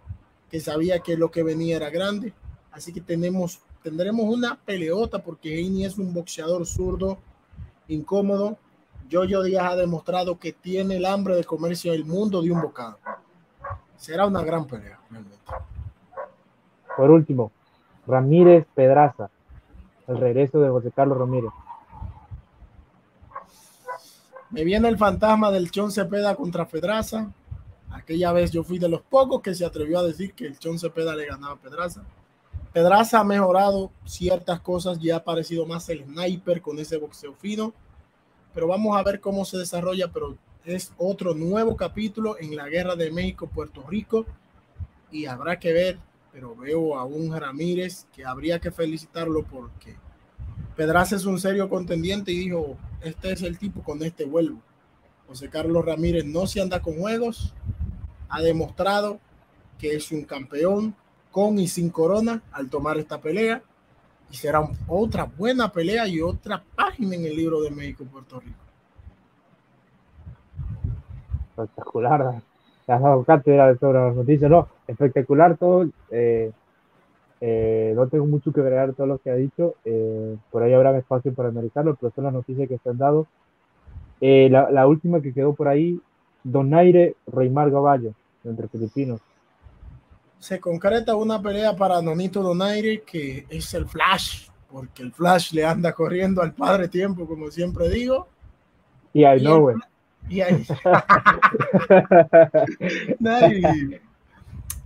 que 0.50 0.58
sabía 0.58 0.98
que 0.98 1.16
lo 1.16 1.30
que 1.30 1.44
venía 1.44 1.76
era 1.76 1.90
grande. 1.90 2.34
Así 2.72 2.92
que 2.92 3.00
tenemos, 3.00 3.60
tendremos 3.84 4.26
una 4.26 4.56
peleota 4.56 5.22
porque 5.22 5.60
Heini 5.60 5.84
es 5.84 5.96
un 5.96 6.12
boxeador 6.12 6.66
zurdo, 6.66 7.18
incómodo. 7.86 8.58
Jojo 9.08 9.44
Díaz 9.44 9.74
ha 9.74 9.76
demostrado 9.76 10.40
que 10.40 10.52
tiene 10.52 10.96
el 10.96 11.06
hambre 11.06 11.36
de 11.36 11.44
comerse 11.44 11.90
el 11.90 12.04
mundo 12.04 12.42
de 12.42 12.50
un 12.50 12.62
bocado. 12.62 12.98
Será 13.96 14.26
una 14.26 14.42
gran 14.42 14.66
pelea, 14.66 14.98
realmente. 15.08 15.38
Por 16.96 17.12
último, 17.12 17.52
Ramírez 18.08 18.66
Pedraza, 18.74 19.30
el 20.08 20.18
regreso 20.18 20.60
de 20.60 20.68
José 20.68 20.90
Carlos 20.90 21.18
Ramírez. 21.18 21.50
Me 24.50 24.64
viene 24.64 24.88
el 24.88 24.96
fantasma 24.96 25.50
del 25.50 25.70
Chon 25.70 25.90
Cepeda 25.90 26.34
contra 26.36 26.68
Pedraza. 26.68 27.32
Aquella 27.90 28.32
vez 28.32 28.52
yo 28.52 28.62
fui 28.62 28.78
de 28.78 28.88
los 28.88 29.02
pocos 29.02 29.42
que 29.42 29.54
se 29.54 29.64
atrevió 29.64 29.98
a 29.98 30.04
decir 30.04 30.34
que 30.34 30.46
el 30.46 30.58
Chon 30.58 30.78
Cepeda 30.78 31.14
le 31.16 31.26
ganaba 31.26 31.54
a 31.54 31.58
Pedraza. 31.58 32.02
Pedraza 32.72 33.20
ha 33.20 33.24
mejorado 33.24 33.90
ciertas 34.04 34.60
cosas, 34.60 34.98
ya 35.00 35.16
ha 35.16 35.24
parecido 35.24 35.66
más 35.66 35.88
el 35.88 36.04
sniper 36.04 36.60
con 36.60 36.78
ese 36.78 36.98
boxeo 36.98 37.34
fino, 37.34 37.72
pero 38.52 38.68
vamos 38.68 38.96
a 38.96 39.02
ver 39.02 39.20
cómo 39.20 39.44
se 39.44 39.56
desarrolla, 39.56 40.12
pero 40.12 40.36
es 40.64 40.92
otro 40.98 41.34
nuevo 41.34 41.74
capítulo 41.76 42.36
en 42.38 42.54
la 42.54 42.68
guerra 42.68 42.94
de 42.94 43.10
México-Puerto 43.10 43.82
Rico 43.88 44.26
y 45.10 45.26
habrá 45.26 45.58
que 45.58 45.72
ver, 45.72 45.98
pero 46.36 46.54
veo 46.54 46.98
a 46.98 47.04
un 47.06 47.34
Ramírez 47.34 48.06
que 48.14 48.26
habría 48.26 48.60
que 48.60 48.70
felicitarlo 48.70 49.42
porque 49.44 49.96
Pedraza 50.76 51.16
es 51.16 51.24
un 51.24 51.40
serio 51.40 51.70
contendiente 51.70 52.30
y 52.30 52.36
dijo, 52.36 52.76
este 53.00 53.32
es 53.32 53.40
el 53.40 53.56
tipo, 53.56 53.82
con 53.82 54.02
este 54.02 54.26
vuelvo. 54.26 54.60
José 55.26 55.48
Carlos 55.48 55.82
Ramírez 55.82 56.26
no 56.26 56.46
se 56.46 56.60
anda 56.60 56.82
con 56.82 56.98
juegos, 56.98 57.54
ha 58.28 58.42
demostrado 58.42 59.18
que 59.78 59.96
es 59.96 60.12
un 60.12 60.24
campeón 60.24 60.94
con 61.30 61.58
y 61.58 61.68
sin 61.68 61.88
corona 61.88 62.42
al 62.52 62.68
tomar 62.68 62.98
esta 62.98 63.18
pelea 63.18 63.62
y 64.30 64.36
será 64.36 64.60
otra 64.88 65.24
buena 65.24 65.72
pelea 65.72 66.06
y 66.06 66.20
otra 66.20 66.62
página 66.74 67.14
en 67.14 67.24
el 67.24 67.34
libro 67.34 67.62
de 67.62 67.70
México 67.70 68.04
Puerto 68.04 68.40
Rico. 68.40 68.60
Espectacular, 71.56 72.42
te 72.86 72.92
has 72.92 73.02
dado 73.02 73.24
cátedra 73.24 73.76
sobre 73.78 73.98
las 73.98 74.14
noticias, 74.14 74.50
no, 74.50 74.68
espectacular 74.86 75.56
todo. 75.56 75.88
Eh, 76.10 76.52
eh, 77.40 77.92
no 77.94 78.06
tengo 78.06 78.26
mucho 78.26 78.52
que 78.52 78.60
agregar 78.60 78.94
todo 78.94 79.08
lo 79.08 79.18
que 79.18 79.30
ha 79.30 79.34
dicho, 79.34 79.74
eh, 79.84 80.36
por 80.50 80.62
ahí 80.62 80.72
habrá 80.72 80.96
espacio 80.96 81.34
para 81.34 81.50
analizarlo, 81.50 81.96
pero 81.96 82.12
son 82.14 82.24
las 82.24 82.32
noticias 82.32 82.68
que 82.68 82.78
se 82.78 82.88
han 82.88 82.98
dado. 82.98 83.26
La, 84.20 84.70
la, 84.70 84.86
última 84.86 85.20
que 85.20 85.34
quedó 85.34 85.52
por 85.52 85.68
ahí, 85.68 86.00
Donaire 86.42 87.16
Reymar 87.26 87.70
Gaballo, 87.70 88.14
entre 88.44 88.68
filipinos. 88.68 89.20
Se 90.38 90.58
concreta 90.58 91.14
una 91.16 91.42
pelea 91.42 91.76
para 91.76 92.00
Nonito 92.00 92.42
Donaire, 92.42 93.02
que 93.02 93.44
es 93.50 93.74
el 93.74 93.86
Flash, 93.86 94.48
porque 94.70 95.02
el 95.02 95.12
Flash 95.12 95.52
le 95.52 95.66
anda 95.66 95.92
corriendo 95.92 96.40
al 96.40 96.54
padre 96.54 96.88
tiempo, 96.88 97.26
como 97.26 97.50
siempre 97.50 97.90
digo. 97.90 98.28
Y 99.12 99.24
I 99.26 99.40
know 99.40 99.74
Y 100.28 100.40
ahí. 100.40 100.66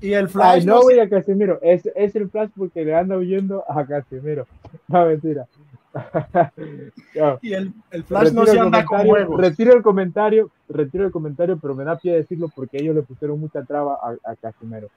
Y 0.03 0.14
el 0.14 0.28
Flash. 0.28 0.61
Ay, 0.61 0.64
no 0.64 0.82
voy 0.82 0.99
a 0.99 1.09
Casimiro. 1.09 1.59
Es, 1.61 1.86
es 1.95 2.16
el 2.16 2.30
Flash 2.30 2.51
porque 2.57 2.84
le 2.84 2.95
anda 2.95 3.18
huyendo 3.18 3.64
a 3.68 3.86
Casimiro. 3.86 4.47
No, 4.88 5.07
mentira. 5.07 5.47
no. 5.93 7.38
Y 7.43 7.53
el, 7.53 7.72
el 7.91 8.05
Flash 8.05 8.32
no 8.32 8.47
se 8.47 8.59
anda 8.59 8.84
con 8.84 9.07
juegos. 9.07 9.41
Retiro 9.41 9.74
el 9.74 9.82
comentario, 9.82 10.51
retiro 10.68 11.05
el 11.05 11.12
comentario, 11.12 11.59
pero 11.61 11.74
me 11.74 11.84
da 11.84 11.99
pie 11.99 12.14
decirlo 12.14 12.49
porque 12.55 12.78
ellos 12.78 12.95
le 12.95 13.03
pusieron 13.03 13.38
mucha 13.38 13.62
traba 13.64 13.95
a, 13.95 14.30
a 14.30 14.36
Casimiro. 14.36 14.88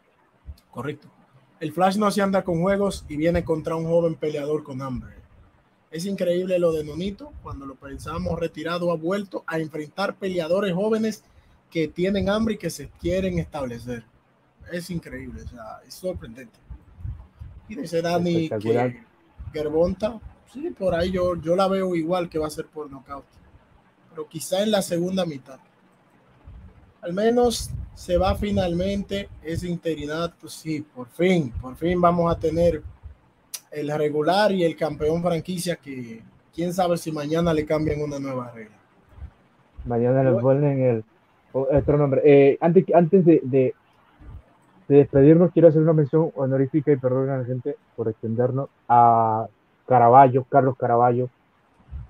Correcto. 0.71 1.07
El 1.59 1.73
Flash 1.73 1.97
no 1.97 2.09
se 2.11 2.21
anda 2.21 2.43
con 2.43 2.61
juegos 2.61 3.05
y 3.09 3.17
viene 3.17 3.43
contra 3.43 3.75
un 3.75 3.85
joven 3.85 4.15
peleador 4.15 4.63
con 4.63 4.81
hambre. 4.81 5.22
Es 5.93 6.07
increíble 6.07 6.57
lo 6.57 6.71
de 6.71 6.83
Nonito, 6.83 7.31
cuando 7.43 7.67
lo 7.67 7.75
pensábamos 7.75 8.39
retirado, 8.39 8.91
ha 8.91 8.95
vuelto 8.95 9.43
a 9.45 9.59
enfrentar 9.59 10.15
peleadores 10.15 10.73
jóvenes 10.73 11.23
que 11.69 11.87
tienen 11.87 12.29
hambre 12.29 12.55
y 12.55 12.57
que 12.57 12.71
se 12.71 12.89
quieren 12.99 13.37
establecer. 13.37 14.03
Es 14.71 14.89
increíble, 14.89 15.43
o 15.43 15.47
sea, 15.47 15.81
es 15.87 15.93
sorprendente. 15.93 16.57
Y 17.69 17.75
dice 17.75 18.01
Dani 18.01 18.49
que 18.49 19.03
Gerbonta, 19.53 20.19
sí, 20.51 20.71
por 20.71 20.95
ahí 20.95 21.11
yo, 21.11 21.35
yo 21.35 21.55
la 21.55 21.67
veo 21.67 21.95
igual 21.95 22.27
que 22.27 22.39
va 22.39 22.47
a 22.47 22.49
ser 22.49 22.65
por 22.65 22.89
nocaut, 22.89 23.25
pero 24.09 24.27
quizá 24.27 24.63
en 24.63 24.71
la 24.71 24.81
segunda 24.81 25.27
mitad. 25.27 25.59
Al 27.01 27.13
menos 27.13 27.69
se 27.93 28.17
va 28.17 28.33
finalmente 28.35 29.29
ese 29.43 29.67
interinato, 29.67 30.49
sí, 30.49 30.81
por 30.81 31.07
fin, 31.09 31.51
por 31.61 31.75
fin 31.75 32.01
vamos 32.01 32.31
a 32.31 32.39
tener 32.39 32.81
el 33.73 33.91
regular 33.97 34.51
y 34.51 34.63
el 34.63 34.75
campeón 34.75 35.21
franquicia 35.21 35.75
que 35.75 36.21
quién 36.53 36.73
sabe 36.73 36.97
si 36.97 37.11
mañana 37.11 37.53
le 37.53 37.65
cambian 37.65 38.01
una 38.01 38.19
nueva 38.19 38.51
regla. 38.51 38.75
Mañana 39.85 40.23
le 40.23 40.39
ponen 40.39 40.79
el 40.81 41.03
otro 41.51 41.97
nombre. 41.97 42.21
Eh, 42.23 42.57
antes 42.61 42.85
antes 42.93 43.25
de, 43.25 43.41
de, 43.43 43.73
despedirnos, 44.87 45.51
quiero 45.51 45.67
hacer 45.67 45.81
una 45.81 45.93
mención 45.93 46.31
honorífica 46.35 46.91
y 46.91 46.97
perdón 46.97 47.29
a 47.29 47.37
la 47.37 47.45
gente 47.45 47.75
por 47.95 48.07
extendernos 48.07 48.69
a 48.87 49.47
Caraballo, 49.87 50.45
Carlos 50.49 50.77
Caraballo. 50.77 51.29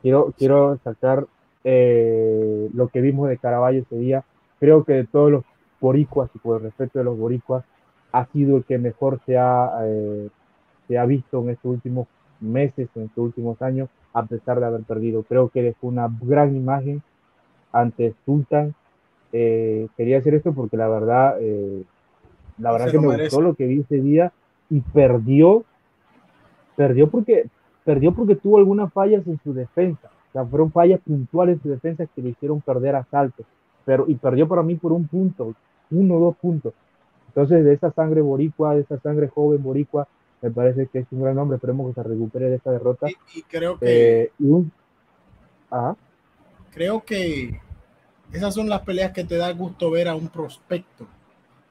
Quiero, 0.01 0.33
quiero 0.37 0.77
sacar 0.83 1.25
eh, 1.63 2.69
lo 2.73 2.89
que 2.89 3.01
vimos 3.01 3.29
de 3.29 3.37
Caraballo 3.37 3.81
ese 3.81 3.97
día. 3.97 4.23
Creo 4.59 4.83
que 4.83 4.93
de 4.93 5.05
todos 5.05 5.31
los 5.31 5.43
boricuas 5.79 6.29
y 6.35 6.39
por 6.39 6.57
el 6.57 6.63
respeto 6.63 6.99
de 6.99 7.05
los 7.05 7.17
boricuas 7.17 7.63
ha 8.11 8.25
sido 8.27 8.57
el 8.57 8.63
que 8.65 8.77
mejor 8.77 9.19
se 9.25 9.37
ha 9.37 9.71
eh, 9.83 10.29
se 10.87 10.97
ha 10.97 11.05
visto 11.05 11.41
en 11.41 11.49
estos 11.49 11.71
últimos 11.71 12.07
meses, 12.39 12.89
en 12.95 13.03
estos 13.03 13.23
últimos 13.23 13.61
años, 13.61 13.89
a 14.13 14.25
pesar 14.25 14.59
de 14.59 14.65
haber 14.65 14.81
perdido. 14.81 15.23
Creo 15.23 15.49
que 15.49 15.63
dejó 15.63 15.87
una 15.87 16.09
gran 16.21 16.55
imagen 16.55 17.01
ante 17.71 18.13
Sultan. 18.25 18.73
Eh, 19.31 19.87
quería 19.97 20.19
hacer 20.19 20.35
esto 20.35 20.53
porque 20.53 20.77
la 20.77 20.87
verdad, 20.87 21.37
eh, 21.39 21.83
la 22.59 22.71
verdad 22.71 22.91
que 22.91 22.99
me 22.99 23.17
gustó 23.17 23.41
lo 23.41 23.55
que 23.55 23.65
vi 23.65 23.79
ese 23.81 23.99
día 24.01 24.31
y 24.69 24.81
perdió, 24.81 25.63
perdió 26.75 27.09
porque, 27.09 27.47
perdió 27.83 28.13
porque 28.13 28.35
tuvo 28.35 28.57
algunas 28.57 28.91
fallas 28.93 29.25
en 29.27 29.39
su 29.43 29.53
defensa. 29.53 30.09
O 30.29 30.31
sea, 30.33 30.45
fueron 30.45 30.71
fallas 30.71 30.99
puntuales 31.01 31.57
en 31.57 31.63
su 31.63 31.69
defensa 31.69 32.05
que 32.07 32.21
le 32.21 32.29
hicieron 32.29 32.61
perder 32.61 32.95
asaltos. 32.95 33.45
Pero, 33.85 34.05
y 34.07 34.15
perdió 34.15 34.47
para 34.47 34.63
mí 34.63 34.75
por 34.75 34.91
un 34.91 35.07
punto, 35.07 35.53
uno 35.91 36.15
o 36.15 36.19
dos 36.19 36.37
puntos. 36.37 36.73
Entonces, 37.27 37.65
de 37.65 37.73
esa 37.73 37.91
sangre 37.91 38.21
boricua, 38.21 38.75
de 38.75 38.81
esa 38.81 38.99
sangre 38.99 39.27
joven 39.27 39.61
boricua, 39.61 40.07
me 40.43 40.51
parece 40.51 40.87
que 40.87 40.99
es 40.99 41.07
un 41.11 41.23
gran 41.23 41.37
hombre, 41.37 41.55
esperemos 41.55 41.87
que 41.87 42.01
se 42.01 42.07
recupere 42.07 42.49
de 42.49 42.57
esta 42.57 42.71
derrota. 42.71 43.07
Y, 43.33 43.41
creo 43.43 43.79
que... 43.79 44.23
Eh, 44.23 44.31
un... 44.39 44.71
Creo 46.71 47.03
que 47.03 47.61
esas 48.31 48.53
son 48.53 48.67
las 48.67 48.81
peleas 48.81 49.13
que 49.13 49.23
te 49.23 49.37
da 49.37 49.49
gusto 49.53 49.89
ver 49.89 50.09
a 50.09 50.15
un 50.15 50.27
prospecto, 50.27 51.07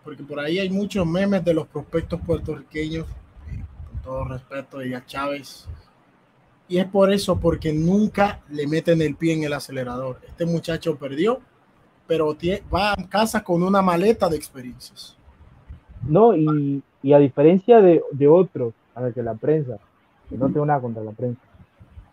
porque 0.02 0.22
por 0.22 0.40
ahí 0.40 0.58
hay 0.58 0.70
muchos 0.70 1.06
memes 1.06 1.44
de 1.44 1.52
los 1.52 1.66
prospectos 1.66 2.18
puertorriqueños, 2.22 3.06
eh, 3.50 3.62
con 3.90 4.02
todo 4.02 4.24
respeto, 4.24 4.82
y 4.82 4.94
a 4.94 5.04
Chávez. 5.04 5.66
Y 6.66 6.78
es 6.78 6.86
por 6.86 7.12
eso, 7.12 7.38
porque 7.38 7.74
nunca 7.74 8.40
le 8.48 8.66
meten 8.66 9.02
el 9.02 9.16
pie 9.16 9.34
en 9.34 9.44
el 9.44 9.52
acelerador. 9.52 10.18
Este 10.26 10.46
muchacho 10.46 10.96
perdió, 10.96 11.40
pero 12.06 12.34
va 12.74 12.92
a 12.92 13.08
casa 13.08 13.44
con 13.44 13.62
una 13.62 13.82
maleta 13.82 14.30
de 14.30 14.36
experiencias. 14.36 15.18
No, 16.08 16.36
y, 16.36 16.82
y 17.02 17.12
a 17.12 17.18
diferencia 17.18 17.80
de, 17.80 18.02
de 18.12 18.28
otros, 18.28 18.74
a 18.94 19.02
ver 19.02 19.14
que 19.14 19.22
la 19.22 19.34
prensa, 19.34 19.78
que 20.28 20.36
no 20.36 20.50
tengo 20.50 20.66
nada 20.66 20.80
contra 20.80 21.02
la 21.02 21.12
prensa, 21.12 21.40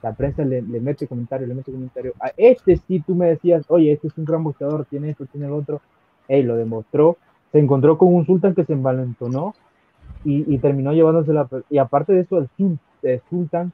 la 0.01 0.13
prensa 0.13 0.45
le, 0.45 0.61
le, 0.61 0.79
mete 0.79 1.07
comentario, 1.07 1.47
le 1.47 1.55
mete 1.55 1.71
comentario. 1.71 2.13
A 2.21 2.31
este 2.37 2.77
sí 2.77 3.01
tú 3.05 3.15
me 3.15 3.27
decías, 3.27 3.65
oye, 3.67 3.91
este 3.91 4.07
es 4.07 4.17
un 4.17 4.25
gran 4.25 4.43
boxeador, 4.43 4.85
tiene 4.85 5.09
esto, 5.09 5.25
tiene 5.25 5.47
el 5.47 5.53
otro. 5.53 5.81
Ey, 6.27 6.43
lo 6.43 6.55
demostró. 6.55 7.17
Se 7.51 7.59
encontró 7.59 7.97
con 7.97 8.13
un 8.13 8.25
Sultan 8.25 8.55
que 8.55 8.63
se 8.63 8.73
envalentonó 8.73 9.55
y, 10.23 10.53
y 10.53 10.57
terminó 10.59 10.93
llevándose 10.93 11.33
la. 11.33 11.47
Y 11.69 11.79
aparte 11.79 12.13
de 12.13 12.21
eso, 12.21 12.37
el, 12.37 12.79
el 13.03 13.21
Sultan, 13.29 13.73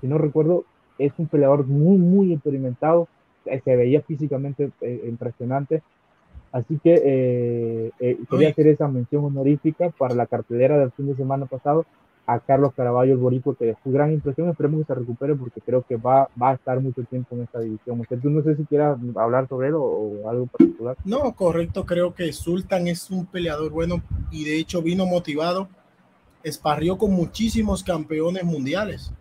si 0.00 0.06
no 0.06 0.16
recuerdo, 0.16 0.64
es 0.98 1.12
un 1.18 1.26
peleador 1.26 1.66
muy, 1.66 1.98
muy 1.98 2.32
experimentado. 2.32 3.08
Se 3.44 3.76
veía 3.76 4.00
físicamente 4.00 4.70
eh, 4.80 5.04
impresionante. 5.08 5.82
Así 6.52 6.78
que 6.82 6.94
eh, 7.04 7.90
eh, 8.00 8.18
quería 8.30 8.50
hacer 8.50 8.68
esa 8.68 8.88
mención 8.88 9.24
honorífica 9.24 9.90
para 9.90 10.14
la 10.14 10.26
cartelera 10.26 10.78
del 10.78 10.92
fin 10.92 11.06
de 11.06 11.16
semana 11.16 11.46
pasado 11.46 11.84
a 12.26 12.40
Carlos 12.40 12.72
Caraballo, 12.74 13.12
el 13.12 13.18
boricua, 13.18 13.54
que 13.56 13.66
dejó 13.66 13.90
gran 13.90 14.12
impresión. 14.12 14.48
Esperemos 14.48 14.80
que 14.80 14.86
se 14.86 14.94
recupere 14.98 15.34
porque 15.36 15.60
creo 15.60 15.82
que 15.82 15.96
va, 15.96 16.28
va 16.40 16.50
a 16.50 16.54
estar 16.54 16.80
mucho 16.80 17.04
tiempo 17.04 17.36
en 17.36 17.42
esta 17.42 17.60
división. 17.60 18.00
Usted 18.00 18.18
no 18.24 18.42
sé 18.42 18.56
si 18.56 18.64
quiera 18.64 18.98
hablar 19.14 19.48
sobre 19.48 19.68
él 19.68 19.74
o, 19.76 20.28
algo 20.28 20.46
particular. 20.46 20.96
No, 21.04 21.32
correcto. 21.34 21.86
Creo 21.86 22.14
que 22.14 22.32
Sultan 22.32 22.88
es 22.88 23.10
un 23.10 23.26
peleador 23.26 23.70
bueno 23.70 24.02
y 24.30 24.44
de 24.44 24.58
hecho 24.58 24.82
vino 24.82 25.06
motivado. 25.06 25.68
Esparrió 26.42 26.98
con 26.98 27.12
muchísimos 27.12 27.84
campeones 27.84 28.44
mundiales. 28.44 29.12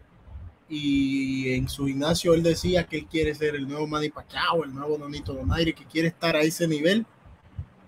Y 0.68 1.54
en 1.54 1.70
su 1.70 1.86
gimnasio 1.86 2.34
él 2.34 2.42
decía 2.42 2.88
que 2.88 2.98
él 2.98 3.06
quiere 3.06 3.36
ser 3.36 3.56
el 3.56 3.68
nuevo 3.68 3.86
Manny 3.86 4.10
Pacquiao, 4.10 4.64
el 4.64 4.74
nuevo 4.74 4.98
Donito 4.98 5.34
Donaire, 5.34 5.74
que 5.74 5.86
quiere 5.86 6.08
estar 6.08 6.36
a 6.36 6.42
ese 6.42 6.68
nivel 6.68 7.06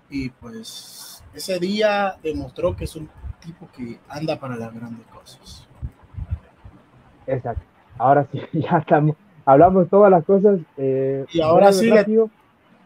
y 0.09 0.29
pues 0.29 1.23
ese 1.33 1.59
día 1.59 2.15
demostró 2.23 2.75
que 2.75 2.85
es 2.85 2.95
un 2.95 3.09
tipo 3.39 3.69
que 3.75 3.99
anda 4.09 4.39
para 4.39 4.55
las 4.55 4.73
grandes 4.73 5.05
cosas. 5.07 5.67
Exacto. 7.25 7.63
Ahora 7.97 8.27
sí, 8.31 8.41
ya 8.53 8.77
estamos, 8.77 9.15
hablamos 9.45 9.89
todas 9.89 10.11
las 10.11 10.23
cosas. 10.25 10.59
Eh, 10.77 11.25
y 11.31 11.41
ahora 11.41 11.73
sí, 11.73 11.89
le, 11.89 12.05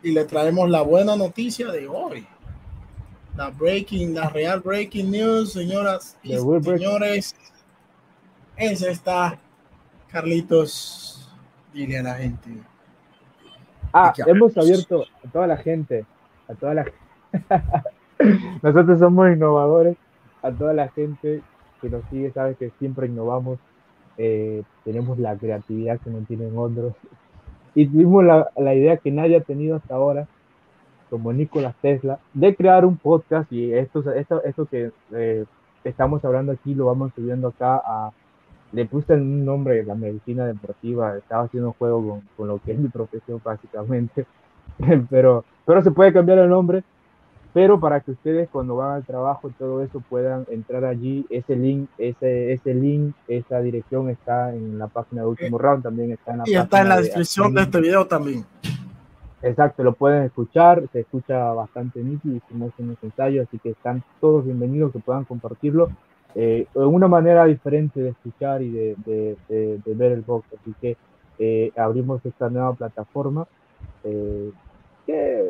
y 0.03 0.11
le 0.11 0.26
traemos 0.26 0.69
la 0.69 0.82
buena 0.82 1.15
noticia 1.15 1.72
de 1.72 1.88
hoy. 1.88 2.26
La 3.36 3.49
breaking, 3.49 4.13
la 4.13 4.30
real 4.30 4.59
breaking 4.59 5.09
news, 5.09 5.53
señoras 5.53 6.17
y 6.24 6.36
señores. 6.36 7.36
Es 8.57 8.82
esta, 8.82 9.39
Carlitos, 10.09 11.32
dile 11.74 11.99
a 11.99 12.03
la 12.03 12.15
gente. 12.15 12.49
Ah, 13.93 14.13
hemos 14.26 14.57
abierto 14.57 15.05
a 15.26 15.32
toda 15.32 15.47
la 15.47 15.57
gente, 15.57 16.05
a 16.47 16.55
toda 16.55 16.74
la 16.74 16.84
gente 16.84 17.11
Nosotros 18.61 18.99
somos 18.99 19.32
innovadores. 19.32 19.97
A 20.41 20.51
toda 20.51 20.73
la 20.73 20.89
gente 20.89 21.41
que 21.82 21.89
nos 21.89 22.03
sigue 22.09 22.32
sabe 22.32 22.55
que 22.55 22.71
siempre 22.79 23.07
innovamos. 23.07 23.59
Eh, 24.17 24.63
tenemos 24.84 25.17
la 25.19 25.36
creatividad 25.36 25.99
que 25.99 26.09
no 26.09 26.19
tienen 26.19 26.57
otros. 26.57 26.93
Y 27.73 27.88
tuvimos 27.88 28.23
la, 28.23 28.49
la, 28.57 28.75
idea 28.75 28.97
que 28.97 29.11
nadie 29.11 29.38
ha 29.38 29.41
tenido 29.41 29.77
hasta 29.77 29.95
ahora, 29.95 30.27
como 31.09 31.32
Nicolás 31.32 31.75
Tesla, 31.82 32.19
de 32.34 32.55
crear 32.55 32.86
un 32.86 32.97
podcast. 32.97 33.51
Y 33.51 33.73
esto, 33.73 34.11
esto, 34.13 34.43
esto 34.43 34.65
que 34.65 34.91
eh, 35.13 35.45
estamos 35.84 36.23
hablando 36.25 36.51
aquí 36.51 36.75
lo 36.75 36.86
vamos 36.86 37.11
subiendo 37.15 37.49
acá 37.49 37.82
a. 37.84 38.11
Le 38.73 38.86
puse 38.86 39.13
un 39.13 39.43
nombre, 39.43 39.84
la 39.84 39.95
medicina 39.95 40.45
deportiva. 40.45 41.17
Estaba 41.17 41.43
haciendo 41.43 41.69
un 41.69 41.73
juego 41.73 42.07
con, 42.07 42.21
con 42.38 42.47
lo 42.47 42.59
que 42.59 42.71
es 42.71 42.79
mi 42.79 42.88
profesión, 42.88 43.41
básicamente. 43.43 44.25
pero, 45.09 45.43
pero 45.65 45.82
se 45.82 45.91
puede 45.91 46.13
cambiar 46.13 46.39
el 46.39 46.49
nombre 46.49 46.84
pero 47.53 47.79
para 47.79 47.99
que 47.99 48.11
ustedes 48.11 48.49
cuando 48.49 48.77
van 48.77 48.95
al 48.95 49.05
trabajo 49.05 49.49
y 49.49 49.51
todo 49.53 49.83
eso 49.83 50.01
puedan 50.09 50.45
entrar 50.49 50.85
allí, 50.85 51.25
ese 51.29 51.55
link, 51.55 51.89
ese, 51.97 52.53
ese 52.53 52.73
link, 52.73 53.13
esa 53.27 53.59
dirección 53.61 54.09
está 54.09 54.53
en 54.53 54.79
la 54.79 54.87
página 54.87 55.21
de 55.21 55.27
Último 55.27 55.57
eh, 55.57 55.61
Round, 55.61 55.83
también 55.83 56.11
está 56.11 56.31
en 56.31 56.37
la 56.39 56.43
Y 56.47 56.55
está 56.55 56.81
en 56.81 56.89
la 56.89 56.97
descripción 57.01 57.53
de, 57.53 57.61
este 57.61 57.81
video 57.81 58.07
también. 58.07 58.45
Exacto, 59.41 59.83
lo 59.83 59.93
pueden 59.93 60.23
escuchar, 60.23 60.83
se 60.93 61.01
escucha 61.01 61.51
bastante 61.53 62.01
nítido, 62.01 62.35
hicimos 62.35 62.71
unos 62.77 62.97
ensayos, 63.01 63.47
así 63.47 63.57
que 63.59 63.71
están 63.71 64.03
todos 64.19 64.45
bienvenidos 64.45 64.93
que 64.93 64.99
puedan 64.99 65.25
compartirlo. 65.25 65.89
Eh, 66.35 66.67
una 66.75 67.09
manera 67.09 67.43
diferente 67.45 67.99
de 67.99 68.09
escuchar 68.09 68.61
y 68.61 68.69
de, 68.69 68.95
de, 69.05 69.37
de, 69.83 69.93
ver 69.93 70.13
el 70.13 70.21
box, 70.21 70.47
así 70.53 70.73
que 70.79 70.95
eh, 71.39 71.71
abrimos 71.75 72.25
esta 72.25 72.49
nueva 72.49 72.73
plataforma 72.73 73.47
eh, 74.03 74.51
que 75.05 75.45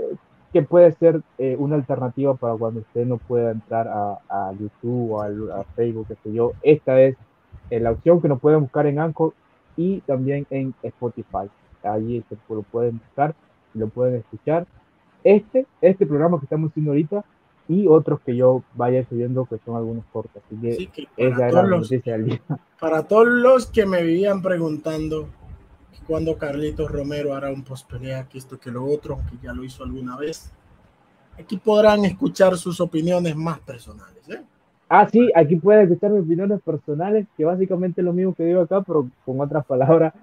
que 0.53 0.61
puede 0.61 0.91
ser 0.93 1.21
eh, 1.37 1.55
una 1.57 1.75
alternativa 1.75 2.33
para 2.35 2.55
cuando 2.55 2.81
usted 2.81 3.05
no 3.05 3.17
pueda 3.17 3.51
entrar 3.51 3.87
a, 3.87 4.19
a 4.29 4.51
YouTube 4.53 5.11
o 5.13 5.21
a, 5.21 5.63
Facebook, 5.75 6.07
qué 6.09 6.15
sé 6.23 6.33
yo. 6.33 6.53
Esta 6.61 7.01
es 7.01 7.15
eh, 7.69 7.79
la 7.79 7.91
opción 7.91 8.21
que 8.21 8.27
nos 8.27 8.39
pueden 8.39 8.61
buscar 8.61 8.85
en 8.85 8.99
Anchor 8.99 9.33
y 9.77 10.01
también 10.01 10.45
en 10.49 10.73
Spotify. 10.83 11.49
Allí 11.83 12.23
se 12.27 12.37
lo 12.53 12.63
pueden 12.63 12.99
buscar, 12.99 13.33
lo 13.73 13.87
pueden 13.87 14.15
escuchar. 14.15 14.67
Este, 15.23 15.65
este 15.81 16.05
programa 16.05 16.39
que 16.39 16.45
estamos 16.45 16.71
haciendo 16.71 16.91
ahorita 16.91 17.23
y 17.67 17.87
otros 17.87 18.19
que 18.21 18.35
yo 18.35 18.63
vaya 18.75 19.05
subiendo 19.07 19.45
que 19.45 19.57
son 19.63 19.77
algunos 19.77 20.03
cortos. 20.11 20.41
Así 20.45 20.59
que, 20.59 20.73
Sí, 20.73 20.87
que 20.87 21.07
esa 21.15 21.47
era 21.47 21.61
la 21.63 21.67
los, 21.69 21.89
noticia 21.89 22.13
del 22.13 22.25
día. 22.25 22.41
para 22.79 23.07
todos 23.07 23.27
los 23.27 23.67
que 23.67 23.85
me 23.85 24.03
vivían 24.03 24.41
preguntando 24.41 25.29
cuándo 26.07 26.37
Carlitos 26.37 26.91
Romero 26.91 27.33
hará 27.33 27.51
un 27.51 27.63
post 27.63 27.89
pelea, 27.89 28.27
que 28.27 28.37
esto 28.37 28.59
que 28.59 28.71
lo 28.71 28.85
otro, 28.85 29.15
aunque 29.15 29.37
ya 29.41 29.53
lo 29.53 29.63
hizo 29.63 29.83
alguna 29.83 30.17
vez, 30.17 30.51
aquí 31.39 31.57
podrán 31.57 32.05
escuchar 32.05 32.57
sus 32.57 32.79
opiniones 32.81 33.35
más 33.35 33.59
personales. 33.59 34.27
¿eh? 34.29 34.41
Ah, 34.89 35.07
sí, 35.07 35.31
aquí 35.35 35.55
pueden 35.55 35.83
escuchar 35.83 36.11
mis 36.11 36.23
opiniones 36.23 36.61
personales, 36.61 37.27
que 37.37 37.45
básicamente 37.45 38.01
es 38.01 38.05
lo 38.05 38.13
mismo 38.13 38.33
que 38.33 38.43
digo 38.43 38.61
acá, 38.61 38.81
pero 38.81 39.09
con 39.25 39.39
otras 39.39 39.65
palabras. 39.65 40.13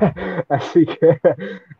así 0.48 0.86
que, 0.86 1.20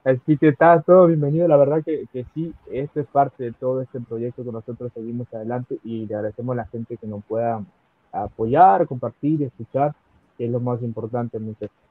así 0.04 0.36
que 0.36 0.48
está 0.48 0.80
todo 0.82 1.06
bienvenido. 1.06 1.48
La 1.48 1.56
verdad 1.56 1.82
que, 1.84 2.04
que 2.12 2.24
sí, 2.34 2.54
esto 2.70 3.00
es 3.00 3.06
parte 3.06 3.44
de 3.44 3.52
todo 3.52 3.80
este 3.80 4.00
proyecto 4.00 4.44
que 4.44 4.52
nosotros 4.52 4.92
seguimos 4.94 5.32
adelante 5.32 5.78
y 5.82 6.06
le 6.06 6.14
agradecemos 6.14 6.52
a 6.52 6.56
la 6.56 6.66
gente 6.66 6.96
que 6.96 7.06
nos 7.06 7.24
pueda 7.24 7.64
apoyar, 8.12 8.86
compartir, 8.86 9.42
escuchar, 9.42 9.94
que 10.36 10.44
es 10.44 10.50
lo 10.50 10.60
más 10.60 10.82
importante, 10.82 11.38
muchachos. 11.38 11.89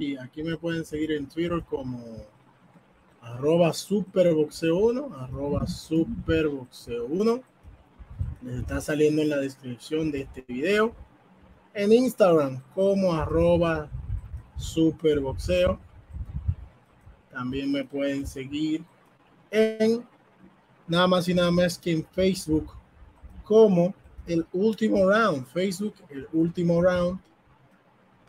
Y 0.00 0.16
aquí 0.16 0.42
me 0.42 0.56
pueden 0.56 0.84
seguir 0.84 1.12
en 1.12 1.28
Twitter 1.28 1.62
como 1.62 2.02
arroba 3.20 3.68
superboxeo1, 3.68 5.14
arroba 5.22 5.64
superboxeo1. 5.64 7.42
Les 8.42 8.56
está 8.56 8.80
saliendo 8.80 9.22
en 9.22 9.28
la 9.28 9.36
descripción 9.36 10.10
de 10.10 10.22
este 10.22 10.44
video. 10.48 10.92
En 11.72 11.92
Instagram 11.92 12.60
como 12.74 13.12
arroba 13.12 13.88
superboxeo. 14.56 15.78
También 17.30 17.70
me 17.70 17.84
pueden 17.84 18.26
seguir 18.26 18.82
en 19.52 20.02
nada 20.88 21.06
más 21.06 21.28
y 21.28 21.34
nada 21.34 21.52
más 21.52 21.78
que 21.78 21.92
en 21.92 22.04
Facebook 22.06 22.72
como 23.44 23.94
el 24.26 24.44
último 24.52 25.08
round. 25.08 25.46
Facebook, 25.46 25.94
el 26.08 26.26
último 26.32 26.82
round 26.82 27.20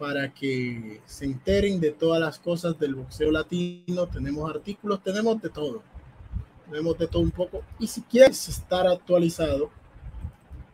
para 0.01 0.33
que 0.33 0.99
se 1.05 1.25
enteren 1.25 1.79
de 1.79 1.91
todas 1.91 2.19
las 2.19 2.39
cosas 2.39 2.79
del 2.79 2.95
boxeo 2.95 3.29
latino. 3.29 4.07
Tenemos 4.07 4.49
artículos, 4.49 5.03
tenemos 5.03 5.39
de 5.39 5.49
todo. 5.49 5.83
Tenemos 6.67 6.97
de 6.97 7.05
todo 7.05 7.21
un 7.21 7.29
poco. 7.29 7.61
Y 7.77 7.85
si 7.85 8.01
quieres 8.01 8.49
estar 8.49 8.87
actualizado 8.87 9.69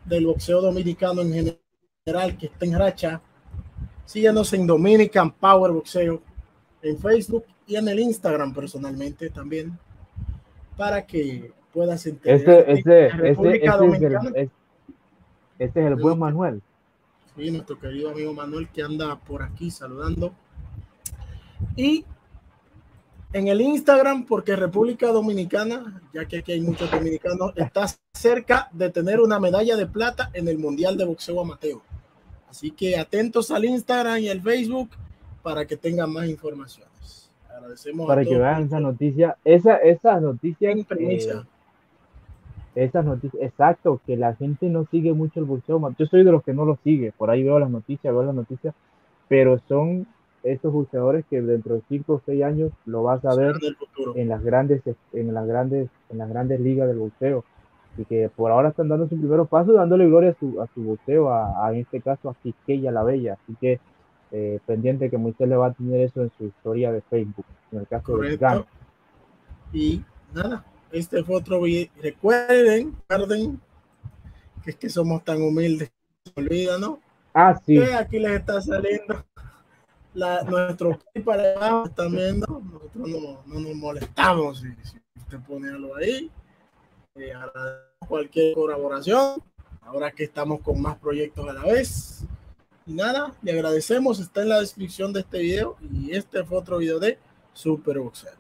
del 0.06 0.28
boxeo 0.28 0.62
dominicano 0.62 1.24
en 1.24 1.58
general, 2.06 2.38
que 2.38 2.46
está 2.46 2.66
en 2.66 2.80
racha, 2.80 3.22
síguenos 4.06 4.54
en 4.54 4.66
Dominican 4.66 5.30
Power 5.30 5.74
Boxeo 5.74 6.22
en 6.82 6.98
Facebook 6.98 7.44
y 7.68 7.76
en 7.76 7.90
el 7.90 8.00
Instagram 8.00 8.54
personalmente 8.54 9.30
también, 9.30 9.78
para 10.78 11.06
que 11.06 11.52
puedas 11.74 12.06
enterarte 12.06 12.62
Este, 12.62 12.72
este, 12.72 13.08
este, 13.08 13.30
este, 13.30 13.66
es 13.66 14.04
el, 14.04 14.52
este 15.60 15.80
es 15.82 15.86
el 15.86 15.96
buen 15.96 16.18
Manuel. 16.18 16.62
Sí, 17.38 17.52
nuestro 17.52 17.80
querido 17.80 18.10
amigo 18.10 18.34
Manuel 18.34 18.68
que 18.70 18.82
anda 18.82 19.16
por 19.16 19.44
aquí 19.44 19.70
saludando. 19.70 20.34
Y 21.76 22.04
en 23.32 23.48
el 23.48 23.62
Instagram, 23.62 24.26
porque 24.26 24.56
República 24.56 25.08
Dominicana, 25.12 26.02
ya 26.14 26.26
que 26.26 26.40
aquí 26.40 26.54
hay 26.54 26.62
muchos 26.62 26.90
dominicanos, 26.90 27.54
está 27.56 27.86
cerca 28.12 28.70
de 28.72 28.90
tener 28.90 29.20
una 29.20 29.40
medalla 29.40 29.76
de 29.76 29.86
plata 29.86 30.32
en 30.34 30.48
el 30.48 30.58
Mundial 30.58 30.98
de 30.98 31.06
Boxeo 31.06 31.40
Amateur. 31.40 31.80
Así 32.50 32.72
que 32.72 32.98
atentos 32.98 33.52
al 33.52 33.66
Instagram 33.66 34.18
y 34.18 34.30
al 34.30 34.42
Facebook 34.42 34.90
para 35.44 35.68
que 35.68 35.78
tengan 35.78 36.12
más 36.12 36.28
informaciones. 36.28 37.30
Agradecemos 37.50 38.06
a 38.06 38.08
Para 38.08 38.22
que 38.22 38.30
todos 38.30 38.40
vean 38.40 38.64
esa 38.64 38.80
noticia, 38.80 39.38
esa, 39.44 39.76
esas 39.78 40.22
noticias, 40.22 40.76
en 40.76 40.86
primicia. 40.86 41.34
eh, 41.34 41.57
esas 42.84 43.06
noticias, 43.06 43.42
exacto, 43.42 44.00
que 44.06 44.18
la 44.18 44.36
gente 44.36 44.70
no 44.70 44.86
sigue 44.92 45.14
mucho 45.14 45.40
el 45.40 45.46
boxeo. 45.46 45.82
Yo 45.98 46.06
soy 46.06 46.24
de 46.24 46.32
los 46.32 46.44
que 46.44 46.54
no 46.54 46.66
lo 46.66 46.78
sigue, 46.84 47.12
por 47.18 47.30
ahí 47.30 47.44
veo 47.44 47.60
las 47.60 47.70
noticias, 47.70 48.14
veo 48.14 48.24
las 48.24 48.36
noticias, 48.36 48.76
pero 49.28 49.60
son 49.68 50.06
esos 50.44 50.72
boxeadores 50.72 51.26
que 51.30 51.42
dentro 51.42 51.76
de 51.76 51.82
5 51.90 52.14
o 52.14 52.22
6 52.26 52.44
años 52.44 52.72
lo 52.86 53.04
vas 53.04 53.26
a 53.26 53.36
ver 53.36 53.56
en 54.16 54.30
las 54.30 54.44
grandes, 54.44 54.82
en 55.14 55.34
las 55.34 55.48
grandes, 55.48 55.90
en 56.10 56.18
las 56.18 56.30
grandes 56.30 56.60
ligas 56.60 56.88
del 56.88 57.00
boxeo. 57.00 57.44
Y 57.98 58.06
que 58.06 58.30
por 58.30 58.52
ahora 58.52 58.70
están 58.70 58.90
dando 58.90 59.08
sus 59.08 59.18
primeros 59.18 59.50
pasos, 59.50 59.74
dándole 59.74 60.06
gloria 60.06 60.30
a 60.30 60.36
su, 60.36 60.62
a 60.62 60.68
su 60.68 60.84
boxeo, 60.84 61.30
a, 61.30 61.66
a, 61.66 61.74
en 61.74 61.80
este 61.80 62.00
caso 62.00 62.30
a 62.30 62.36
Quisqueya 62.36 62.92
la 62.92 63.04
Bella. 63.04 63.40
Así 63.42 63.56
que 63.60 63.80
eh, 64.32 64.60
pendiente 64.66 65.10
que 65.10 65.18
Moisés 65.18 65.48
le 65.48 65.56
va 65.56 65.68
a 65.68 65.74
tener 65.74 66.02
eso 66.02 66.22
en 66.22 66.32
su 66.38 66.46
historia 66.46 66.92
de 66.92 67.02
Facebook, 67.02 67.46
en 67.72 67.80
el 67.80 67.88
caso 67.88 68.18
de. 68.18 68.38
Gano. 68.38 68.66
Y 69.74 70.04
nada, 70.34 70.64
este 70.92 71.24
fue 71.24 71.36
otro 71.36 71.62
video. 71.62 71.90
Recuerden, 72.02 72.96
recuerden 73.08 73.62
que 74.64 74.72
es 74.72 74.76
que 74.78 74.90
somos 74.90 75.24
tan 75.24 75.42
humildes, 75.42 75.92
se 76.24 76.32
olvida, 76.36 76.78
¿no? 76.78 77.00
Ah, 77.34 77.60
sí. 77.66 77.76
Que 77.76 77.94
aquí 77.94 78.20
les 78.20 78.32
está 78.32 78.62
saliendo 78.62 79.24
la, 80.14 80.44
nuestro 80.44 81.00
para 81.24 81.54
abajo, 81.54 81.86
están 81.88 82.12
viendo. 82.12 82.48
Nosotros 82.48 83.08
no, 83.08 83.44
no 83.46 83.60
nos 83.60 83.76
molestamos 83.76 84.60
si, 84.60 84.70
si 84.84 84.98
usted 85.16 85.40
pone 85.48 85.70
algo 85.70 85.96
ahí. 85.96 86.32
Eh, 87.16 87.34
cualquier 88.08 88.54
colaboración. 88.54 89.42
Ahora 89.82 90.12
que 90.12 90.26
estamos 90.26 90.62
con 90.62 90.82
más 90.82 90.98
proyectos 90.98 91.48
a 91.48 91.54
la 91.54 91.64
vez. 91.64 92.26
Y 92.86 92.94
nada, 92.94 93.34
le 93.42 93.52
agradecemos. 93.52 94.20
Está 94.20 94.42
en 94.42 94.50
la 94.50 94.60
descripción 94.60 95.14
de 95.14 95.22
este 95.22 95.40
video. 95.40 95.78
Y 95.92 96.16
este 96.16 96.44
fue 96.44 96.58
otro 96.58 96.78
video 96.78 97.00
de 97.00 97.18
Super 97.54 98.00
Boxeo. 98.00 98.37